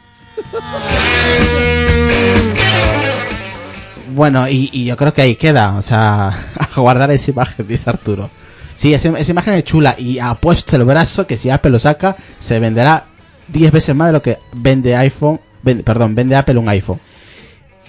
[4.14, 5.76] Bueno, y, yo creo que ahí queda.
[5.76, 6.28] O sea,
[6.76, 8.30] a guardar esa imagen, dice Arturo.
[8.76, 12.18] Sí, esa, imagen es chula y ha puesto el brazo que si Apple lo saca,
[12.40, 13.06] se venderá
[13.48, 15.40] 10 veces más de lo que vende iPhone.
[15.84, 17.00] perdón, vende Apple un iPhone.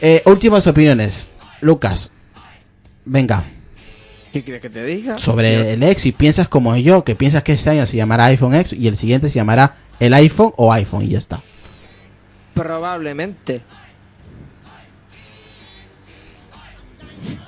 [0.01, 1.26] Eh, últimas opiniones.
[1.62, 2.12] Lucas,
[3.06, 3.44] venga,
[4.38, 5.18] ¿Qué quieres que te diga?
[5.18, 6.02] sobre el X.
[6.02, 8.96] Si piensas como yo, que piensas que este año se llamará iPhone X y el
[8.96, 11.42] siguiente se llamará el iPhone o iPhone y ya está.
[12.54, 13.62] Probablemente.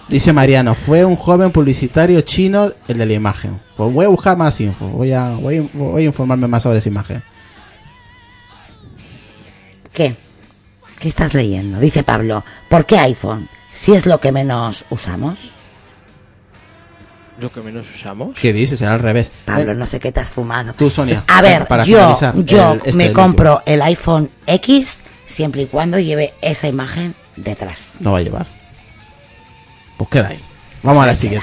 [0.09, 3.60] Dice Mariano, fue un joven publicitario chino el de la imagen.
[3.77, 6.78] Pues voy a buscar más info, voy a, voy, a- voy a informarme más sobre
[6.78, 7.23] esa imagen.
[9.93, 10.16] ¿Qué?
[10.98, 11.78] ¿Qué estás leyendo?
[11.78, 13.48] Dice Pablo, ¿por qué iPhone?
[13.70, 15.52] Si es lo que menos usamos.
[17.40, 18.36] Lo que menos usamos.
[18.39, 18.78] ¿Qué dices?
[18.81, 19.31] Será al revés.
[19.44, 20.74] Pablo, no sé qué te has fumado.
[20.74, 24.98] Tú, Sonia, A ver, para yo, yo el- este, me el compro el iPhone X
[25.27, 27.97] siempre y cuando lleve esa imagen detrás.
[28.01, 28.47] No va a llevar.
[29.97, 30.40] Pues queda ahí.
[30.82, 31.43] Vamos a la queda.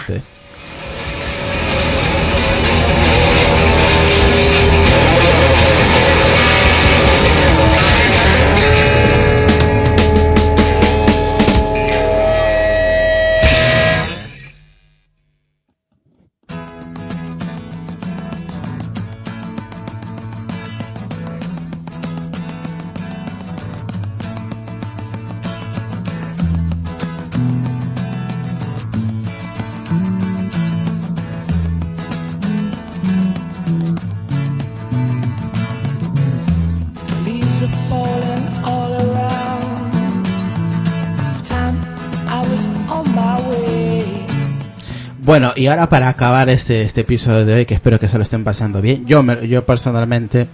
[45.26, 48.23] Bueno, y ahora para acabar este, este episodio de hoy, que espero que se lo
[48.23, 49.06] estén pasando bien.
[49.07, 50.47] Yo, me- yo personalmente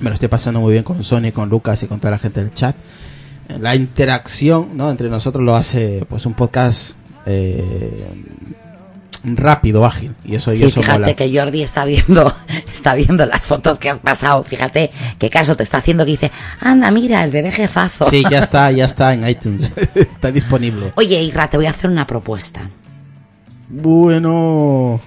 [0.00, 2.40] me lo estoy pasando muy bien con Sony, con Lucas y con toda la gente
[2.42, 2.74] del chat.
[3.60, 4.90] La interacción ¿no?
[4.90, 6.92] entre nosotros lo hace pues un podcast
[7.26, 8.04] eh,
[9.24, 10.14] rápido, ágil.
[10.24, 11.14] Y eso, y Sí, eso fíjate mola.
[11.14, 12.34] que Jordi está viendo,
[12.74, 14.42] está viendo las fotos que has pasado.
[14.42, 18.10] Fíjate qué caso te está haciendo que dice, anda, mira, el bebé jefazo.
[18.10, 19.70] Sí, ya está, ya está en iTunes.
[19.94, 20.92] está disponible.
[20.96, 22.68] Oye, Isra, te voy a hacer una propuesta.
[23.68, 25.00] Bueno.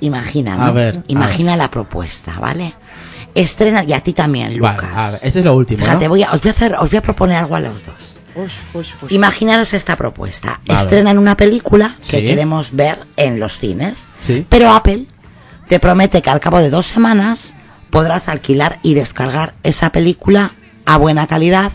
[0.00, 0.64] Imagina, ¿no?
[0.66, 2.74] A ver, a Imagina la propuesta, ¿vale?
[3.34, 4.90] Estrena, y a ti también, Vale, Lucas.
[4.94, 6.10] a ver, este es lo último, Fíjate, ¿no?
[6.10, 8.14] voy a, os voy a hacer, os voy a proponer algo a los dos.
[8.34, 9.08] Uy, uy, uy.
[9.14, 10.60] Imaginaros esta propuesta.
[10.66, 10.80] Vale.
[10.80, 12.26] Estrenan una película que Sí.
[12.26, 14.08] queremos ver en los cines.
[14.22, 14.46] Sí.
[14.48, 15.06] Pero Apple
[15.68, 17.54] te promete que al cabo de dos semanas
[17.90, 20.52] podrás alquilar y descargar esa película
[20.84, 21.72] a buena calidad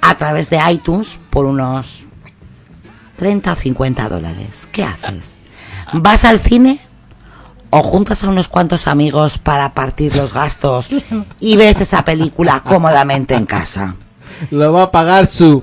[0.00, 2.06] a través de iTunes por unos
[3.18, 4.68] 30 o 50 dólares.
[4.72, 5.40] ¿Qué haces?
[5.92, 6.78] ¿Vas al cine?
[7.70, 10.88] ¿O juntas a unos cuantos amigos para partir los gastos
[11.38, 13.96] y ves esa película cómodamente en casa?
[14.50, 15.62] Lo va a pagar su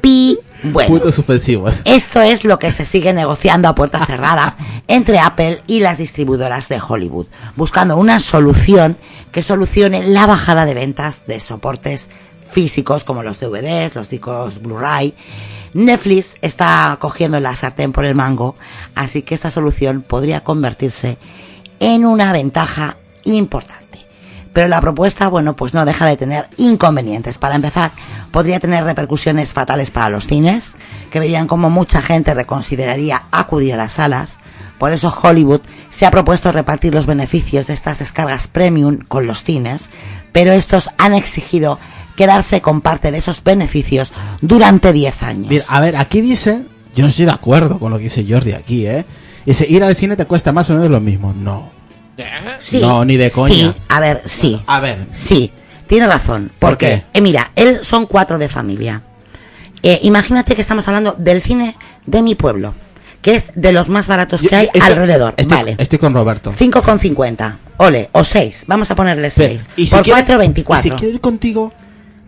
[0.00, 0.38] Pi.
[0.62, 1.76] Bueno, puntos suspensivos.
[1.84, 4.56] esto es lo que se sigue negociando a puerta cerrada
[4.88, 8.98] entre Apple y las distribuidoras de Hollywood, buscando una solución
[9.30, 12.10] que solucione la bajada de ventas de soportes
[12.50, 15.14] físicos como los DVDs, los discos Blu-ray.
[15.74, 18.56] Netflix está cogiendo la sartén por el mango,
[18.94, 21.18] así que esta solución podría convertirse
[21.80, 23.78] en una ventaja importante.
[24.52, 27.38] Pero la propuesta, bueno, pues no deja de tener inconvenientes.
[27.38, 27.92] Para empezar,
[28.32, 30.74] podría tener repercusiones fatales para los cines,
[31.10, 34.38] que verían como mucha gente reconsideraría acudir a las salas.
[34.78, 35.60] Por eso Hollywood
[35.90, 39.90] se ha propuesto repartir los beneficios de estas descargas premium con los cines,
[40.32, 41.78] pero estos han exigido
[42.18, 45.46] quedarse con parte de esos beneficios durante 10 años.
[45.48, 46.62] Mira, a ver, aquí dice,
[46.94, 49.04] yo no estoy de acuerdo con lo que dice Jordi aquí, ¿eh?
[49.46, 51.32] Dice, ir al cine te cuesta más o menos lo mismo.
[51.32, 51.70] No.
[52.58, 53.54] Sí, No, ni de coña.
[53.54, 54.60] Sí, a ver, sí.
[54.66, 55.52] A ver, Sí,
[55.86, 56.50] tiene razón.
[56.58, 57.18] ¿Por Porque, qué?
[57.18, 59.02] eh, mira, él son cuatro de familia.
[59.84, 62.74] Eh, imagínate que estamos hablando del cine de mi pueblo,
[63.22, 65.34] que es de los más baratos yo- que hay estoy- alrededor.
[65.36, 65.76] Estoy, vale.
[65.78, 66.52] estoy con Roberto.
[66.52, 67.58] 5,50.
[67.76, 68.64] Ole, o 6.
[68.66, 69.68] Vamos a ponerle Pero, 6.
[69.76, 70.80] y si Por quiere- 4, 24.
[70.88, 71.72] y si quiero ir contigo,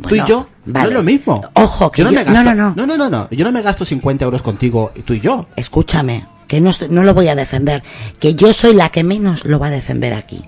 [0.08, 0.84] tú y yo, vale.
[0.84, 1.40] no es lo mismo.
[1.54, 2.74] Ojo, que yo no, yo- me gasto, no, no, no.
[2.76, 3.28] no, no, no, no.
[3.30, 5.46] Yo no me gasto 50 euros contigo, tú y yo.
[5.56, 7.82] Escúchame, que no, estoy- no lo voy a defender,
[8.18, 10.44] que yo soy la que menos lo va a defender aquí.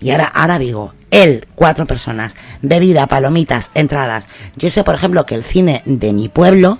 [0.00, 4.26] Y ahora, ahora digo, él, cuatro personas, bebida, palomitas, entradas.
[4.56, 6.78] Yo sé, por ejemplo, que el cine de mi pueblo,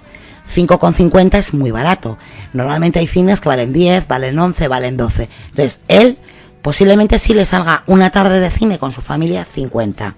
[0.54, 2.16] 5,50 es muy barato.
[2.54, 5.28] Normalmente hay cines que valen 10, valen 11, valen 12.
[5.50, 6.18] Entonces, él
[6.62, 10.16] posiblemente sí le salga una tarde de cine con su familia 50.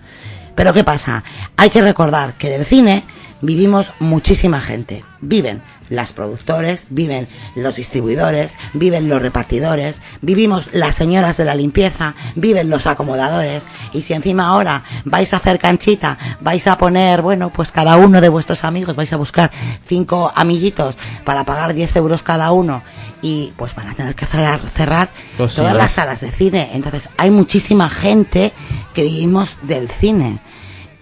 [0.55, 1.24] Pero ¿qué pasa?
[1.57, 3.05] Hay que recordar que del cine
[3.41, 5.05] vivimos muchísima gente.
[5.20, 5.62] Viven
[5.93, 12.70] las productores, viven los distribuidores, viven los repartidores, vivimos las señoras de la limpieza, viven
[12.70, 13.66] los acomodadores.
[13.93, 18.20] Y si encima ahora vais a hacer canchita, vais a poner, bueno, pues cada uno
[18.20, 19.51] de vuestros amigos, vais a buscar
[19.86, 22.82] cinco amiguitos para pagar 10 euros cada uno
[23.20, 25.82] y pues van a tener que cerrar, cerrar Pues todas ¿ves?
[25.82, 26.70] las salas de cine.
[26.74, 28.52] Entonces hay muchísima gente
[28.94, 30.40] que vivimos del cine.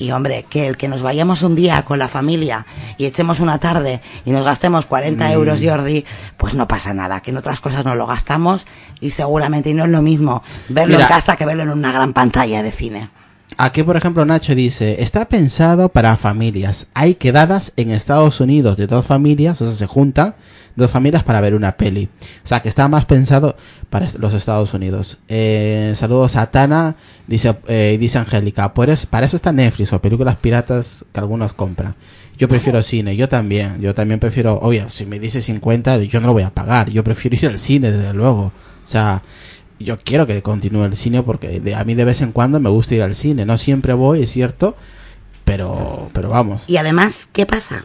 [0.00, 2.64] Y hombre, que el que nos vayamos un día con la familia
[2.98, 5.32] y echemos una tarde y nos gastemos 40 Mm.
[5.32, 6.06] euros, Jordi,
[6.38, 8.66] pues no pasa nada, que en otras cosas nos lo gastamos
[8.98, 11.02] y seguramente y no es lo mismo verlo Mira.
[11.04, 13.10] en casa que verlo en una gran pantalla de cine.
[13.56, 16.86] Aquí, por ejemplo, Nacho dice, está pensado para familias.
[16.94, 20.34] Hay quedadas en Estados Unidos de dos familias, o sea, se juntan
[20.76, 22.08] dos familias para ver una peli.
[22.42, 23.56] O sea, que está más pensado
[23.90, 25.18] para los Estados Unidos.
[25.28, 26.96] Eh, saludos a Tana,
[27.26, 31.94] dice, eh, dice Angélica, pues para eso está Netflix o películas piratas que algunos compran.
[32.38, 36.28] Yo prefiero cine, yo también, yo también prefiero, obvio, si me dice 50, yo no
[36.28, 38.44] lo voy a pagar, yo prefiero ir al cine, desde luego.
[38.44, 39.22] O sea,
[39.80, 42.68] yo quiero que continúe el cine porque de- a mí de vez en cuando me
[42.70, 43.44] gusta ir al cine.
[43.46, 44.76] No siempre voy, es cierto,
[45.44, 46.62] pero, pero vamos.
[46.66, 47.84] Y además, ¿qué pasa?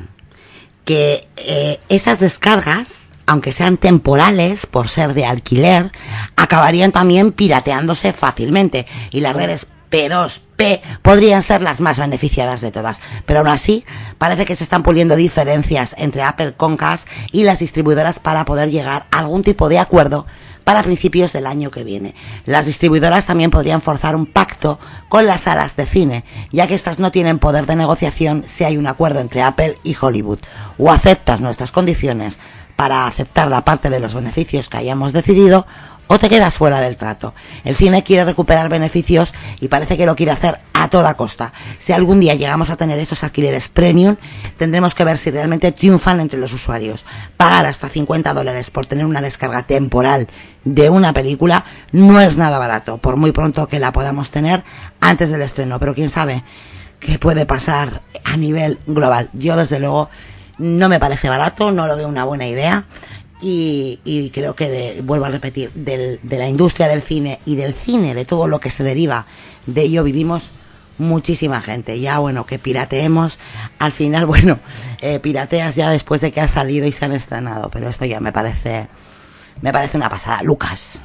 [0.84, 5.92] Que eh, esas descargas, aunque sean temporales por ser de alquiler,
[6.36, 8.86] acabarían también pirateándose fácilmente.
[9.12, 13.00] Y las redes P2P podrían ser las más beneficiadas de todas.
[13.26, 13.86] Pero aún así,
[14.18, 19.08] parece que se están puliendo diferencias entre Apple Concast y las distribuidoras para poder llegar
[19.12, 20.26] a algún tipo de acuerdo
[20.66, 22.14] para principios del año que viene.
[22.46, 24.78] Las distribuidoras también podrían forzar un pacto
[25.08, 28.76] con las salas de cine, ya que estas no tienen poder de negociación si hay
[28.76, 30.40] un acuerdo entre Apple y Hollywood.
[30.78, 32.40] O aceptas nuestras condiciones
[32.76, 35.66] para aceptar la parte de los beneficios que hayamos decidido,
[36.08, 37.34] o te quedas fuera del trato.
[37.64, 41.54] El cine quiere recuperar beneficios y parece que lo quiere hacer a toda costa.
[41.80, 44.18] Si algún día llegamos a tener estos alquileres premium,
[44.58, 47.06] tendremos que ver si realmente triunfan entre los usuarios.
[47.38, 50.28] Pagar hasta 50 dólares por tener una descarga temporal
[50.64, 54.64] de una película no es nada barato, por muy pronto que la podamos tener
[55.00, 55.80] antes del estreno.
[55.80, 56.44] Pero quién sabe
[57.00, 59.30] qué puede pasar a nivel global.
[59.34, 60.10] Yo desde luego
[60.58, 62.86] no me parece barato, no lo veo una buena idea
[63.42, 67.74] y, creo que, de- vuelvo a repetir, del- de la industria del cine y del
[67.74, 69.26] cine, de todo lo que se deriva
[69.66, 70.50] de ello, vivimos
[70.98, 72.00] muchísima gente.
[72.00, 73.38] Ya, bueno, que pirateemos,
[73.80, 74.60] al final, bueno,
[75.02, 78.20] eh, pirateas ya después de que ha salido y se han estrenado, pero esto ya
[78.20, 78.88] me parece,
[79.62, 80.42] me parece una pasada.
[80.44, 81.00] Lucas.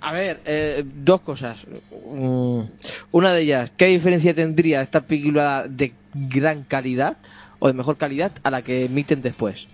[0.00, 1.58] A ver, eh, dos cosas.
[2.10, 2.60] Mm,
[3.12, 7.18] Una de ellas, ¿qué diferencia tendría esta película de gran calidad
[7.58, 9.66] o de mejor calidad a la que emiten después?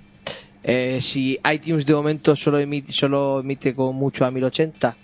[0.69, 4.97] Eh, si iTunes de momento solo emite, solo emite con mucho a 1080,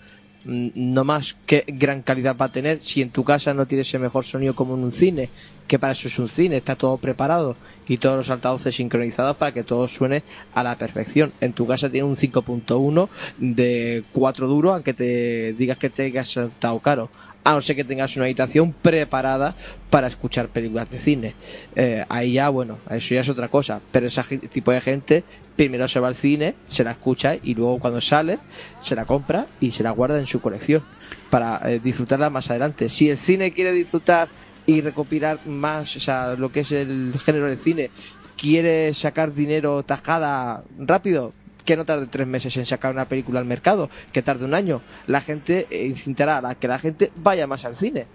[0.45, 3.95] mm, no más, ¿qué gran calidad va a tener si en tu casa no tienes
[3.95, 5.29] el mejor sonido como en un cine?
[5.69, 7.55] Que para eso es un cine, está todo preparado
[7.87, 11.33] y todos los altavoces sincronizados para que todo suene a la perfección.
[11.41, 13.09] En tu casa tiene un 5.1
[13.39, 17.09] de 4 duro, aunque te digas que te hayas saltado caro.
[17.45, 19.55] A no ser que tengas una habitación preparada
[19.91, 21.35] para escuchar películas de cine.
[21.75, 23.81] Eh, ahí ya, bueno, eso ya es otra cosa.
[23.91, 25.25] Pero ese tipo de gente
[25.57, 28.39] primero se va al cine, se la escucha y luego cuando sale
[28.81, 30.83] se la compra y se la guarda en su colección
[31.31, 32.89] para eh, disfrutarla más adelante.
[32.89, 34.29] Si el cine quiere disfrutar
[34.67, 37.91] y recopilar más, o sea, lo que es el género del cine,
[38.37, 41.33] quiere sacar dinero tajada rápido,
[41.65, 44.83] que no tarde tres meses en sacar una película al mercado, que tarde un año.
[45.07, 48.07] La gente eh, incitará a que la gente vaya más al cine.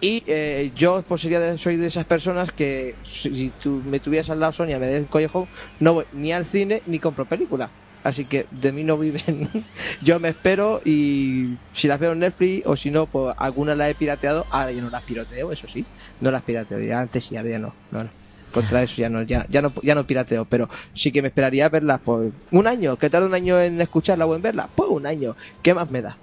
[0.00, 4.30] Y eh, yo pues sería de- soy de esas personas que si, tú me tuvieras
[4.30, 5.48] al lado Sonia, me des el collejón,
[5.80, 7.70] no voy ni al cine ni compro película.
[8.04, 9.48] Así que de mí no viven.
[10.02, 13.90] yo me espero y si las veo en Netflix o si no, pues algunas las
[13.90, 14.46] he pirateado.
[14.50, 15.84] Ahora yo no las pirateo, eso sí.
[16.20, 16.96] No las pirateo.
[16.96, 17.74] Antes sí, ahora ya no.
[17.90, 18.10] no, no.
[18.52, 21.68] Contra eso ya no, ya, ya no, ya no pirateo, pero sí que me esperaría
[21.68, 22.96] verlas por un año.
[22.96, 24.68] ¿Que tarda un año en escucharla o en verla?
[24.74, 25.36] Pues un año.
[25.62, 26.16] ¿Qué más me da?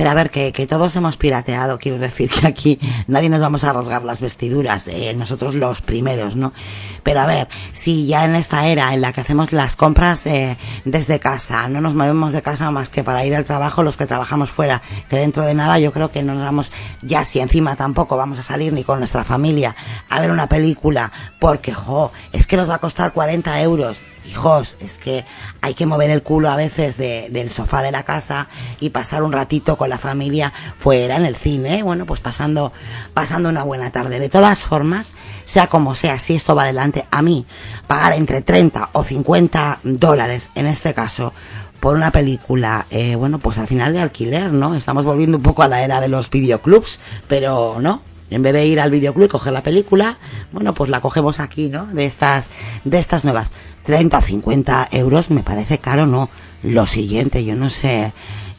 [0.00, 3.64] Pero a ver, que, que todos hemos pirateado, quiero decir que aquí nadie nos vamos
[3.64, 6.54] a rasgar las vestiduras, eh, nosotros los primeros, ¿no?
[7.02, 10.56] Pero a ver, si ya en esta era en la que hacemos las compras eh,
[10.86, 14.06] desde casa, no nos movemos de casa más que para ir al trabajo los que
[14.06, 16.72] trabajamos fuera, que dentro de nada yo creo que no nos vamos,
[17.02, 19.76] ya si encima tampoco vamos a salir ni con nuestra familia
[20.08, 24.00] a ver una película, porque, jo, es que nos va a costar 40 euros.
[24.28, 25.24] Hijos, es que
[25.60, 28.48] hay que mover el culo a veces de- del sofá de la casa
[28.78, 32.72] y pasar un ratito con la familia fuera en el cine, bueno, pues pasando,
[33.14, 34.20] pasando una buena tarde.
[34.20, 35.12] De todas formas,
[35.46, 37.46] sea como sea, si esto va adelante, a mí
[37.86, 41.32] pagar entre 30 o 50 dólares, en este caso,
[41.80, 44.74] por una película, eh, bueno, pues al final de alquiler, ¿no?
[44.74, 48.02] Estamos volviendo un poco a la era de los videoclubs, pero no.
[48.30, 50.18] En vez de ir al videoclub y coger la película,
[50.52, 51.86] bueno, pues la cogemos aquí, ¿no?
[51.86, 52.50] De estas,
[52.84, 53.50] de estas nuevas.
[53.84, 56.30] 30 o 50 euros me parece caro, no.
[56.62, 58.12] Lo siguiente, yo no sé,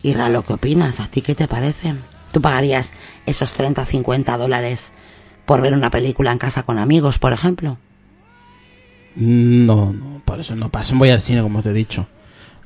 [0.04, 1.94] Irra, lo que opinas, ¿a ti qué te parece?
[2.32, 2.92] ¿Tú pagarías
[3.26, 4.94] esos 30 o 50 dólares
[5.46, 7.78] por ver una película en casa con amigos, por ejemplo?
[9.16, 10.96] No, no, por eso no paso.
[10.96, 12.08] Voy al cine, como te he dicho.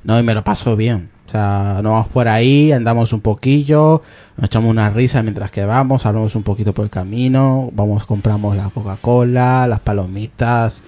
[0.06, 1.10] No, y me lo paso bien.
[1.28, 4.04] O sea, nos vamos por ahí, andamos un poquillo,
[4.38, 8.56] nos echamos una risa mientras que vamos, hablamos un poquito por el camino, vamos, compramos
[8.56, 10.84] la Coca-Cola, las palomitas.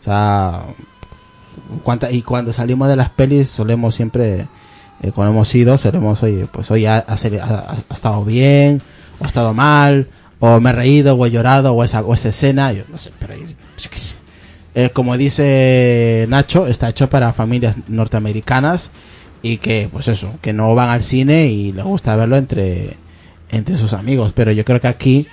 [0.00, 0.62] O sea,
[2.10, 4.46] y cuando salimos de las pelis solemos siempre,
[5.02, 8.82] eh, cuando hemos ido, solemos, oye, pues hoy ha- ha estado bien,
[9.20, 10.08] o ha estado mal,
[10.40, 13.12] o me he reído, o he llorado, o esa, o esa escena, yo no sé,
[13.18, 14.16] pero yo qué sé.
[14.78, 18.90] Eh, como dice Nacho, está hecho para familias norteamericanas
[19.40, 22.98] y que, pues eso, que no van al cine y les gusta verlo entre,
[23.50, 24.34] entre sus amigos.
[24.34, 25.26] Pero yo creo que aquí,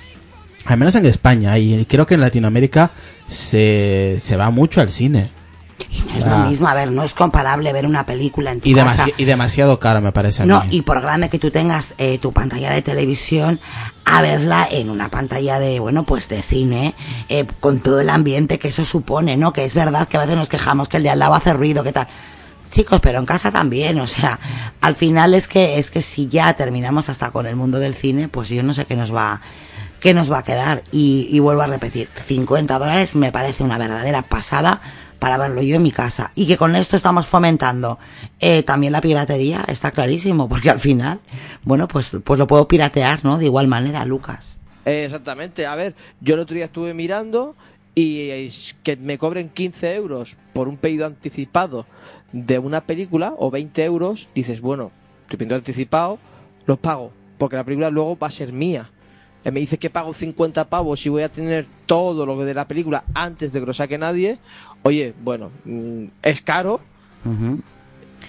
[0.63, 2.91] al menos en España y creo que en Latinoamérica,
[3.27, 5.31] se, se va mucho al cine.
[6.13, 6.29] No es Ah.
[6.43, 9.07] lo mismo, a ver, no es comparable ver una película en tu Y, casa.
[9.17, 10.67] y demasiado caro, me parece a No, mí.
[10.71, 13.59] y por grande que tú tengas eh, tu pantalla de televisión,
[14.05, 16.93] a verla en una pantalla de, bueno, pues de cine,
[17.29, 19.53] eh, con todo el ambiente que eso supone, ¿no?
[19.53, 21.83] Que es verdad que a veces nos quejamos que el de al lado hace ruido,
[21.83, 22.07] ¿qué tal?
[22.71, 24.39] Chicos, pero en casa también, o sea,
[24.81, 28.27] al final es que, es que si ya terminamos hasta con el mundo del cine,
[28.27, 29.41] pues yo no sé qué nos va,
[29.99, 30.83] qué nos va a quedar.
[30.91, 34.81] Y, y vuelvo a repetir, 50 dólares me parece una verdadera pasada
[35.23, 36.33] para verlo yo en mi casa.
[36.35, 37.97] Y que con esto estamos fomentando
[38.41, 41.21] eh, también la piratería, está clarísimo, porque al final,
[41.63, 43.37] bueno, pues, pues lo puedo piratear, ¿no?
[43.37, 44.59] De igual manera, Lucas.
[44.83, 45.65] Eh, exactamente.
[45.65, 47.55] A ver, yo el otro día estuve mirando
[47.95, 51.85] y es que me cobren 15 euros por un pedido anticipado
[52.33, 54.91] de una película o 20 euros, dices, bueno,
[55.21, 56.19] estoy pedido anticipado,
[56.65, 58.89] los pago, porque la película luego va a ser mía.
[59.43, 62.67] Eh, me dice que pago 50 pavos y voy a tener todo lo de la
[62.67, 64.37] película antes de que lo saque nadie.
[64.83, 66.81] Oye, bueno, mm, es caro,
[67.25, 67.61] Ujú.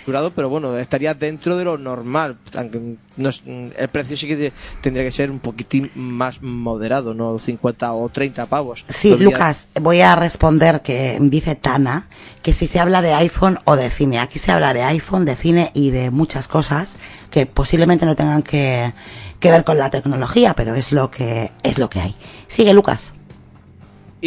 [0.05, 2.37] curado, pero bueno, estaría dentro de lo normal.
[2.57, 7.15] Aunque no es- el precio sí que te- tendría que ser un poquitín más moderado,
[7.15, 8.85] no 50 o 30 pavos.
[8.89, 12.09] Sí, Todavía- Lucas, voy a responder que dice Tana
[12.43, 14.19] que si se habla de iPhone o de cine.
[14.21, 16.97] Aquí se habla de iPhone, de cine y de muchas cosas
[17.31, 18.93] que posiblemente no tengan que,
[19.41, 22.15] que ver con la tecnología, pero es lo que es lo que hay.
[22.47, 23.15] Sigue, Lucas.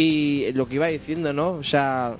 [0.00, 1.50] Y lo que iba diciendo, ¿no?
[1.54, 2.14] O sea,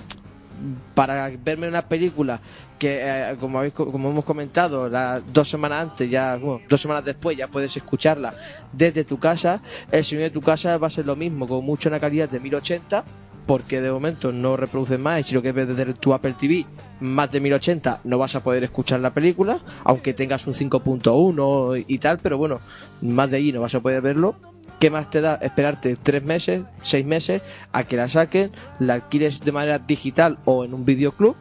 [0.96, 2.40] para verme una película
[2.76, 6.80] que, eh, como, habéis, co- como hemos comentado, la- dos semanas antes, ya, bueno, dos
[6.80, 8.34] semanas después ya puedes escucharla
[8.72, 9.60] desde tu casa,
[9.92, 12.40] el sonido de tu casa va a ser lo mismo, con mucho una calidad de
[12.40, 13.04] 1080,
[13.46, 16.66] porque de momento no reproduce más, y si lo que ves desde tu Apple TV,
[17.00, 21.98] más de 1080, no vas a poder escuchar la película, aunque tengas un 5.1 y
[21.98, 22.58] tal, pero bueno,
[23.02, 24.34] más de ahí no vas a poder verlo.
[24.78, 27.42] ¿Qué más te da esperarte tres meses, seis meses
[27.72, 31.34] a que la saquen, la alquiles de manera digital o en un videoclub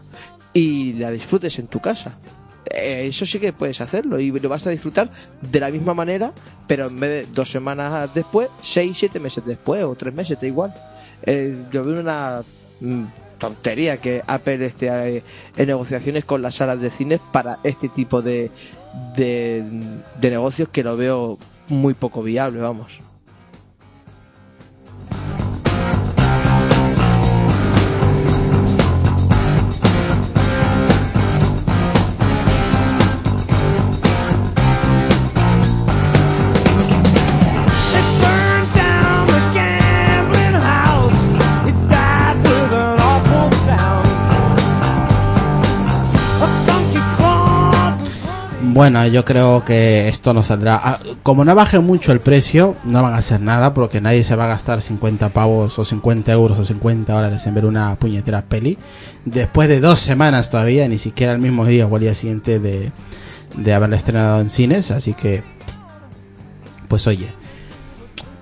[0.54, 2.18] y la disfrutes en tu casa?
[2.66, 6.34] Eh, Eso sí que puedes hacerlo y lo vas a disfrutar de la misma manera,
[6.66, 10.48] pero en vez de dos semanas después, seis, siete meses después o tres meses, da
[10.48, 10.74] igual.
[11.24, 12.42] Eh, yo veo una
[12.82, 13.04] mm,
[13.38, 14.88] tontería que Apple esté
[15.18, 15.24] eh,
[15.56, 18.50] en negociaciones con las salas de cine para este tipo de,
[19.16, 19.64] de,
[20.20, 21.38] de negocios que lo veo
[21.68, 23.00] muy poco viable, vamos.
[48.78, 50.80] Bueno, yo creo que esto no saldrá.
[50.84, 54.36] ah, Como no baje mucho el precio, no van a hacer nada porque nadie se
[54.36, 58.44] va a gastar 50 pavos o 50 euros o 50 dólares en ver una puñetera
[58.44, 58.78] peli.
[59.26, 62.92] Después de dos semanas todavía, ni siquiera el mismo día o el día siguiente de,
[63.56, 64.92] de haberla estrenado en cines.
[64.92, 65.42] Así que,
[66.88, 67.34] pues oye,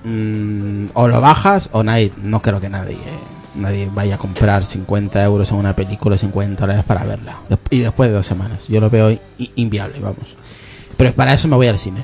[0.04, 4.64] mm, o lo bajas o nadie, no creo que nadie, eh, nadie vaya a comprar
[4.64, 7.38] 50 euros en una película, 50 dólares para verla.
[7.70, 9.18] Y después de dos semanas, yo lo veo
[9.56, 10.36] inviable, vamos.
[10.98, 12.04] Pero para eso me voy al cine.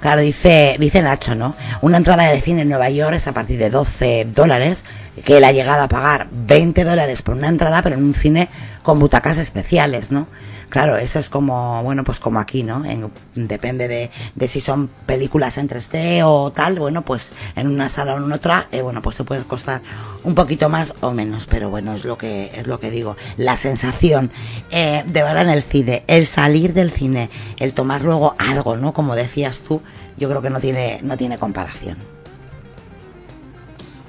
[0.00, 1.54] Claro, dice, dice Nacho, ¿no?
[1.80, 4.84] Una entrada de cine en Nueva York es a partir de 12 dólares,
[5.24, 8.50] que él ha llegado a pagar 20 dólares por una entrada, pero en un cine
[8.82, 10.28] con butacas especiales, ¿no?
[10.74, 12.84] Claro, eso es como, bueno, pues como aquí, ¿no?
[12.84, 17.88] En- depende de, de si son películas en 3D o tal, bueno, pues en una
[17.88, 19.82] sala o en otra, eh, bueno, pues te puede costar
[20.24, 23.16] un poquito más o menos, pero bueno, es lo que, es lo que digo.
[23.36, 24.32] La sensación
[24.72, 28.92] eh, de verdad en el cine, el salir del cine, el tomar luego algo, ¿no?
[28.92, 29.80] Como decías tú,
[30.16, 31.98] yo creo que no tiene, no tiene comparación.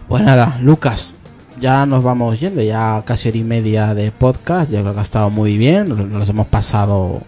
[0.08, 1.14] Pues nada, Lucas,
[1.60, 5.04] ya nos vamos yendo, ya casi hora y media de podcast, yo creo que ha
[5.04, 7.22] estado muy bien, nos hemos pasado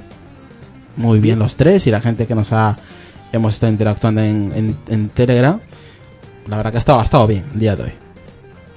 [0.95, 2.77] muy bien los tres y la gente que nos ha
[3.31, 5.59] hemos estado interactuando en, en, en Telegram,
[6.47, 7.93] la verdad que ha estado, ha estado bien el día de hoy.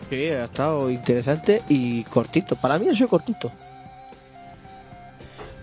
[0.09, 2.56] Sí, ha estado interesante y cortito.
[2.56, 3.52] Para mí eso es cortito.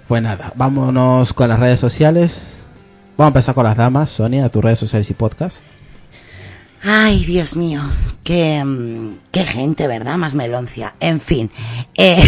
[0.07, 2.61] Pues nada, vámonos con las redes sociales.
[3.17, 5.59] Vamos a empezar con las damas, Sonia, tus redes sociales y podcast.
[6.83, 7.81] Ay, Dios mío,
[8.23, 10.17] qué, mm, qué gente, ¿verdad?
[10.17, 10.93] Más meloncia.
[10.99, 11.49] En fin,
[11.95, 12.21] eh,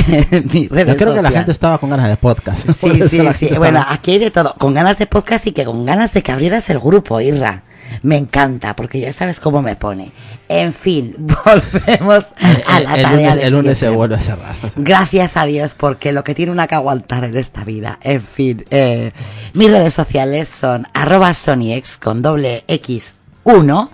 [0.70, 2.68] Yo creo que la gente estaba con ganas de podcast.
[2.72, 3.50] Sí, sí, sí.
[3.58, 4.56] Bueno, estaba- aquí hay de todo.
[4.58, 7.64] Con ganas de podcast y que con ganas de que abrieras el grupo, Irra.
[8.04, 10.12] Me encanta, porque ya sabes cómo me pone.
[10.48, 12.26] En fin, volvemos
[12.68, 14.56] a la el, el tarea lunes, de el lunes se vuelve a cerrar.
[14.76, 17.98] Gracias a Dios, porque lo que tiene una que aguantar en esta vida.
[18.04, 19.12] En fin, eh,
[19.54, 23.92] mis redes sociales son arroba soniex con doble X 1.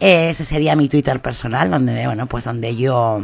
[0.00, 3.20] Ese sería mi Twitter personal, donde, bueno, pues donde yo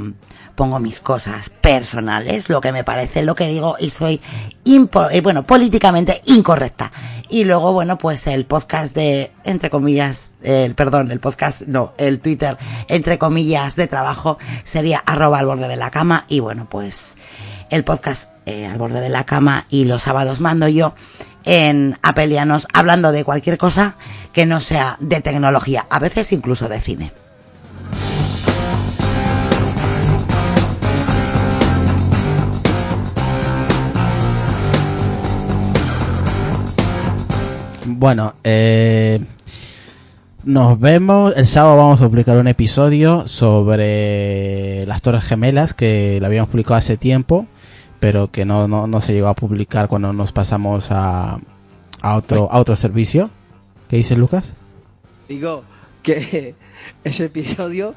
[0.55, 4.21] pongo mis cosas personales, lo que me parece, lo que digo, y soy,
[4.65, 6.93] eh, bueno, políticamente incorrecta.
[7.29, 12.19] Y luego, bueno, pues el podcast de, entre comillas, el, perdón, el podcast, no, el
[12.19, 12.57] Twitter,
[12.89, 16.25] entre comillas, de trabajo, sería arroba al borde de la cama.
[16.29, 17.17] Y bueno, pues
[17.71, 20.95] el podcast eh, al borde de la cama y los sábados mando yo
[21.47, 23.95] en Apelianos hablando de cualquier cosa
[24.35, 27.13] que no sea de tecnología, a veces incluso de cine.
[37.89, 39.21] Bueno, eh,
[40.45, 41.37] nos vemos.
[41.37, 46.75] El sábado vamos a publicar un episodio sobre las Torres Gemelas que lo habíamos publicado
[46.75, 47.47] hace tiempo,
[48.07, 51.41] pero que no, no, no se llegó a publicar cuando nos pasamos a,
[52.01, 53.31] a, otro, a otro servicio.
[53.89, 54.53] ¿Qué dice Lucas?
[55.29, 55.65] Digo
[56.05, 56.55] que
[57.03, 57.97] ese episodio,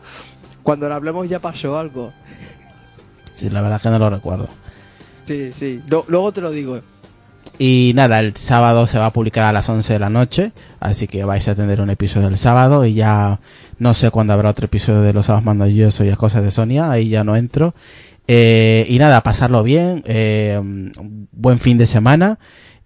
[0.63, 2.11] cuando lo hablemos ya pasó algo.
[3.35, 4.49] Sí, la verdad que no lo recuerdo.
[5.27, 5.83] Sí, sí.
[5.91, 6.79] Lo- luego te lo digo.
[7.59, 11.07] Y nada, el sábado se va a publicar a las 11 de la noche, así
[11.07, 13.41] que vais a tener un episodio el sábado y ya
[13.77, 16.89] no sé cuándo habrá otro episodio de los sábados maravillosos y las cosas de Sonia,
[16.89, 17.75] ahí ya no entro.
[18.31, 22.37] Eh, y nada, pasarlo bien, eh, un buen fin de semana,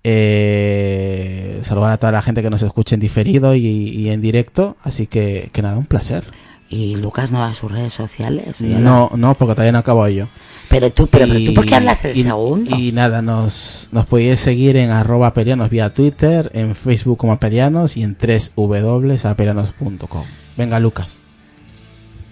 [0.03, 4.77] eh, saludar a toda la gente que nos escuche en diferido y, y en directo,
[4.83, 6.23] así que, que nada, un placer.
[6.69, 8.59] Y Lucas no va a sus redes sociales.
[8.61, 10.27] No, no, porque todavía no acabo yo.
[10.69, 12.75] Pero tú, pero, pero Y- tú, ¿por qué hablas el y- segundo?
[12.77, 17.97] Y nada, nos, nos podéis seguir en arroba apelianos vía Twitter, en Facebook como apelianos
[17.97, 20.23] y en 3w.apelianos.com.
[20.57, 21.19] Venga, Lucas.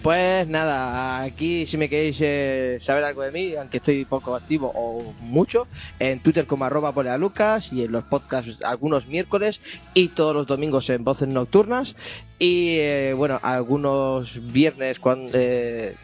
[0.02, 4.72] Pues nada, aquí si me queréis eh, saber algo de mí, aunque estoy poco activo
[4.74, 5.68] o mucho,
[6.00, 9.60] en Twitter como arroba Lucas y en los podcasts algunos miércoles
[9.94, 11.94] y todos los domingos en Voces Nocturnas
[12.40, 15.94] y eh, bueno, algunos viernes cuando, eh,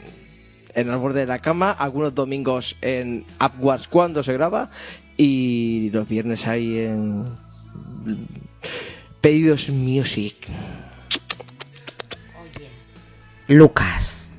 [0.75, 4.71] en el borde de la cama, algunos domingos en Upwards cuando se graba
[5.17, 7.37] y los viernes ahí en
[9.21, 10.37] Pedidos Music.
[13.49, 14.33] Lucas,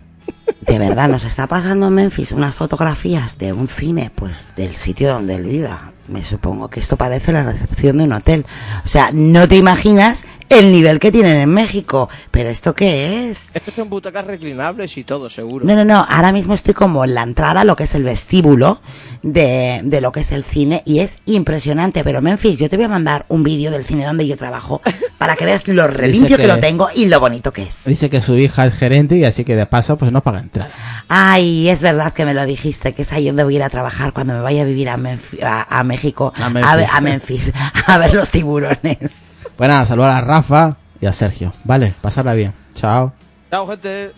[0.61, 5.13] de verdad, nos está pasando en Memphis unas fotografías de un cine, pues del sitio
[5.13, 5.93] donde él viva.
[6.07, 8.45] Me supongo que esto parece la recepción de un hotel.
[8.85, 12.09] O sea, no te imaginas el nivel que tienen en México.
[12.31, 13.49] ¿Pero esto qué es?
[13.53, 15.65] Es que son butacas reclinables y todo, seguro.
[15.65, 18.81] No, no, no, ahora mismo estoy como en la entrada, lo que es el vestíbulo
[19.21, 22.85] de, de lo que es el cine y es impresionante, pero Memphis, yo te voy
[22.85, 24.81] a mandar un vídeo del cine donde yo trabajo
[25.17, 26.43] para que veas lo relimpio que...
[26.43, 27.85] que- lo tengo y lo bonito que es.
[27.85, 30.71] Dice que su hija es gerente y así que de paso pues no paga entrada.
[31.09, 33.69] Ay, es verdad que me lo dijiste, que es ahí donde voy a ir a
[33.69, 36.63] trabajar cuando me vaya a vivir a, Menf- a, a México, Memphis.
[36.91, 37.51] a Memphis,
[37.87, 39.11] a ver los tiburones.
[39.59, 41.51] Pues nada, saludar a Rafa y a Sergio.
[41.65, 42.53] Vale, pasarla bien.
[42.75, 43.11] Chao.
[43.51, 44.13] Chao, gente.